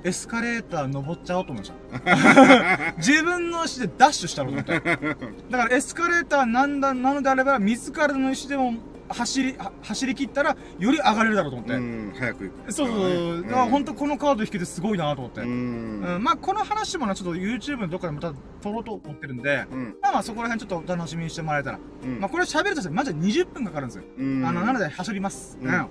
[0.05, 1.73] エスカレーター登っちゃおうと思いまし
[2.03, 2.93] た。
[2.99, 5.17] 自分の足でダッシュしたろうと思って。
[5.51, 8.75] だからエスカレーターなんだ、なのであれば、自らの意思でも
[9.09, 11.75] 走り、は走り切ったら、より上がれるだろうと思って。
[11.75, 12.13] うん。
[12.19, 12.73] 早く行く。
[12.73, 13.43] そうそうそう。
[13.43, 15.41] だから本当このカード引けてすごいなと思って。
[15.41, 16.23] ううんん。
[16.23, 18.33] まあこの話もね、ちょっと YouTube のどっかでまた
[18.63, 19.97] 撮ろうと思ってるんで、うん。
[20.01, 21.79] まあまあそこら辺ちょっとお楽しみにしてもらえたら。
[22.05, 24.05] うんまあこれ喋るとしてマジで20分かかるんですよ。
[24.19, 25.59] うんあの、なので、走ります。
[25.61, 25.73] ううんん。
[25.73, 25.89] ま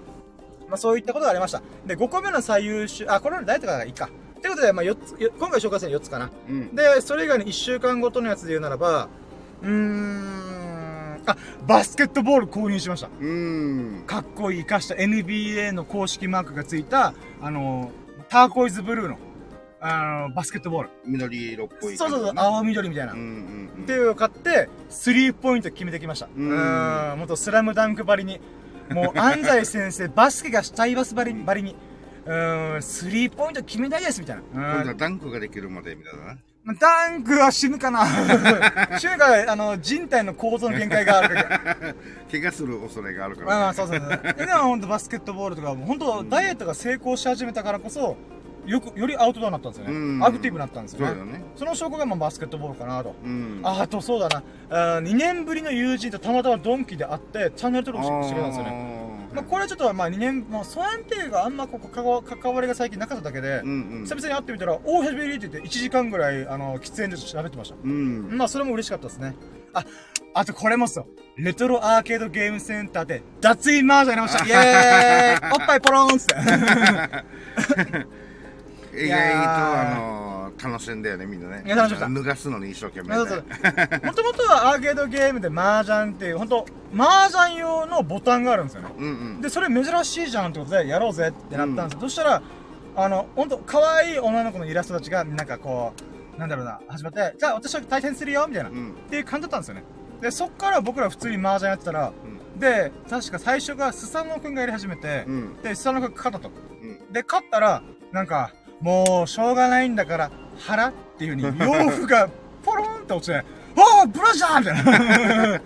[0.74, 1.62] あ、そういったことがありました。
[1.86, 4.10] で、5個目の最優秀、あ、これの大とかがいいか。
[4.42, 6.32] ということで、まあ、4つ、よ今回紹介するのは4つかな。
[6.50, 6.76] うん。
[6.76, 9.08] で、それ以外に1週間ごとのやつで言うならば、
[9.62, 10.53] うーん、
[11.32, 13.10] あ、バスケットボール購入しました。
[13.20, 14.04] うん。
[14.06, 17.92] かっこいい、活かした NBA の公式マークがついた、あの、
[18.30, 19.18] ターコイズブルーの、
[19.80, 20.90] あの、バスケットボール。
[21.06, 21.98] 緑色っぽい。
[21.98, 23.14] そうそうそう、青緑みたいな。
[23.14, 23.84] うんうんうん。
[23.84, 26.28] っていうのを買って、スリーポイント決めてきました。
[26.28, 28.40] ううんーん、もっとスラムダンクばりに。
[28.92, 31.76] もう、 安西先生、バスケがしたいバスばりばりに。
[32.26, 34.42] うーん、スリーポイント決めたいです、みたいな。
[34.42, 36.38] うん今度はダンクができるまでみたいな。
[36.64, 38.06] まあダンクは死ぬかな
[38.98, 41.60] 死ぬか、あの、人体の構造の限界があるから。
[42.32, 44.46] 怪我する恐れがあるから、まあまあ、そうそうそう。
[44.46, 48.16] でも本当バスケットボールとか、本当ダイエットが成功し始めたからこそ、
[48.66, 49.94] よく、よりアウトドアになったんですよね。
[49.94, 51.16] うんアクティブになったんですよね。
[51.20, 51.44] そね。
[51.58, 53.14] その証拠がまあバスケットボールかなと。
[53.24, 53.60] うん。
[53.64, 54.44] ああとそうだな。
[54.70, 59.13] あ2年ぶりの友人とたまたまドンキで会って、チャンネル登録してしてくれたんですよね。
[59.34, 67.76] まあ、これはちょっと、まあ、2年、まあ、疎遠っていうか、あんまここ関わ関わりが最近なかっただけで、うんうん久々に会ってみたら、おー、久しぶりって言って、1時間ぐらい、あの、喫煙所で喋ってました。
[67.84, 69.36] うんまあ、それも嬉しかったですね。
[69.74, 69.84] あ、
[70.36, 71.08] あとこれもそう。
[71.38, 74.46] レトロアーケードゲームセンターで、脱衣マージャンやりました。
[74.46, 78.08] イェーイおっぱいポローンって。
[78.96, 80.34] 意いやー外とあのー
[80.64, 83.46] 楽しんだよねみんなねいや楽しみました脱がすのに一生懸命そうそうね
[84.04, 86.66] もともとはアーケードゲームで麻雀っていう、ほんと、
[86.96, 88.90] 麻雀用のボタンがあるんですよね。
[88.98, 89.10] うんう
[89.40, 92.00] んで、それ珍しいじゃんってことで、やろうぜってなったんですよ。
[92.02, 92.42] そしたら、
[92.96, 95.94] あの、ほんと、可愛い女の子のイラストたちが、なんかこ
[96.36, 98.70] う、なんだろうな、始まって、じゃあ私は対戦するよみたいな。
[98.70, 99.84] っうんていう感じだったんですよね。
[100.22, 102.14] で、そっから僕ら普通に麻雀やってたら、
[102.58, 106.52] で、確か最初がスサノオくんがやり始めてう、んで、スサノオくんが勝ったと。
[107.12, 108.54] で、勝ったら、なんか、
[108.84, 112.30] もう、しょうがないんだから、腹っていう風に、洋服が、
[112.64, 113.44] ポロンって落ちて、あ
[114.04, 115.62] あブラジャーみたいな。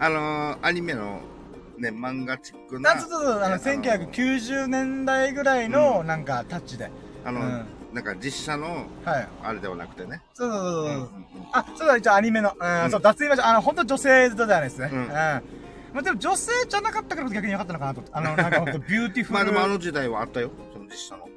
[0.00, 1.20] あのーアニメの
[1.78, 6.90] ね漫画チックななんつうと、あの、ね1990年代ぐらいの、なんか、タッチで。
[7.24, 9.28] あの、うんなんか実写のはい。
[9.44, 10.84] あれではなくてねそうそうそうそう。
[10.86, 11.08] うんうん
[11.52, 14.88] あ、そうだ、一応アニメの、うん、うんそう、脱衣マジあの、本当女性ではないですね。
[14.92, 15.08] ううんん。
[15.08, 15.42] ま
[16.00, 18.02] あ、でも女性じゃなかったから逆に良かったのかなと。
[18.10, 19.34] あの、なんか本当ビューティフル。
[19.38, 21.28] まあでもあの時代はあったよその実写の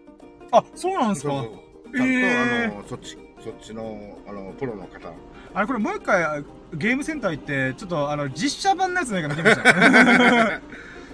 [0.51, 1.31] あ、そうなんですか？
[1.31, 1.43] そう。
[1.43, 1.53] そう
[1.93, 5.09] ちゃんと、へーあのそっちそっちのあのプロの方。
[5.53, 6.43] あれ、これもう一回、
[6.73, 9.69] ゲームセンター行って、ちょっと、あの、実写版のやつないか見てみました。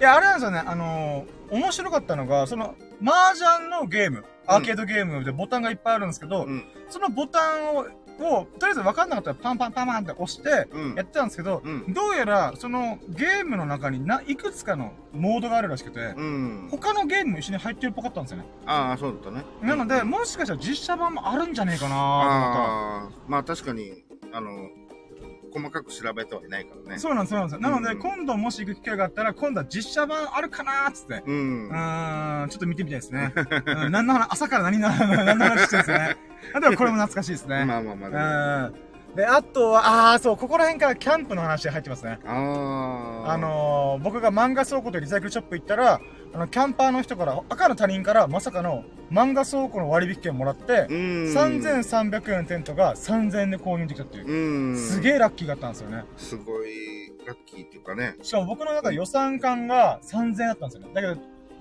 [0.00, 6.64] や、あれなんですよね、あのー、面白かったのが、その、麻雀のゲーム、アーケードゲームでボタンがいっぱいあるんですけど、うん。
[6.90, 7.86] そのボタンを、
[8.20, 10.94] を、とりあえず分かんなかったらパンパンパンパンって押して、うん。
[10.94, 11.92] やってたんですけど、うん。
[11.92, 16.68] どうやら、そのゲームの中にな、いくつかのモードがあるらしくて、うん。
[16.70, 18.44] 他のゲームも一緒に入ってるっぽかったんですよね。
[18.66, 19.44] ああそうだったね。
[19.62, 24.68] なので、うんもしかしたら実写版もあるんじゃねえかなと思っああまあ確かにあの
[25.54, 26.90] 細かく調べてはいないからた。
[26.90, 27.60] ねそうなんです、そうなんですよ。
[27.60, 31.22] なので、うん今度もし行く機会があったら、今度は実写版あるかなーっつって。
[31.26, 33.32] うんうーん、ちょっと見てみたいですね。
[33.66, 36.16] うん、何の話、朝から何の何の話してるんですね。
[36.54, 37.64] あでもこれも懐かしいですね。
[37.66, 38.83] まあまあまあうん。
[39.14, 42.18] で、あとは、あー、そう、ここら辺からキャンプの話入ってますね。
[42.26, 46.00] あああのー、僕が漫画倉庫とリサイクルショップ行ったら、
[46.34, 50.96] あの、キャンパーの人から、赤の他人からまさかの漫画倉庫の割引券もらって、うん
[51.32, 54.26] 3300円のテントが3000円で購入できたっていう。
[54.28, 56.04] うんすげえラッキーだったんですよね。
[56.16, 60.92] すごいラッキーっていうかねしかも僕の中で予算感が3000円だったんですよね。
[60.92, 61.16] だけど、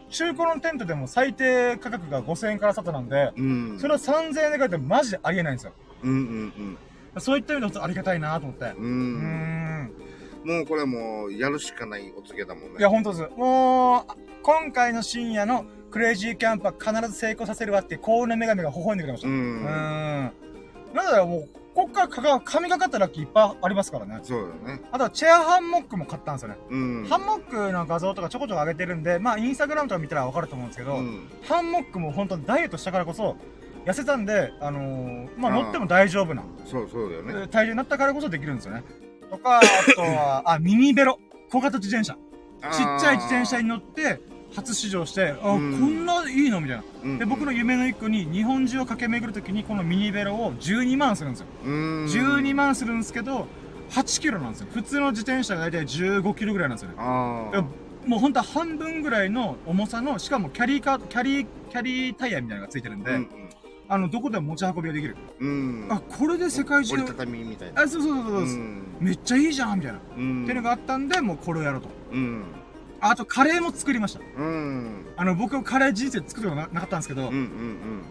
[0.09, 5.73] 中古のテントでも最低価格が5000円からスタートなんで、うんそれを3000円で買ってマジでありえないんですよ。
[6.03, 6.77] うんうん
[7.19, 8.73] そういった意味で本当ありがたいなと思って。
[8.77, 9.91] うん
[10.43, 10.47] う。
[10.47, 13.29] もうこれはもうやるしかないお告げだもんねいや、ほんとです。
[13.37, 14.05] もう、
[14.41, 19.27] 今回の深夜のクレイジーキャンプは必ず成功させるわって、幸運の女神が微笑んでくれました。
[19.27, 20.33] ううんーん。
[20.93, 24.19] なので、もう、こっからかが神がかったラッキーいっぱいありますからね。
[24.21, 26.57] そうだねあとはチェアハンモックも買ったんですよね。
[26.69, 33.37] うんハンモックの画像とかちょこちょこ上げてるんで、まあ、インスタグラムとか見たらわかると思うんですけど、うんハンモックも本当ダイエットしたからこそ、
[33.85, 38.83] 痩せたんで、あのー、まあ、乗っても大丈夫な、そうそうだよね体重になったからこそできるんですよね。
[39.29, 39.61] とか、あ
[39.95, 41.19] とは、 あ、ミニベロ。
[41.51, 42.13] 小型自転車。
[42.71, 44.21] ちっちゃい自転車に乗って、
[44.55, 46.61] 初試乗して、あ、こうんんないいの？
[46.61, 46.83] みたいな。
[47.03, 51.47] うんで、僕の夢の一個に、日本中を駆け巡るときに、このミニベロを12万するんですよ。
[51.65, 53.47] うん12万するんですけど、
[53.89, 54.67] 8キロなんですよ。
[54.71, 56.95] 普通の自転車が大体15キロぐらいなんですよね。
[58.07, 63.29] もう本当は半分ぐらいの重さの、しかもキャリーカー、キャリー、キャリータイヤみたいなのがついてるんで、うん
[63.89, 65.15] あの、どこでも持ち運びができる？
[65.39, 69.99] うんあ、これで世界中折り、たたみみたいなあ、そうそうそうそう、うんめっちゃいいじゃんみたいな。
[70.17, 71.89] うんっていうのがあったんで、もうこれをやろうと。
[72.11, 72.43] うん
[73.01, 74.21] あと、カレーも作りました。
[74.37, 78.01] うんあの、僕、カレー人生作ることななかったんですけど、うんうん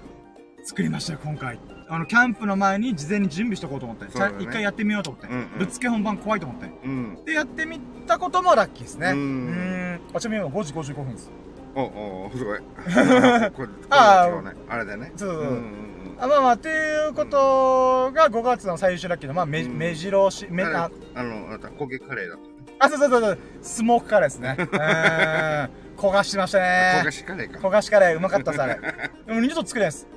[0.65, 1.59] 作りましたよ、今回。
[1.89, 4.05] あの、キャンプの前に事前に準備しとこうと思って。
[4.11, 5.27] そうだね一回やってみようと思って。
[5.29, 6.71] うんうんぶっつけ本番怖いと思って。
[6.85, 9.09] うんうんで、やってみたこともラッキーですね。
[9.11, 10.01] うん。
[10.15, 11.31] あ、ちなみに今5時55分です。
[11.75, 12.61] おおすごい。
[13.91, 14.29] あ
[14.69, 15.13] あれだね。
[15.17, 15.39] そうそう。
[15.39, 16.17] そううんうん。
[16.19, 19.77] あまあまあ、っていうことが5月の最終ラッキーの、まあ、め、うん。
[19.77, 22.77] 目白押し、め、ああ、あのあなた焦げカレーだったね。
[22.79, 24.57] あ、そうそうそうそう、スモークカレーですね。
[24.61, 25.71] うーん。
[26.03, 26.99] 焦がしましたね。
[27.01, 28.75] 焦がしカレーか焦がしカレーうまかったです、あれ。
[29.25, 30.09] でも二度と作れないです。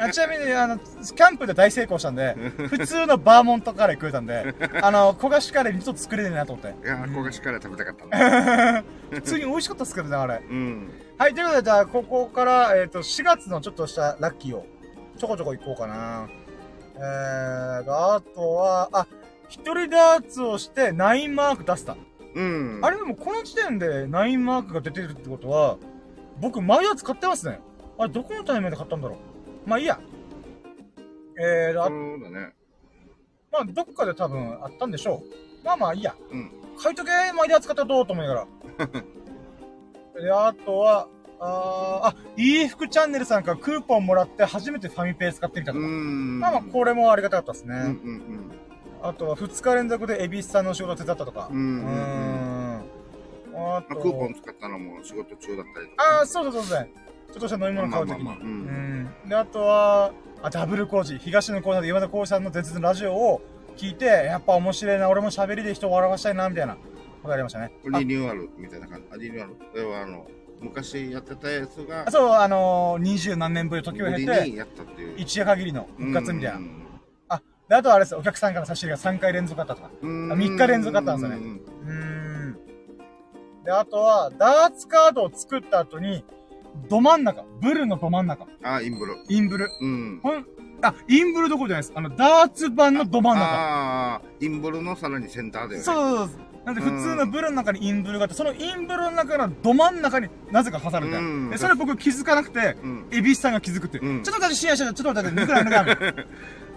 [0.00, 2.34] あちなみに、あの、キャンプで大成功したんで、
[2.68, 6.74] 普通のバーモントカレー食えたんで、 あの、焦がしカレー二度と作れねえなと思って。
[6.84, 10.42] いや焦がしカレー食べたかったね 普通に美味しかったですけどね、あれ。
[10.50, 14.66] うんはい、ということで、じゃあ、ここから、えっ、と、4月のちょっとしたラッキーを、
[15.18, 16.26] ちょこちょこ行こうかな。
[16.96, 19.06] えー、あとは、あ、
[19.48, 21.96] 一人ダーツをして9マーク出した。
[22.34, 25.78] うんあれでもこの時点で9マークが出てるってことは、
[26.40, 27.60] 僕前やつ買ってますね。
[27.98, 29.16] あれ、どこのタイミングで買ったんだろ
[29.66, 29.68] う。
[29.68, 30.00] まあいいや。
[31.38, 32.52] えー、あそうだね
[33.50, 35.64] まあどっかで多分あったんでしょう。
[35.64, 36.14] まあまあいいや。
[36.30, 36.50] うん
[36.82, 38.46] 買いとけ前でやつ買ったとと思いながら。
[40.20, 45.84] で、あとは、あーあ、いい服チャンネルさんからクーポンもらって初めてファミペイ使ってみたとか。
[45.84, 47.74] んまあまあ、これもありがたかったですね。
[47.74, 48.52] うんうん
[49.02, 51.48] あとは2日連続でエビスさんの仕事手伝ったとか。
[51.50, 52.62] うんうんうんうーん
[53.54, 56.18] あと、まあ、クーポン使ったのも仕事中だったりとか。
[56.18, 56.88] ああ、そうそうそうそう。
[57.32, 58.24] ちょっとした飲み物買うときに。
[58.24, 59.28] うんうん。
[59.28, 60.12] で、あとは、
[60.42, 61.18] あ、ダブル工事。
[61.18, 63.42] 東野工事で山田工事さんの伝説のラジオを
[63.76, 66.74] 聞いて、やっぱ面白いな、俺も喋りで人を笑わしたいな、みたいな
[67.22, 67.72] ことありましたね。
[67.84, 69.06] リニューアルみたいな感じ。
[69.12, 69.56] あ、リニューアル？
[69.82, 70.26] 要はあの、
[70.60, 75.14] 昔やってたやつがあ、そう、あのー、二十何年ぶり時を経て、にやったっていう。
[75.18, 76.60] 一夜限りの復活みたいなう。
[76.60, 76.81] ん
[77.72, 79.90] で、あとはあれですお客さんから差し入れが3回連続あったとか。
[80.02, 82.58] うんあ三日連続あったんですよねうん。
[83.64, 86.22] で、あとは、ダーツカードを作った後に、
[86.90, 89.14] ど真ん中、ブルのど真ん中、あ、インブル。
[89.26, 89.70] インブル。
[89.80, 90.20] うん。
[90.22, 90.46] ほん、
[90.82, 91.92] あ、インブルどころじゃないです。
[91.94, 93.42] あの、ダーツ版のど真ん中。
[93.42, 95.78] ああ、インブルのさらにセンターだよね。
[95.78, 96.66] そうそうそう。
[96.66, 103.08] なんで普通のブルの中にインブルがあって、そのインブルの中のど真ん中になぜか挟まれてうんで、それ僕気づかなくて、うん。
[103.10, 103.98] エビスさんが気づくって。
[103.98, 106.24] うんちょっと待って、深夜してちょっと待って、抜くな、抜くな。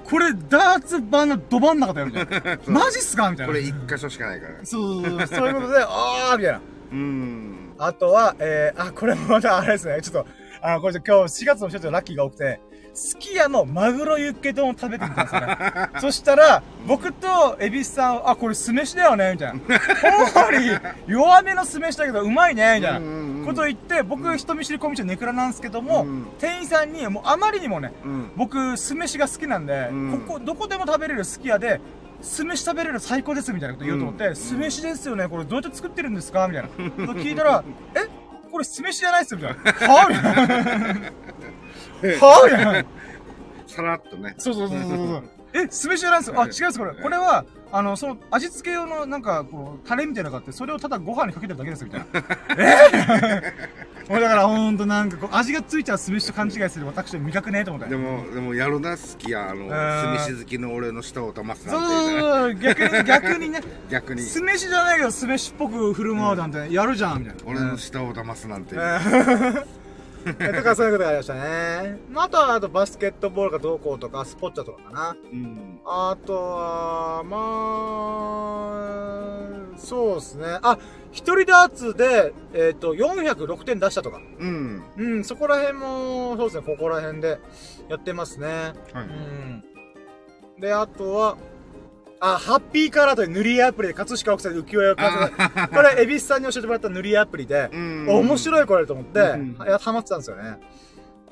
[0.06, 2.60] これ、ダーツ版のど真ん中だよ、みたいな。
[2.68, 3.54] マジっすかみたいな。
[3.54, 4.54] これ一箇所しかないから。
[4.64, 6.62] そうそうそう、そういうことで、あーみたいな。
[6.92, 7.74] うん。
[7.78, 10.00] あとは、えー、あ、これもまたあれですね。
[10.02, 10.28] ちょっと、
[10.62, 12.60] あの、これ今日4月の一つのラッキーが多くて、
[12.96, 15.58] すき家のマグロユッケ丼を食べてみたんですよね。
[16.00, 19.60] そしたら、僕とエビスさん、あ、これ酢飯だよねみたいな。
[19.60, 20.70] ほんまに、
[21.06, 28.32] 弱めの酢飯だけどうまいねみたいなことを言って、僕、人見知り小道のネクラなんですけども、うん店員さんに、もうあまりにもね、うん。
[28.38, 31.82] 僕、酢飯が好きなんで、うんここ、どこでも食べれるすき家で、
[32.22, 37.62] 酢飯食べれる最高ですみたいなこと言おうと思って、うん酢飯ですよね、これどうやって作ってるんですかみたいなこと 聞いたら、
[37.94, 38.08] え
[38.52, 39.94] これ酢飯じゃないっすよみたいな。
[39.94, 41.12] はぁみたいな。
[42.14, 43.72] はぁ。
[43.72, 44.36] さらっとね。
[44.38, 45.24] そうそうそうそうそう。
[45.54, 46.36] え、酢飯じゃないっすよ。
[46.40, 46.94] あ、違うんです、これ。
[46.94, 52.06] これは、あの、その、味付け用の、なんか、こう、タレみたいなのがあって、それをただご飯にかけてるだけです、みたいな。
[52.60, 53.54] え？
[54.10, 57.90] もうだから、ほんとなんか、こう、味がついちゃう酢飯と勘違いする私の味覚ねえと思って。
[57.90, 59.50] でも、でもやるな、好きや。
[59.50, 62.22] あの、ん酢飯好きの俺の舌を騙すそうなんていうね。
[62.22, 64.22] そうそう、逆に、逆にね、 逆に。
[64.22, 67.42] 酢飯じゃないけど酢飯っぽく振る舞うなんてやるじゃん、みたいな。
[67.48, 68.82] 俺の舌を騙すなんていう。
[68.82, 69.85] え
[70.34, 72.00] とかそういうことがありましたね。
[72.10, 75.16] まあ、あとは、あとバスケットボールがどうこうとか、スポッチャとかかな。
[75.32, 75.80] うん。
[75.86, 77.38] あとは、ま
[79.76, 80.60] あ、そうですね。
[80.64, 80.80] あ、
[81.12, 84.20] 一人ダーツで、えっ、と、406点出したとか。
[84.40, 84.84] うん。
[84.98, 87.40] うん、そこら辺も、そうですね、ここら辺で
[87.88, 88.48] やってますね。
[88.48, 88.74] はい。
[89.04, 89.64] うん。
[90.60, 91.38] で、あとは、
[92.34, 95.76] あ、ハッピーカラーという塗り絵アプリで、葛飾奥さんで浮世絵を描く。
[95.76, 100.58] これ、恵比寿さんに教えてもらった塗り絵アプリで、うん面白いこれと思って、うんはハマってたんですよね。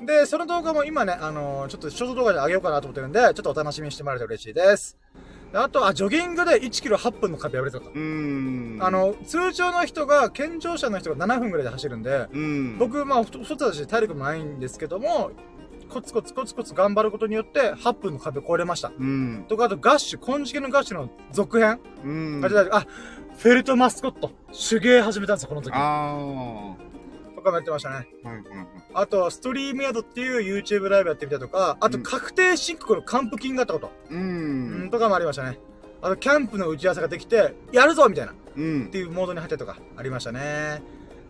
[0.00, 4.96] で、その動画も今ね、あのーちょっとショート動画で上げようかなと思ってるんで、ちょっとお楽しみにしてもらえると嬉しいです。
[5.52, 7.90] であと、あ、ジョギングで1キロ8分の壁破れてたと。
[7.94, 8.78] うん。
[8.80, 12.78] あ、の、通常の人が、健常者の人が7分ぐらいで走るんで、うん。
[12.78, 15.30] 僕、まあ、太太ったし体力もないんですけども、
[15.94, 18.92] コツコツコツコツ頑張ることによって、8分の壁を越えれました。
[18.98, 19.44] うん。
[19.48, 21.78] とか、あと、ガッシュ、金色のガッシュの続編。
[22.04, 22.44] うん。
[22.44, 22.48] あ、
[22.78, 22.86] あ
[23.38, 24.32] フェルトマスコット。
[24.52, 25.72] 手芸始めたんですよ、この時。
[25.72, 26.76] あ
[27.36, 28.08] とかもやってましたね。
[28.24, 28.28] あ。
[28.28, 28.66] はいはいはい。
[28.94, 33.92] あとは、ストリームヤドっていう YouTube ライブやってみたりとか、あと、うん確定申告の還付金があったこと。
[34.10, 34.90] ううん、ん。
[34.90, 35.60] とかもありましたね。
[36.02, 38.32] あと、キャンプの打ち合わせができて、やるぞみたいな。
[38.32, 38.98] っうんて。
[38.98, 40.82] いうモードに入ったりとか、ありましたね。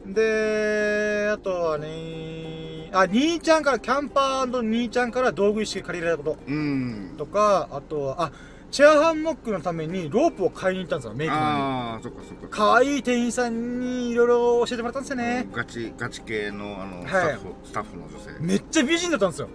[0.06, 7.14] で、あとはね、あ、兄ちゃんから、キャンパー兄ちゃんから道具一式借りられたこうん。
[7.16, 8.32] ととか、あとは、あ、
[8.74, 11.32] チェアハンモックのためにロープを買いに行ったんですよ、メイク。
[11.32, 12.48] ああ、そっかそっか。
[12.50, 15.46] 可愛い店員さんにいろいろ教えてもらったんですよね。
[15.52, 18.30] ガチ、ガチ系の、あの、いスタッフ、スタッフの女性。
[18.40, 19.48] めっちゃ美人だったんですよ。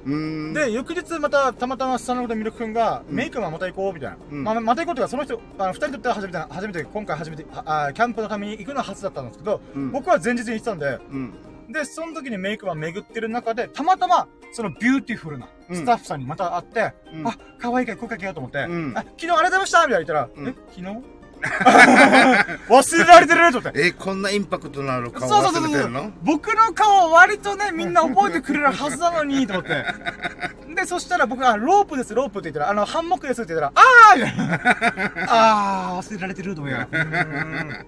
[0.53, 4.17] で、翌日また、たまたまスタンドでミルク君が、うんメイクマンまた行こう、みたいな。
[4.31, 11.33] うんまあ、また行こうというか、その人、あの、二人にとっては初めて、初めて、今回初めて、ああキャンプのために行くのは初だったんですけど、うん、僕は前日に行ってたんで、うん。
[11.69, 17.27] で、その時にメイクマン巡ってる中で、たまたま、その beautiful なスタッフさんにまた会って、うん。
[17.27, 18.93] あ、可愛いから声かけようと思って、うん。
[18.97, 20.47] あ、昨日ありがとうございましたみたいな言ったら、うん。
[20.47, 21.19] え、昨日？
[22.67, 23.59] 忘れられてると。
[23.59, 23.85] 思って。
[23.87, 26.13] え、こんなインパクトのある顔そうそうそうそう。
[26.21, 29.85] 僕の顔割とね、みんな覚えてくれるはずなのに、と思って。
[30.75, 35.23] で、そしたら僕が、ロープです、ロープって言ったら、あの、ハンモックですって言ったら、あーみたいな。
[35.29, 37.03] あー、忘れられてると思いながら。
[37.03, 37.87] うん。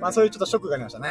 [0.00, 1.08] まあ、そういうちょっとショックがありましたね。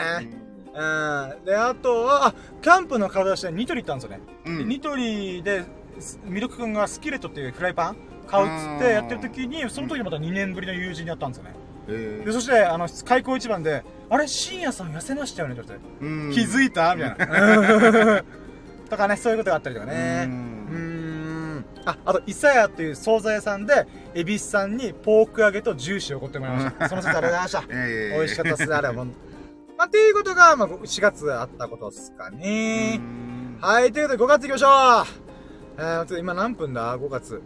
[0.76, 1.45] うん。
[1.45, 4.19] で、あとは、あ、キャンプの体としてニトリ行ったんですよね。
[4.45, 4.68] うん。
[4.68, 5.64] ニトリで、
[5.99, 7.95] すミルク君がスキレットっていうフライパン
[8.27, 11.52] 買うっつってやってる時に、その時また2年ぶりの友人に会ったんですよね。
[11.88, 16.06] えで、そして、あの、開口一番で、あれ、深夜さん痩せましたよねって言われて。
[16.06, 16.95] うん気づいた？
[16.95, 18.23] みたいな。
[18.89, 20.26] とかね、そういうことがあったりとかうね。
[20.26, 20.77] んうー
[21.60, 21.65] ん。
[21.85, 26.89] あ、あと、イサヤっていう惣菜屋さんで、エビスさんにポーク揚げとジューシーをおごってもらいました。
[26.89, 27.64] その説ありがとうございました。
[27.72, 29.06] ええ美味しかったっすね、あれは。
[29.77, 32.99] まあ、っていうことが、まあ、4月あったことですかね。
[33.61, 35.26] はい、ということで5月行きましょう
[35.77, 37.41] えー、ちょっと今何分だ ?5 月。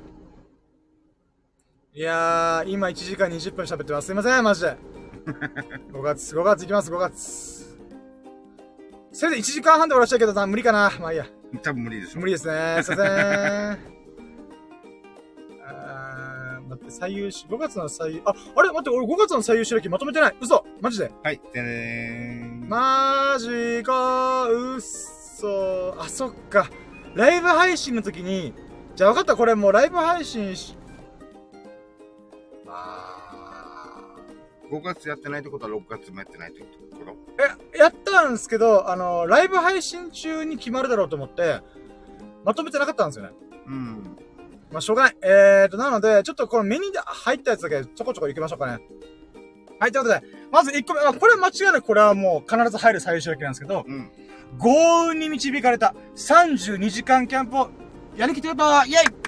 [1.93, 4.06] いやー、今1時間20分喋ってます。
[4.07, 4.77] すいません、マジで。
[5.91, 7.80] 5月、5月行きます、5月。
[9.11, 10.91] せめて1時間半で終わらしたいけどな、無理かな。
[10.99, 11.26] まあいいや。
[11.64, 12.19] 多分無理でしょ。
[12.19, 12.84] 無理ですね。
[12.84, 13.15] すいません。
[15.65, 16.38] あー、
[16.69, 20.35] 待って、最優秀、5月の最優、あ、あれ待って、俺5月の最優秀歴まとめてない。
[20.39, 22.69] 嘘マジではい、でねーん。
[22.69, 26.69] マジかうっそあ、そっか。
[27.15, 28.53] ライブ配信の時に、
[28.95, 30.77] じゃあ分かった、これもうライブ配信し、
[32.67, 34.15] あ
[34.71, 36.75] 5月やってないってことは6月もやってないってこと？
[36.97, 37.15] ー
[37.73, 41.61] え、やったんですけど、あの、ライブ配信中に決まるだろうと思って、
[42.45, 43.31] まとめてなかったんですよね。
[43.65, 44.17] うん。
[44.71, 45.17] まあ、しょうがない。
[45.21, 48.79] えーと、なので、ちょっとこの目に入ったやつだけちょこちょこ行きましょうかね。
[49.79, 54.11] はい、ということで、まず1個目、まあ、これ間違いなくこれはもう必ず入る最終歴なんですけど、うん。
[54.57, 57.69] 豪運に導かれた32時間キャンプを
[58.15, 59.19] やりきってことイェイありがと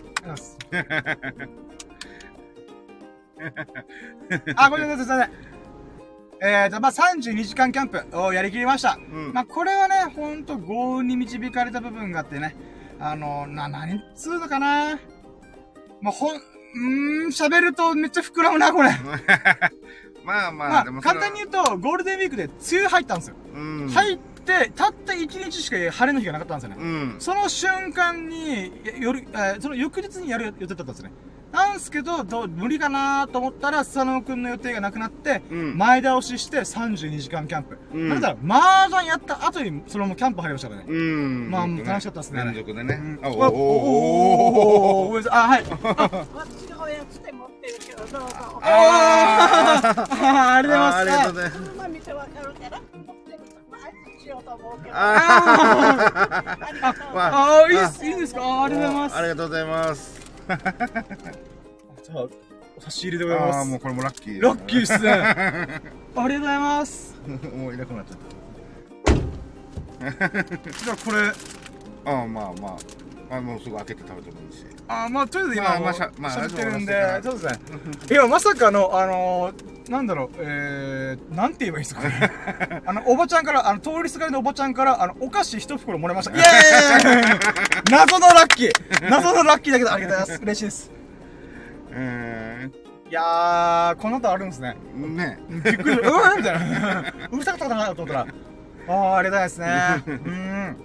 [0.00, 0.58] うございます。
[4.56, 5.48] あ、ごめんなさい、すいません。
[6.40, 8.98] えーと、まあ、32時間キャンプをやりきりました。
[8.98, 9.32] うん。
[9.32, 12.54] まあ、これはね、ほんと豪運に導かれた部分があってね、
[13.00, 14.98] あの、な、何つうのかな？
[16.00, 18.90] まあ、ほん、うーん、喋るとめっちゃ膨らむな、これ。
[20.24, 23.36] まあまあ、まあでも、簡単に言うと、ゴールデンウィークで梅雨入ったんですよ。
[23.54, 23.88] うん。
[23.88, 26.82] 入って、たった1日しか晴れの日がなかったんですよね。
[26.82, 27.16] うん。
[27.18, 31.12] その瞬間に、夜、えーその翌日にやる予定だったんですね。
[31.52, 37.78] なんすけど、どう無理かなと思ったら、佐野くんの予定がなくなって、うん前倒しして32時間キャンプ。
[37.94, 40.86] うんなんだろう、麻雀やった後に、そのままキャンプ入りましたからね。
[40.88, 41.50] うん。
[41.50, 43.26] まあ楽しかったっすね連続でねうん。
[43.26, 45.40] あ、おあおおおごめんなさい。
[45.40, 45.64] あ、はい。
[45.64, 48.26] 私のおやつで持ってるけど、どうぞ。
[48.62, 50.96] あーありがとうございます。
[50.98, 51.58] ありがとうございます。
[51.58, 54.94] そのまま見てわかるから、持ってると、まあ、しようと思うけど。
[54.94, 57.16] あありがとう。
[57.16, 57.30] わ
[57.62, 59.16] あーいいっす、いいんですかあーありがとうございます。
[59.16, 60.17] ありがとうございます。
[62.02, 62.26] じゃあ、
[62.76, 63.56] お差し入れでございます。
[63.56, 64.42] ああ、もうこれもラッキー。
[64.42, 65.10] ラッキーっすね。
[65.12, 65.18] あ
[65.76, 65.80] り
[66.14, 67.16] がとうございます。
[67.54, 68.18] もういなくなっちゃっ
[70.08, 71.32] じゃあこれ、
[72.04, 72.10] た。
[72.10, 72.76] ああ、まあまあ。
[73.28, 74.64] まあ、もうすぐ開けて食べてもいいし。
[74.88, 77.60] あーまあ、とりあえず今、まあまあしゃまあ喋ってるんでラ、ジそうですね。
[78.10, 82.32] いや、まさかの、あのー、なんだろう、えー、なんて言えばいいですかね。
[82.86, 86.36] あの、おばちゃんから、あの、通りすがりのおばちゃんから、あの、お菓子一袋もらいました。
[86.36, 88.70] イエーイ謎のラッキー
[89.10, 90.42] 謎のラッキーだけど、ありがとうございます。
[90.44, 90.90] 嬉しいです。
[91.92, 92.70] え
[93.10, 94.76] いやー、この後あるんですね。
[94.94, 95.38] ー、ね。
[95.48, 95.98] びっくり。
[95.98, 97.12] うわーみたいな。
[97.32, 98.26] うるさかったかなと思ったら、
[98.88, 100.02] あー、ありがたいですね。
[100.06, 100.76] うん。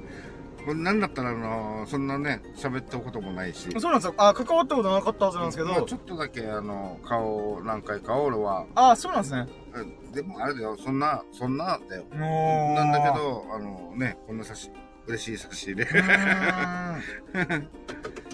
[0.65, 3.69] これなんだったら、あのー、そんなね、喋ったこともないし。
[3.79, 4.13] そうなんですよ。
[4.17, 5.97] あ、関わったことなかったはずなんですけどまあちょ。
[5.97, 9.47] っとだけ、あの、顔、何回か俺は、あ、そうなんですね。
[9.75, 12.05] えでもあれだよ、そんな、そんなだよ。
[12.13, 12.75] もう。
[12.75, 13.07] なんだけ。
[13.17, 14.71] ど、あのね、こんな差し、
[15.07, 15.87] 嬉しい差し入れ。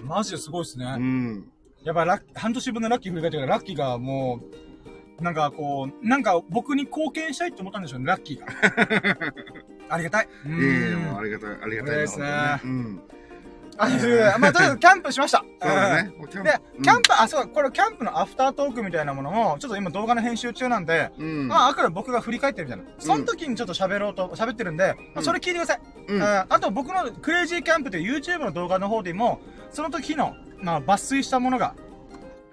[0.04, 0.98] マジですごいですうね。
[0.98, 1.46] ん。
[1.84, 4.69] やっぱラッ半年分のラッキー振り返ってから、ラッキーがもう、
[5.22, 8.46] なんかこう、なんか僕に貢献したいって思ったんでしょうね、ラッキーが。
[9.90, 10.28] ありがたい。
[10.46, 12.02] ういえいえ、んもうありがたい、ありがたいな。
[12.02, 12.26] ですね
[12.64, 13.02] うん。
[13.80, 15.44] まあ、とりあえずキャンプしました。
[15.62, 16.12] そうだね。
[16.18, 21.48] もうキャンプで、キャンプ、あ、そう、これキャンプのアフタートークみたいなものも、ちょっと今動画の編集中なんで、うん。
[21.48, 22.92] まあ、あくまで僕が振り返ってるみたいな。
[23.00, 25.82] その時にちょっと喋ろうと、喋ってるんで、まあそれ聞いてください。
[26.08, 26.22] うん。
[26.22, 29.40] ああと僕のクレイジーキャンプという YouTube の動画の方でも、
[29.72, 31.74] その時の、まあ、抜粋したものが、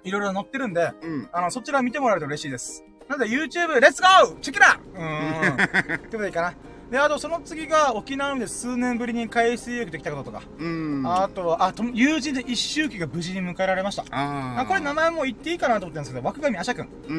[0.07, 1.29] いろいろ載ってるんで、うん。
[1.31, 2.83] あの、そちら見てもらえると嬉しいです。
[3.07, 5.95] なので YouTube、レッツゴーチェキラうーん。
[5.95, 6.53] ってことでいいかな。
[6.91, 11.03] で、あとその次が沖縄で数年ぶりに海水浴できたこととか、うん。
[11.05, 14.05] あとは、あ、と友人で一周期が無事に迎えられました。
[14.11, 16.89] あこれ名前も言っていいかなと思ってるんですけど、枠上あしゃくん。
[17.07, 17.13] う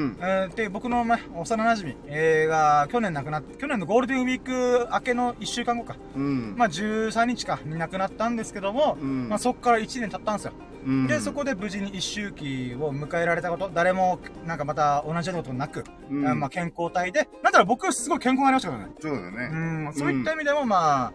[0.68, 0.72] ん。
[0.72, 5.96] 僕の、まあ、幼馴染、えー、が、去年亡くなって、去年のゴールデンウィーク明けの1週間後か。
[6.16, 6.54] うん。
[6.56, 10.52] まあ、13日かに亡くなったんですけども、うんまあ、そこから1年経ったんですよ。
[10.86, 18.92] うんで、そこで無事に一周期を迎えられたこと、誰も、なんかまた同じようなことなく、うんあまあ、健康体で、なんだろう、僕すごい健康になりましたからね。
[19.00, 19.90] そうだうね。
[19.90, 21.12] ん、そういった意味でも、まあ、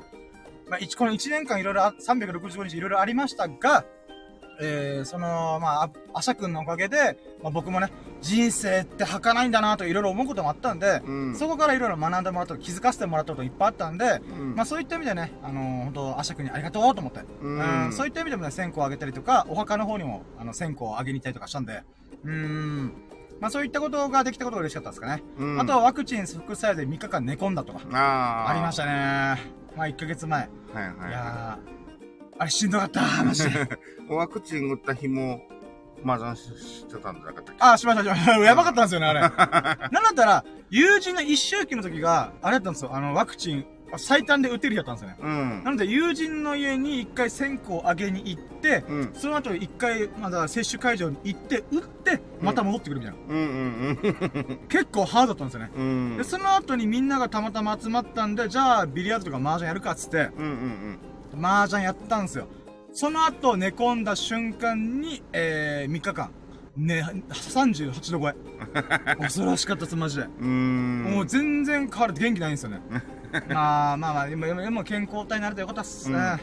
[0.70, 3.86] まあ、一この1年間いろいろあ、365日いろいろありましたが、
[4.62, 7.92] えー、その、まあ、ああしゃくんのおかげで、まあ、僕もね、
[8.22, 11.36] 人生って儚いんだなといろいろ思うこともあったんで、うん。
[11.36, 14.56] そこからいろいろ学んでもらった気づかせてもらったこといっぱいあったんで、うん。
[14.56, 21.84] まあそういった意味でね、あのー、本当アシャ君にありがとうと思って、うんそういった意味でもね、線香をあげたりとか、お墓の方にも、あの、線香をあげに行ったりとかしたんで、
[22.24, 22.94] うーん、
[23.44, 25.22] まあそういったことができたことが嬉しかったですかね。
[25.38, 28.92] うんあとはワクチン副作用で3日間寝込んだとか、あーありましたね。
[29.76, 30.40] まあ1ヶ月前。
[30.74, 33.68] はいはいいやー、あれしんどかった、マジで。
[34.08, 35.42] ワクチン打った日も、
[36.06, 37.58] 麻雀ししてたんじゃなかったっけ？
[37.60, 38.38] あ、しました、しました。
[38.40, 39.20] やばかったんですよね、あれ。
[39.20, 42.96] なんだったら、友人の一周期の時が、あれだったんですよ。
[42.96, 43.66] あの、ワクチン、
[43.98, 45.18] 最短で打てる日だったんですよね。
[45.22, 45.72] うんな。
[45.72, 49.12] ので、友人の家に一回線香をあげに行って、うん。
[49.14, 53.34] その後一回、まだ接種会場に行って、打って、また戻ってくるみたいな。
[53.34, 53.50] うんう
[54.00, 55.72] ん結構ハードだったんですよね。
[55.76, 55.84] うん。
[55.84, 56.18] うん。
[56.18, 61.00] で、その後にみんながたまたま集まったんで、じゃあ、ビリヤードとか麻雀やるかっつって、うんうん
[61.42, 62.48] 麻雀やったんですよ。
[62.94, 66.30] その後、寝込んだ瞬間に、えー、3日間、
[66.78, 68.36] ね、38度超え。
[69.18, 70.28] 恐ろしかったです、マジで。
[70.40, 70.48] うん。
[70.48, 71.12] うん。
[71.16, 72.82] もう全然変わる元気ないんですよね。
[73.50, 76.38] まあまあまあ、今、今今健康体になれてよかったっすね。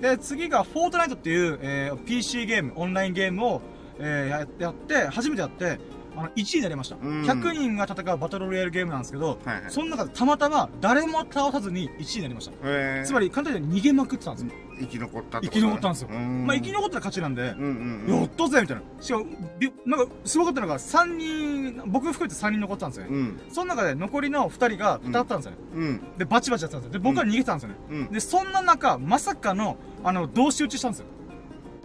[0.00, 3.62] で、次が、フォートナイトっていう、えー、PC ゲーム、オンラインゲームを、
[3.98, 5.78] えー、ややって、初めてやって、
[6.18, 6.96] あの、1位になりました。
[6.96, 9.70] うん100人が戦うバトルロイヤルゲームなんですけど、はいはい。
[9.70, 12.52] その中でたまたま誰も倒さずに1位になりました。
[12.64, 14.52] えーつまり、簡単に逃げまくってたんですよ。
[14.80, 16.08] 生き残ったって生き残ったんですよ。
[16.12, 18.20] うんまあ、生き残ったら勝ちなんで、うんうんうん。
[18.20, 18.82] やったぜみたいな。
[19.00, 19.26] しかも、
[19.58, 23.10] びなんか、すごかったのが、3人、僕含めて3人残ってたんですよね。
[23.16, 23.40] うん。
[23.50, 25.56] その中で残りの2人が2つあったんですよね。
[25.74, 26.00] うん。
[26.18, 26.92] で、バチバチやってたんですよ。
[26.92, 27.74] で、僕は逃げてたんですよね。
[27.90, 28.12] うん。
[28.12, 31.06] で、そんな中、まさかの、あの、同士打ちしたんですよ。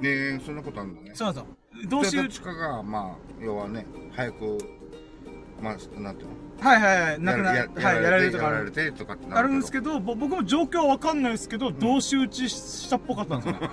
[0.01, 1.11] ねえ、そんなことあるんだね。
[1.13, 1.47] そうなんですよ。
[1.87, 4.57] 同士打ち、どっちかが、まあ、要はね、早く、
[5.61, 6.33] まあ、なんていうの？
[6.59, 8.71] はいはいはい、なくな、やはい、やられるとかあるやられ。
[8.71, 9.79] てとかってなあるんですど。
[9.79, 13.59] けど、ぼ僕も状況はわかんないですけど、同士打ちしたっぽかったんですよね。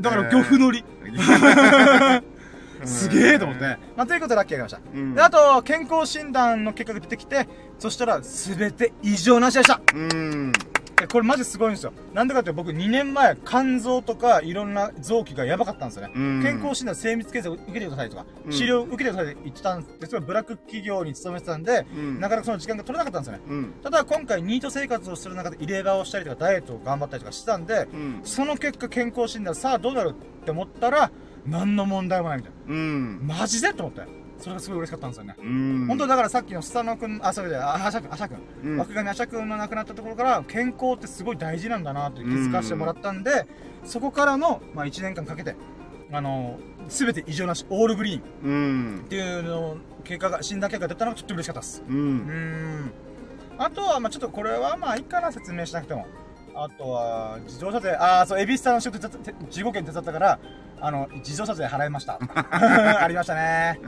[0.00, 0.84] だから、漁夫乗り。
[2.84, 3.64] すげえと思って。
[3.94, 4.90] まあ、ということでラッキーが来ました。
[4.94, 7.46] うんで、あと、健康診断の結果が出てきて、
[7.78, 9.80] そしたら、すべて異常なしでした。
[9.94, 10.52] うん。
[11.02, 11.92] えこれマジすごいんですよ。
[12.14, 16.12] なんでかって僕2年前、肝臓とかいろんな臓器がやばかったんですよね。
[16.14, 23.54] うん健康診断、精密検査を受けてくださいとか、うん治療を受けてくださいって言ってたんですけど、ブラック企業に勤めてたんで、うんなかなかその時間が取れなかったんですよね。
[23.54, 23.72] うん。
[23.82, 28.20] ただ今回ニート生活をする中で入れ歯をしたりとかダイエットを頑張ったりとかしてたんで、うん。
[28.24, 31.10] その結果健康診断さあどうなるって思ったら、
[31.46, 33.26] 何の問題もないみたいうん。
[33.26, 33.36] な。
[33.38, 34.19] マジでと思って。
[34.40, 35.36] それがすごい嬉しかったんですよね。
[35.38, 35.86] うん。
[35.86, 38.38] 本当だからさっきのスタノ君、あ、それで、あ、アシャ君、アシャ君。
[38.64, 43.46] うん枠上アシャ君の亡くなったところから、健康ってすごい大事なんだなって気づかせてもらったんで、
[43.84, 45.56] そこからの、まあ1年間かけて、
[46.12, 46.58] あの、
[46.88, 49.06] すべて異常なし、オールグリーンっうん。
[49.08, 51.82] ていうの、結果が、診断結果が出たのがちょっと嬉しかったです。
[51.88, 51.92] う。
[51.92, 52.92] うーん。
[53.58, 56.06] あとは、まあちょっとこれはまあいいかな、説明しなくても。
[56.62, 60.38] あとは、自動車税、ああ、そう、エビスタの仕事手伝っ15件手伝ったから、
[60.78, 62.18] あの、自動車税払いました。
[63.00, 63.80] ありましたね。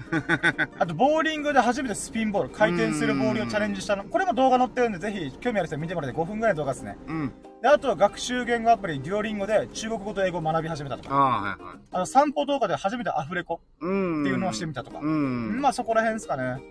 [0.79, 4.05] あと、ボーリングで初めてスピンボール、回転するボールをチャレンジしたの。
[4.05, 6.97] これも動画載ってるんで、ぜひ、興味ある人は見てもらって5分ぐらいの動画ですね。
[7.07, 7.35] うん。
[7.61, 11.15] で、あとは学習言語アプリ、デュオリンゴで中国語と英語を学び始めたとか。
[11.15, 11.79] ああ、はいはい。
[11.93, 14.23] あの、散歩動画で初めてアフレコうん。
[14.23, 15.01] っていうのをしてみたとか。
[15.03, 15.61] うん。
[15.61, 16.63] まあそこら辺ですかね。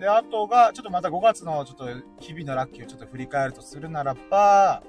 [0.00, 1.86] で、あとが、ちょっとまた5月のちょっと
[2.20, 4.82] 日々のラッキーをちょっと振り返るとするならば、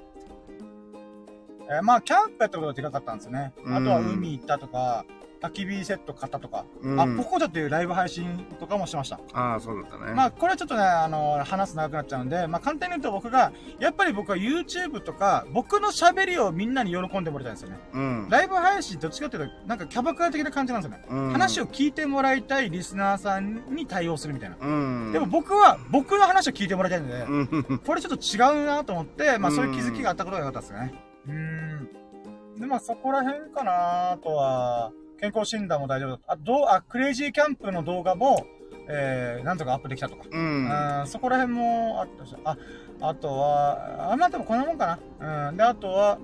[1.70, 3.52] えーまあキャンプやったことがでかかったんですよね。
[3.64, 5.04] うんあとは海行ったとか、
[5.40, 9.18] 焚き火セット買ったとか、うんあ、ポコチャっていうライブ配信とかもしてました。
[9.32, 10.12] ああ、そうだったね。
[10.12, 17.78] まあこれちょっとね、あの話す長くなっちゃうんで、まあ簡単に言うと僕が、やっぱり僕は YouTube とか、僕の喋りをみんなに喜んでもらいたいんですよね。
[17.94, 18.28] うん。
[18.28, 21.04] ライブ配信どっちかっていうと、なんかキャバクラ的な感じなんですよね。
[21.08, 24.56] うん話を聞いてもらいたいリスナーさんに対応するみたいな。
[24.60, 25.12] うん。
[25.12, 27.78] でも僕は、僕の話を聞いてもらいたいので、うん。
[27.78, 31.09] これちょっと違うなと思って、まあそういう気づきがあったことが良かったですね。
[31.30, 32.60] うーん。
[32.60, 36.32] で、まあそこら辺かなあとは、健康診断も大丈夫だった。
[36.32, 38.46] あ、どう、あ、クレイジーキャンプの動画も、
[38.88, 40.24] えー、なんとかアップできたとか。
[40.30, 40.36] う。
[40.36, 42.56] うんん、そこら辺もあったし、あ、
[43.00, 45.48] あとは、あ、まあでもこんなもんかな。
[45.48, 45.56] うん。
[45.56, 46.18] で、あとは、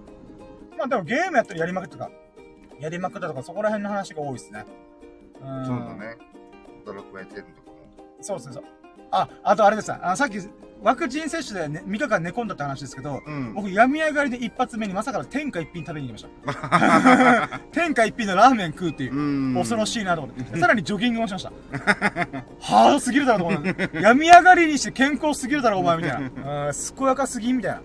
[0.76, 2.10] まあでもゲームやったらやりまくったとか、
[2.80, 4.64] やりまくったとか、そこら辺の話が多いですね。
[5.40, 5.66] うん。
[5.66, 6.16] そうだね。
[6.84, 7.76] ドラクエ10とかも。
[8.20, 8.64] そうですね、そう。
[9.10, 10.38] あ、あとあれですあの、さっき、
[10.82, 13.54] ワクチン接種で、ね、3日間寝込んだって話ですけど、うん。
[13.54, 17.60] 僕、病み上がりで一発目にまさかの天下一品食べに行きました。
[17.72, 19.14] 天下一品のラーメン食うっていう。
[19.14, 19.54] うん。
[19.54, 20.58] 恐ろしいなと思って。
[20.58, 21.52] さらにジョギングもしました。
[22.60, 23.90] ハードすぎるだろ、と思って。
[23.94, 26.18] 病み上がりにして健康すぎるだろ、お前、みたいな。
[26.18, 27.80] うん、健やかすぎん、みたいな。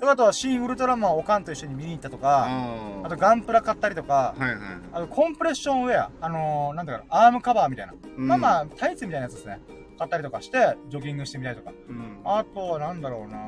[0.00, 4.58] であとは、新ウルトラマンをおかんと一緒に見に行ったとか、ああと、ガンプラ買ったりとか、はいはい。
[4.92, 7.94] あと、コンプレッションウェア、あのー、なんだろう、アームカバーみたいな。
[8.16, 9.60] うんまあまあ、タイツみたいなやつですね。
[10.02, 11.72] 買ったりとかして、ジョギングしてみたりとか。
[11.88, 12.20] うん。
[12.24, 13.38] あとは、なんだろうな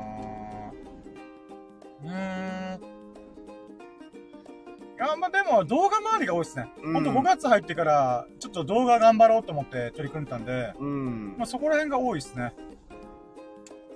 [2.03, 2.81] うーん。
[4.95, 6.71] いや、まあでも、動画周りが多いですね。
[6.81, 11.43] うんほんと5月入ってから、ちょっと動画頑張ろうと思って取り組んでたんで、うんま。
[11.43, 12.53] あそこら辺が多いですね。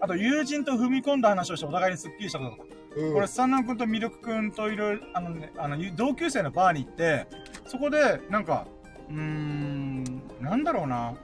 [0.01, 2.67] あと、友人と踏み込んだ話をしてお互いにスッキリしたこととか。
[3.13, 7.27] これ、スタンナン君とミルク君といろいろ、あのね、あの、同級生のバーに行って、
[7.65, 8.67] そこで、なんか、
[9.09, 10.03] うーん、
[10.41, 11.15] なんだろうな。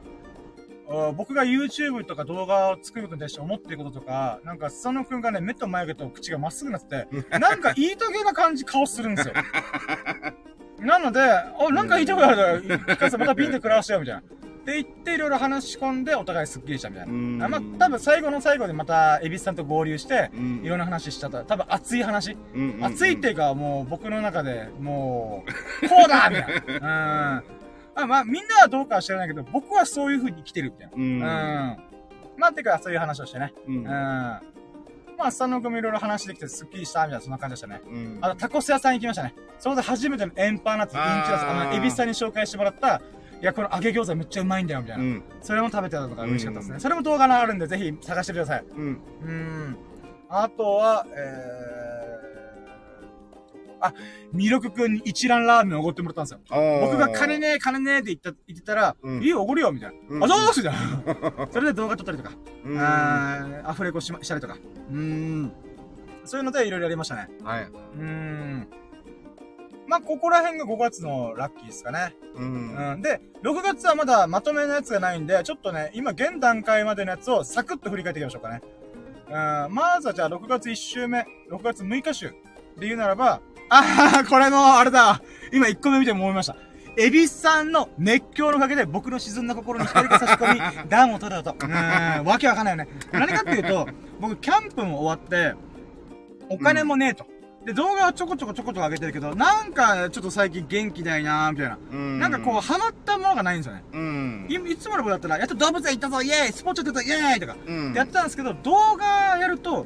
[0.90, 9.34] あ僕が YouTube とか動画を作ることに対して思ってることとか、なんか、スタンナン君がね、目と眉毛と口がまっすぐになってて、なんか言いたげな感じ顔するんですよ。
[10.80, 14.22] なので、あ、なんか言いたくなるから、聞かせてまたピンで食らわしてよ、みたいな。
[14.66, 17.14] で、言っていろいろ話し込んで、お互いスッキリしたみたいな。
[17.14, 21.44] うんあまあ、多分最後の最後でまた、エビスさんと合流して、うんいろんな話しちゃった。
[21.44, 22.38] 多分熱い話。
[22.54, 25.46] うんうんうん熱いっていうか、もう僕の中で、も
[25.84, 27.44] う、こうだみたいな。
[27.46, 27.55] うん。
[27.96, 30.94] あまあ、みんなはどうかは知らないけど、僕はそういう風に生きてるみたいな。
[30.96, 31.20] うんうん。
[32.38, 33.54] まあ、てか、そういう話をしてね。
[33.68, 33.84] うんうん。
[33.86, 34.42] ま
[35.28, 37.82] あ、スタンド組いろいろ話できて、スッキリしたみたいな、そんな感じでしたね。
[37.88, 39.34] うんあと、タコス屋さん行きましたね。
[39.60, 43.02] そこで初めてのエンパーナッツ、インチラス、あの、エビスさんに紹介してもらった、
[43.42, 45.04] いや、この揚げ餃子めっちゃうまいんだよ、みたいな。
[45.04, 46.76] うんそれも食べてたのが嬉しかったですね。
[46.76, 48.66] うんそれも動画があるんで、ぜひ探してください。
[48.76, 49.78] うんうーん。
[50.30, 51.75] あとは、えー、
[53.88, 53.94] あ、
[54.32, 56.82] ミルクくんに一蘭ラーメンおごってもらったんですよ。
[56.82, 59.96] 僕が金ねえ、金ねえって言った、言ってたら、うんいいよ、おごるよ、みたいな。
[60.10, 61.04] うんあ、どうすじゃん。
[61.52, 62.32] それで動画撮ったりとか、
[62.66, 64.58] うんあーアフレコしましたりとか。
[64.92, 65.54] うーん。
[66.26, 67.30] そういうのでいろいろやりましたね。
[67.44, 68.68] はいうーん。
[69.88, 72.16] まあ、ここら辺が5月のラッキーですかね。
[72.36, 73.02] うんうん。
[73.02, 78.62] で、6月はまだまとめのやつがないんで、ちょっとね、今現段階までのやつをサクッと振り返っていきましょうかね。
[79.28, 79.74] うん。
[79.76, 85.22] まずはじゃあ6月1週目、6月6日週で言うならば、あー、これの、あれだ。
[85.52, 86.56] 今1個目見て思いました。
[86.98, 91.66] エビスさんの熱狂のおかげで僕の沈んだ心に光が差し込み、 暖を取れたと。
[91.66, 92.90] うーん、わけわかんないよね。
[93.12, 93.88] 何かっていうと、
[94.20, 95.56] 僕キャンプも終わって、
[96.50, 97.26] お金もねえと。
[97.66, 101.78] で、動画はちょこちょこちょこちょこ上げてるけど、なんかちょっと最近元気ないなーみたいな。
[101.92, 103.84] うんなんかこう、ハマったものがないんですよね。
[103.92, 109.86] うんいいつものことだったら、やっと動物園行ったぞイェーイスポーツやってたイェーイとか、うんやってたんですけど、動画やると、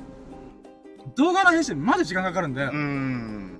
[1.15, 3.58] 動画の編集まだ時間かかるんで、うん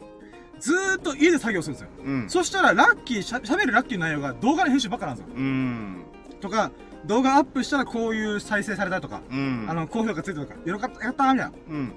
[0.60, 1.90] ずーっと家で作業するんですよ。
[2.06, 5.34] うんそしたら、ラッキー、しゃ喋るラッキーの内容が動画の編集ばっかなんですよ。
[5.36, 6.04] うん
[6.42, 6.72] とか、
[7.06, 11.58] 動画アップしたらこういう再生されたとか、うんあの、高評価ついたとか、よかった、やったーみたいな。
[11.70, 11.94] うん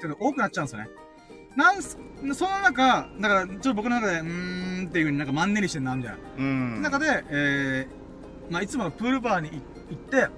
[0.00, 0.88] けど、多くなっちゃうんですよね。
[1.56, 1.98] なんす、
[2.34, 6.18] その中、だから、ちょっと僕の中で、うーんっていう風になんかマンネリしてんな、みたいな。
[6.38, 10.28] うん中で、えー、まあ、いつものプールバーに行行って、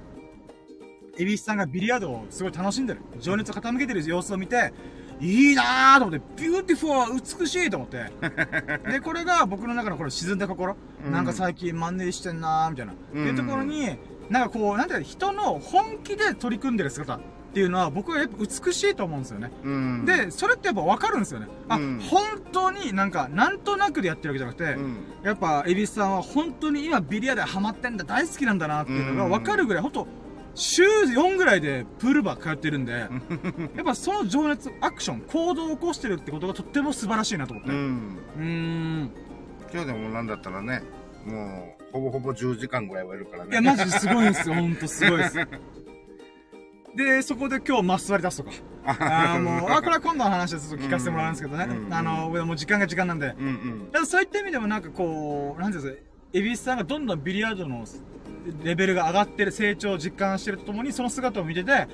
[1.18, 3.00] エビスさんがビリヤードをすごい楽しんでる。
[3.18, 4.72] 情熱を傾けてる様子を見て、
[5.20, 8.04] いいなーと思って、 beautiful 美しいと思って。
[8.90, 10.76] で、これが僕の中のこの沈んだ心。
[11.04, 12.92] うんなんか最近マンネリしてんなーみたいな。
[13.14, 13.96] うんっていうところに、
[14.28, 17.20] なんかこう、なんていうか人の本気で取り組んでる姿っ
[17.54, 19.50] ていうのは僕はやっぱ美しいと思うんですよね。
[19.64, 21.46] うんで、それってやっぱ分かるんですよね。
[21.68, 22.22] あ、うん本
[22.52, 30.06] 当になんか、なんとなくでやってるわけじゃなくて、うんやっぱ、エビスさんは本当に今ビリヤードハマってんだ、大好きなんだなっていうのが分かるぐらい、本当
[30.56, 32.92] 週4ぐらいでプールバー通ってるんで、
[33.76, 37.70] やっぱその情熱、アクション、行動を起こしてるってことがとっても素晴らしいなと思って。
[37.70, 39.10] ううんーん。
[39.72, 40.82] 今日でもなんだったらね
[41.26, 45.36] もうほぼほぼ10時間ぐらいはいるからねいや、マジですごいんですよ、ほんとすごいです。
[46.96, 48.50] で、そこで今日マス座り出すとか。
[48.86, 51.66] ああ、もう、あ、これは今度の話でちょっと聞かせてもらうんですけどね。
[51.68, 53.34] うんあの、もう時間が時間なんで。
[53.38, 53.46] うん
[53.92, 56.02] うんそういった意味でもなんかこう、なんていうんですか、
[56.32, 57.84] エビスさんがどんどんビリヤードの
[58.62, 61.88] レベルが上がってる成長を実感してるとともに、その姿を見てて、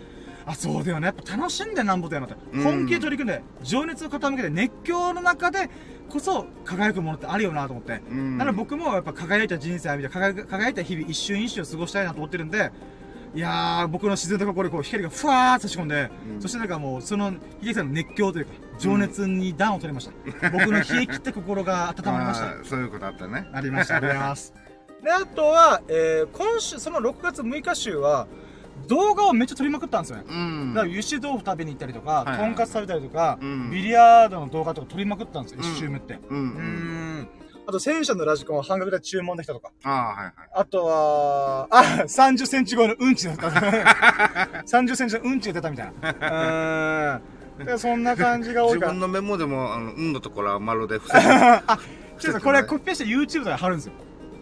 [0.44, 1.06] あ、そうだよね。
[1.06, 2.36] やっぱ楽しんでなんぼだよなって。
[2.52, 5.70] うん本気で取り組んで、情熱を傾けて、熱狂の中で
[6.08, 8.00] こそ輝くものってあるよなと思って。
[8.10, 12.72] うんなので僕もやっぱ輝いた人生を見て、輝いた日々、一瞬一瞬を過ごしたいなと思ってるんで、
[13.34, 20.12] いやー、僕の自然と心にこう光がふわーっと差し込んで、うんそしてなんかもう、その、ヒゲさんの熱狂というか、情熱に暖を取りました。
[20.50, 22.64] 僕の冷え切った心が温まりました。
[22.64, 23.96] そういうことあったねありました。
[23.96, 24.61] ありがとうございます。
[25.02, 28.26] で、あとは、えー、今週、その6月6日週は、
[28.88, 30.24] 動画をめっちゃ撮りまくったんですよね。
[30.28, 36.18] うんだから、油脂豆腐食べに行ったりとか、いはいとんかつ食べたりとか、うんビリヤードの動画とか撮りまくったんですよ、うん1週目って。
[36.28, 36.44] うんうん
[37.22, 37.28] ん。
[37.66, 39.70] あと、戦車のラジコンを半額で注文できたとか。
[39.84, 43.48] ああはいはいあとは、あ、30センチ超えのうんちだった。
[44.66, 46.10] 30センチのうんちが出たみたいな。
[46.10, 47.66] うーん。
[47.66, 49.00] でそんな感じが多いから自分。
[49.00, 51.22] のメモでもあの運のところは丸で伏せて
[52.18, 53.92] ちょっとこれコピペして YouTube とか貼るんですよ。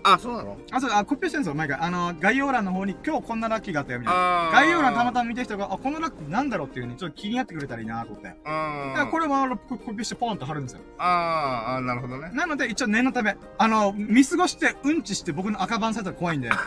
[0.03, 0.57] あそうなの？
[0.73, 1.79] あ、そう、あ、コピペしてるんですよ、毎回。
[1.81, 4.51] あの、概要欄の方に今日こんなラッキーがあったよ、みたいな。
[4.53, 8.29] 概要欄たまたま見た人が、あ、このラッキーなんだろうっていうね、ちょっと気になってくれたらいいなと思って。
[8.29, 10.81] だあからこれもココピペしてポンと貼るんですよ。
[10.99, 16.49] あーあーなるほどねなので一応念のため、あの、見過ごしてうんちして僕の赤番されたら怖いんで。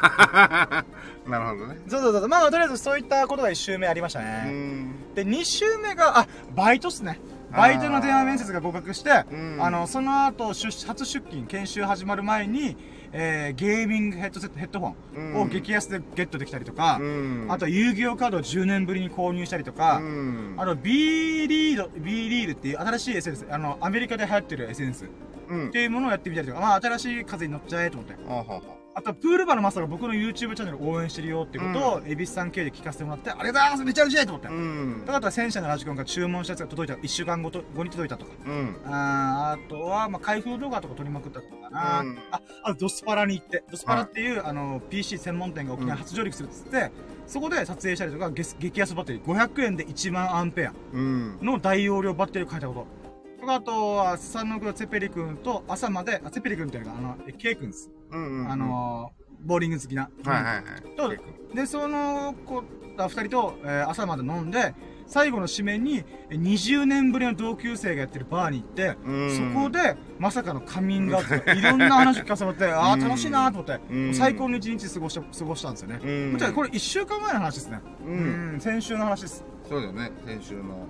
[1.28, 2.28] なるほどねそうそうそう。
[2.28, 4.52] まあ、とりあえずそういったことが1週目ありましたうね。
[4.52, 7.20] んで、2週目が、あ、バイトっすね。
[7.52, 12.76] バイトの電話面接が合格して、うんあの、その後、出初出勤、研修始まる前に、
[13.16, 17.48] えー、ゲーミングヘッドセット、ヘッドホンを激安でゲットできたりとか、うん。
[17.50, 20.56] あと、遊戯王カードを10年ぶりに購入したりとか、うん。
[20.58, 25.10] あと、B リード、B リールっていう新しい SNS、あの、アメリカで流行ってる SNS
[25.48, 25.70] うん。
[25.70, 28.14] っていうものをやってみたりとか、まあ、新しい風に乗っちゃえと思って。
[28.28, 34.48] はあとはプールバのマスターが僕の YouTube チャンネルを応援してるよっていうことを、エビスさん系で聞かせてもらって、ありがとうございますめっちゃ嬉しいと思って。
[34.50, 38.32] うんだから戦車のラジコンが注文したやつが届いた、1週間後と後に届いたとか。
[38.46, 42.00] うんあーあとは、まあ、開封動画とか撮りまくったとかかな。
[42.02, 46.92] うんあ、あとドスパラに行って、ドスパラっていう、あの、PC 専門店が沖縄初上陸するっつって、
[47.26, 53.03] そこで撮影したりとか、激安バッテリー、500円で1万アンペアうんの大容量バッテリーを買えたこと。
[53.44, 57.92] とか、あとは、スサノクロツェペリ君と朝まで、あ、ツェペリ君っていうのが、あの、えケイ君です。
[58.12, 60.10] うんうんあのー、ボーリング好きな。
[60.24, 60.64] はいはいはい
[60.96, 62.64] とで、その子、
[62.98, 64.74] あ二人と、えー朝まで飲んで、
[65.06, 76.00] 最後の締めに、え20年ぶりの同級生がやってるバーに行って、うんそこで、まさかのカミングアウトいろんな話聞かせてもらって、 ああ、楽しいなと思って、うん最高の一日過ごした、過ごしたんですよね。
[76.04, 76.08] う
[76.50, 77.80] んこれ一週間前の話ですね。
[78.06, 79.44] ううんん、先週の話です。
[79.68, 80.88] そうだよね先週の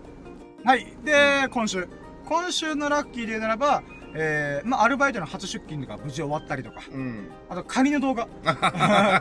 [0.66, 0.86] はい。
[1.04, 1.88] で、今週。
[2.26, 3.84] 今週のラッキーで言うならば、
[4.16, 7.30] えー、まあ、アルバイトの初出勤とか無事終わったりとか、うん。
[7.50, 8.28] あと、カニの動画。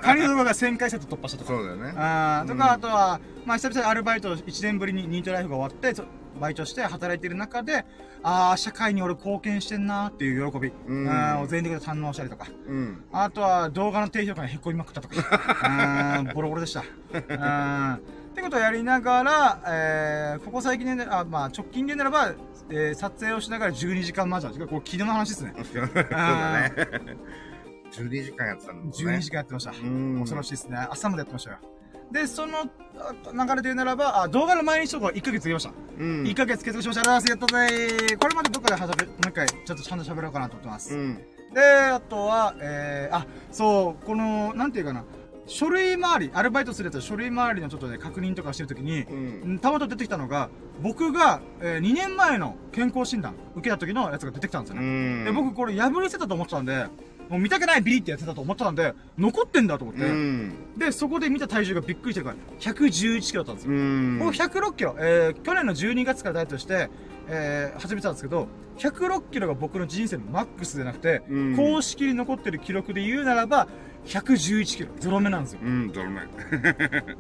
[0.01, 1.51] カニの動画が1000回セット突破したとか。
[1.51, 1.95] そうだよね。
[1.97, 2.70] あーとか、うん。
[2.73, 6.05] あとは、まあ、久々にアルバイト1年ぶりにニートライフが終わって、そ
[6.39, 7.85] バイトして働いてる中で、
[8.23, 11.41] ああ、社会に俺貢献してんなーっていう喜び、うん。
[11.41, 13.05] を全力で堪能したりとか、うん。
[13.12, 16.81] あとは動画の低評価にへこみまくったとか、 ボロボロでした。
[16.81, 22.33] ってことをやりながら、えー、ここ最近で、あまあ、直近でならば、
[22.71, 24.67] えー、撮影をしながら12時間マジャー。
[24.67, 25.55] これ昨日の話ですね。
[25.65, 26.73] そうだね
[27.93, 29.71] 12時間やってたんだもんね12時間やってました。
[29.71, 30.79] うん恐ろしいですね。
[30.91, 31.59] 朝までやってましたよ。
[32.11, 35.73] で、そのあ流れで言うならば、あ動画の毎日投稿は1ヶ月やりました。
[35.99, 37.15] うん1ヶ月継続しました。
[37.15, 37.77] ありがとうございます。
[37.77, 38.19] やったぜー。
[38.19, 40.95] これまでどっかではしゃべもう一回、ちょっとちゃんと喋ろうかなと思ってます。
[40.95, 41.19] うん
[41.53, 45.05] で、あとは、えー、あ、そう、この、なんていうかな、
[45.53, 50.49] 書類周り、アルバイトするやつは書類周りのちょっとね、確認とかしてるときに、うんたまたま出てきたのが、
[50.81, 55.23] 僕が、えー、2年前の健康診断受けた時のやつが出てきたんですようね。
[55.23, 56.87] んで、僕これ破り捨てたと思ってたんで、
[57.29, 60.03] もう見たくないビリってやってたと思ってたんで、残ってんだと思って。
[60.07, 63.73] うんで、そこで見た体重がびっくりしてるから、111キロだったんですよ。
[63.73, 66.89] うん僕106キロ、えー、去年の12月からダイエットして、
[67.28, 71.57] えー、始めたんですけど、106キロが僕の人生のマックスでなくて、うん。
[71.57, 73.69] 公式に残ってる記録で言うならば、
[74.07, 75.61] 111キロ、ゾロ目なんですよ。
[75.62, 76.23] うんドルメ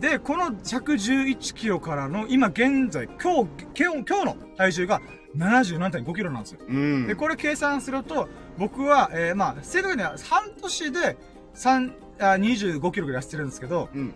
[0.00, 5.00] で、この111キロからの、今現在、今日、今日今日の体重が
[5.36, 6.60] 77.5キロなんですよ。
[6.68, 7.06] うん。
[7.06, 11.16] で、これ計算すると、僕は、えー、まあ、正確には半年で
[11.54, 14.14] 3、あ25キロぐらい痩せてるんですけど、うん。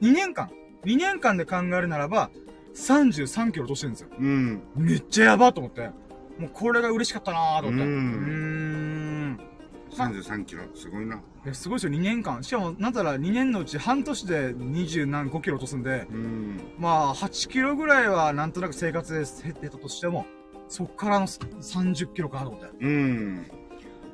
[0.00, 0.50] 2年間、
[0.84, 2.30] 2年間で考えるならば、
[2.74, 4.08] 33キロ落としてるんですよ。
[4.18, 5.90] うんめっちゃやばと思って。
[6.38, 7.84] もうこれが嬉しかったなーと思って。
[7.84, 9.52] ううんーん。
[9.92, 12.42] 33キロすごいなえすごいですよ、2年間。
[12.42, 20.24] しかも、なんたら2年のうち半年で20何5キロ落とすんで、うんまあ、8キロぐらいはなんとなく生活で減ってたとしても、
[20.68, 22.68] そっからの30キロかと思って。
[22.80, 23.46] うん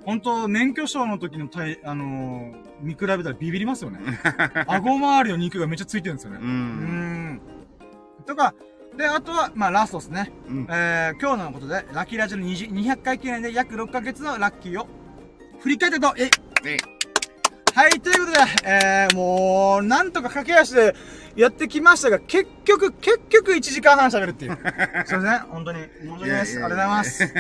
[0.05, 3.99] 本当免許証の時の体、あのー見比べたらビビりますよね。
[4.69, 6.39] 顎周りの肉がめっちゃついてるんですよね。
[6.41, 7.41] ううーん。
[8.29, 8.55] とか、
[8.97, 10.33] で、あとは、まあ、ラストですね。
[10.49, 14.87] うんえー、今日のことで、ラッキーラジオの20 200回記念で約6ヶ月のラッキーを
[15.61, 16.31] 振り返ってと、えい
[16.67, 16.79] えい
[17.75, 18.39] はい、ということで、
[18.69, 20.95] えー、もう、なんとか駆け足で
[21.37, 24.59] やってきましたが、結局、結局1時間半喋るっていう。
[25.07, 25.79] すいません、本当に。
[26.01, 26.53] 申し訳ないです。
[26.53, 27.35] ありがとうございます。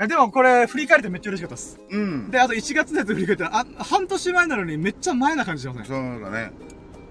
[0.00, 1.78] えでも、これ、振り返れてめっちゃ嬉しかったです。
[1.90, 5.84] うんで、あと1月のやつ振り返ったら、あ、半年前なのにめっちゃ前な感じしますね。
[5.86, 6.50] そうだね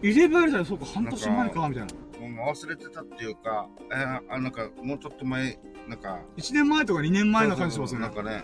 [0.02, 2.11] 入れ歯入れたらそうか、半年前か、みたいな。
[2.38, 6.20] 忘れてたっていうかえーあなんかもうちょっと前なんか。
[6.38, 8.06] 1年前とか2年前な感じしますよね。
[8.06, 8.44] なんかね。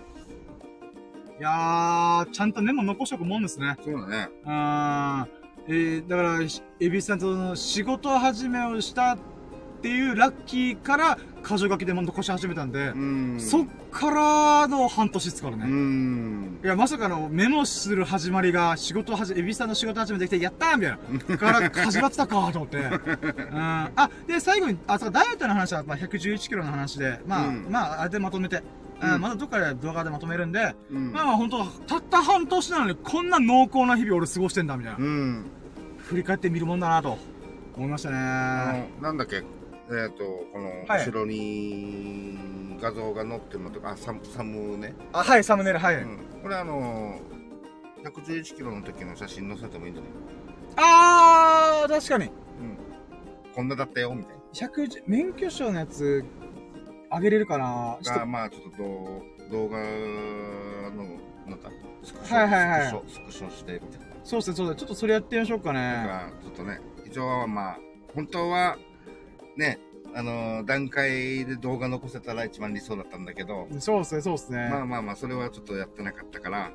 [1.39, 3.77] いやー、ちゃんとメモ残しとくもんですね。
[3.83, 4.29] そうだね。
[4.45, 9.17] あー、えー、だから、しエビスさんとの仕事始めをした
[9.77, 11.17] っていうラッキーから、
[11.47, 15.63] 箇条書きでも残し始めたんで、うんそっからの半年ですからね。
[15.65, 20.97] うんいや、まさかのメモする始まりが、仕事はじ、エビスさんの仕事始めてきて、やったーみたい
[21.29, 21.37] な。
[21.37, 22.77] から始まってたかと思って。
[22.79, 22.89] うん。
[23.55, 28.57] あ、で、最後に、あ、ダイエットの話は、まあ、111キロの話で、まあ、うんまあ、あれでまとめて、
[29.01, 34.97] うんうんまだどっかで動画でまとめるんで、うんまあまあ本当たった半年なのにこんな濃厚な日々俺過ごしてんだみたいな。
[34.99, 35.45] うん
[35.99, 37.19] 振り返ってみるもんだなと
[37.75, 38.89] 思いましたあね。
[38.99, 39.43] のなんだっけ？
[39.89, 41.05] えっとこのはい。
[41.05, 45.95] 後ろに画像が載ってるのとかあサムサムねあ、はい、サムネイル、はい。
[45.95, 46.19] うん。
[46.43, 47.19] これあの
[48.03, 50.11] 111キロの時の写真載せてもいいんじゃない？
[50.77, 52.25] あー、確かに。
[52.25, 52.31] うん。
[53.55, 56.23] こんなだったよみたい110、免許証のやつ、
[57.09, 57.97] あげれるかな？
[58.01, 59.87] ちょっながまあちょっと動動画の
[61.47, 61.69] なんか
[62.03, 62.87] スクショはいはいはい。
[62.87, 64.05] スクショスクショしてみたいな。
[64.05, 64.75] と、そうですね、そうですね。
[64.75, 65.79] ちょっとそれやってみましょうかね。
[66.07, 67.79] かちょっとね一応はまあ
[68.13, 68.77] 本当は
[69.57, 69.79] ね
[70.13, 74.69] あの段階で動画残せたら一番理想だったんだけどそうですね、そうですね。
[74.69, 76.71] まあまあまあそれはちょっとやってなかったから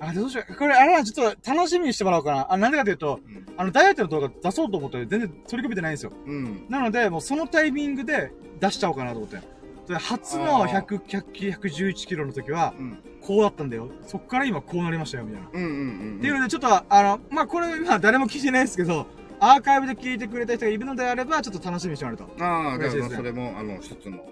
[0.00, 0.54] あ、どうしよう。
[0.56, 2.52] これ、あれはちょっと楽しみにしてもらおうかな。
[2.52, 3.46] あ、なんでかというと、うん。
[3.56, 6.12] あの、ダイエットの動画出そうと思って全然取り組めてないんですよ。
[6.26, 6.66] うん。
[6.68, 9.40] なので、もうそのタイミングで出しちゃおうかなと思って。
[9.86, 11.00] で初のあー100、
[11.32, 12.98] 100 111キロの時は、うん。
[13.20, 13.88] こうだったんだよ。
[14.06, 15.48] そっから今こうなりましたよ、みたいな。
[15.52, 15.72] うんうんう
[16.14, 16.16] ん。
[16.18, 19.06] っていうので、ちょっと、あの、まあ、これ、今誰も聞いてないですけど、
[19.44, 22.44] アーカイブで聞いてくれた人がいるのであれば、ちょっと楽しみにしてもらうと。
[22.44, 22.78] ああ、
[23.10, 24.24] それも、あの、一つの、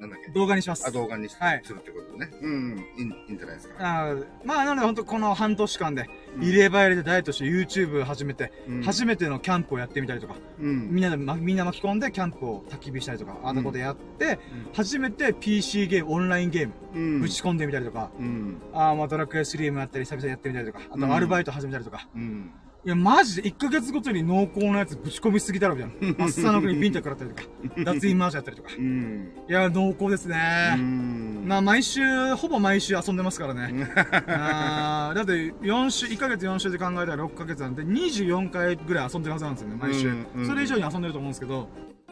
[0.00, 0.32] なんだっけ。
[0.32, 0.86] 動画にします。
[0.86, 2.30] あ、動画にすはいするってことね。
[2.40, 2.78] うんうん。
[2.98, 3.74] いいんじゃないですか。
[3.78, 10.88] あーまあ、なので本当この半年間で、うん入れ歯入れでダイエットして YouTube 始めて、うん初めてのキャンプをやってみたりとか、うん。
[10.90, 17.20] みんなで、ま、みんな巻き込んでキャンプを焚き火したりとか、あんなことやって、うん初めて PC ゲーム、オンラインゲーム、うん。
[17.22, 18.62] 打ち込んでみたりとか、うん。
[18.72, 22.50] あーまあドラクエ3もやったり、久々にやってみたりとか、あうんとアルバイト始めたりとか、うん。
[22.86, 26.24] いや、マジで1ヶ月ごとに濃厚なやつぶち込みすぎだろ、みたいな。
[26.26, 27.42] 朝の国にビンタ食らったりとか、
[27.82, 28.68] 脱衣マージャンやったりとか。
[28.78, 29.32] うん。
[29.48, 30.74] いや、濃厚ですうね。
[30.76, 31.48] ん。
[31.48, 33.88] まあ、毎週、ほぼ毎週遊んでますからね。
[34.28, 35.32] あーだって、
[35.62, 40.46] 4週、1ヶ月4週で考えたら6ヶ月なんで、24回ぐらい遊んでるはずなんですよね、毎週うんうん。
[40.46, 41.68] それ以上に遊んでると思うんですけど、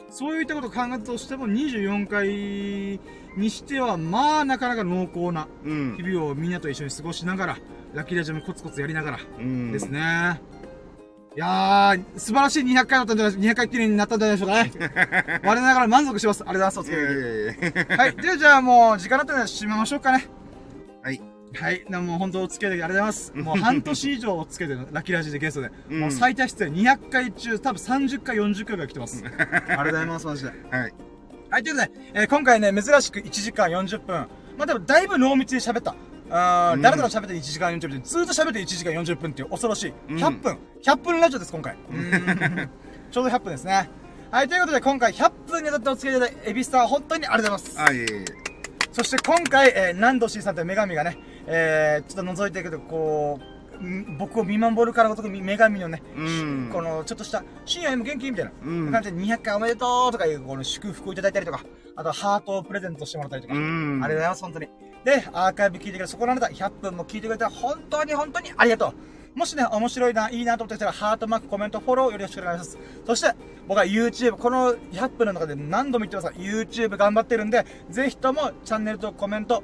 [0.08, 2.28] そういったことを考えたとしても、24回
[3.36, 5.96] にしては、まあ、なかなか濃厚なうん。
[5.98, 7.58] 日々をみんなと一緒に過ごしながら、
[7.94, 9.70] ラッキーラジオもコツコツやりながら、うん。
[9.72, 10.40] ですね。
[11.34, 15.40] いやー、素晴らしい200回だったんじゃない200回記念になったんじゃないでしょうかね。
[15.44, 16.44] 我ながら満足してます。
[16.46, 17.06] ありがとうございま
[17.86, 17.96] す。
[17.96, 18.16] はい。
[18.16, 20.26] ではじゃあもう、時間だったので締めましょうかね。
[21.02, 21.22] はい。
[21.54, 21.84] はい。
[21.88, 23.32] でも本当お付き合いでありがとうございます。
[23.34, 25.70] もう半年以上お付き合いで、ラッキーラジでゲストで。
[25.90, 29.24] うんもう最多出演200回中、多分30回、40回ぐらい来てます。
[29.24, 30.50] ありがとうございます、マジで。
[30.70, 30.94] はい。
[31.50, 34.26] はい、ということで、えー今回ね、珍しく1時間40分。
[34.59, 35.94] まあでも、だいぶ濃密に喋った。
[36.34, 39.92] あー、うんだらだら喋って1時間40分で、ずーっと喋って1時間40分っていう恐ろしい。
[40.09, 40.59] うん100分。
[40.82, 41.76] 100分ラジオです、今回。
[43.10, 43.90] ちょうど100分ですね。
[44.30, 47.90] はい、ということで、今回100分にあたってお付き合いいただいたエビスター、本当にありがとうございます。
[47.90, 48.06] あ、い。
[48.92, 53.38] そして今回、えー、ナンドシーさんという女神がね、えー、ちょっと覗いてるけど、こ
[53.80, 58.30] う、ん僕を見守るからごとく女神のね、うんこのちょっとした、深夜も元気？
[58.30, 61.64] みたいな、うん感じで200回おめでとうとかいうこの祝福をいただいたりとか、
[61.96, 64.68] あとハートをプレゼントしてもらったりとか、うんありがとうございます、本当に。
[65.04, 68.94] で、アーカイブ聞いてくれた、そこのあなた、100分も聞いてくれた、本当に本当にありがと
[69.34, 69.38] う。
[69.38, 72.78] もしね、面白いな、いいなと思ってた人は、ハートマーク、コメント、フォローよろしくお願いします。
[73.06, 73.34] そして、
[73.66, 79.62] 僕は YouTube、この100分の中で何度も言ってますが、YouTube 頑張ってるんで、ぜひともチャンネルとコメント、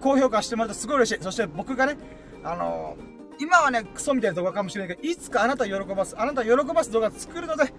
[0.00, 1.22] 高評価してもらうとすごい嬉しい。
[1.22, 1.96] そして僕がね、
[2.44, 7.72] あのー今はね、クソみたいな動画かもしれないけど、いつかあなたを喜ばす、あなたを喜ばす動画作るので、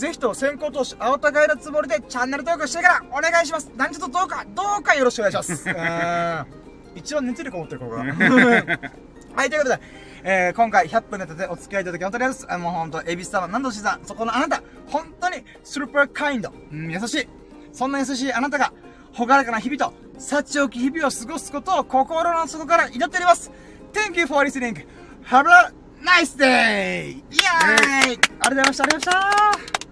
[0.00, 3.70] ぜひと先行投資、お互いのつもりでチャンネル登録してからお願いします。
[3.76, 5.68] 何卒どうか、どうかよろしくお願いします。
[6.96, 8.04] 一番熱力持ってる、ここが。
[9.36, 9.80] はい、ということで、
[10.22, 12.54] えー、今回100分ネタでお付き合いいただき本当にありがとうございます。
[12.54, 17.28] あもう本当、エビス様、何度しさん、そこのあなた、本当にスーパーカインド、うん、優しい。
[17.74, 18.72] そんな優しいあなたが、
[19.12, 23.50] ほがらかな日々と、幸多き日々を過ごすことを心の底から祈っております。
[23.92, 24.86] Thank you for listening.
[25.26, 27.10] Have a nice day!
[27.10, 29.22] イエーイありがとうございました、ありがとうござい
[29.58, 29.89] ました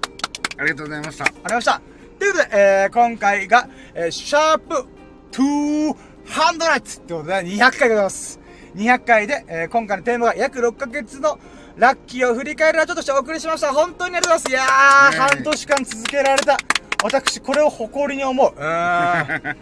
[0.59, 1.25] ありがとうございました。
[1.25, 1.81] ありました。
[2.19, 4.87] ということで、えー、今回が、えー、シャープ
[5.33, 8.41] 200ってことで、200回でございます。
[8.75, 11.39] 200回で、えー、今回のテーマが約6ヶ月の
[11.77, 13.73] ラッキーを振り返るラジオとしてお送りしました。
[13.73, 15.17] 本当にありがとうございます。
[15.17, 16.57] いやー、半年間続けられた。
[17.05, 18.51] 私、これを誇りに思う。
[18.57, 19.57] うーん。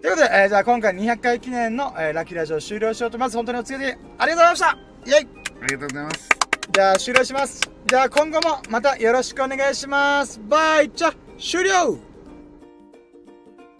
[0.00, 3.36] ということで、えー、じゃあ今回200回記念の、えー、ラッキーラジオを終了しようと思います。
[3.36, 4.78] 本当にお付き合いでありがとうございました。
[5.06, 5.28] イェイ
[5.62, 6.37] ありがとうございます。
[6.70, 7.60] じゃあ終了します。
[7.86, 10.38] じゃあ今後もまたよろしくお願いします。
[10.48, 12.07] バイチャ終了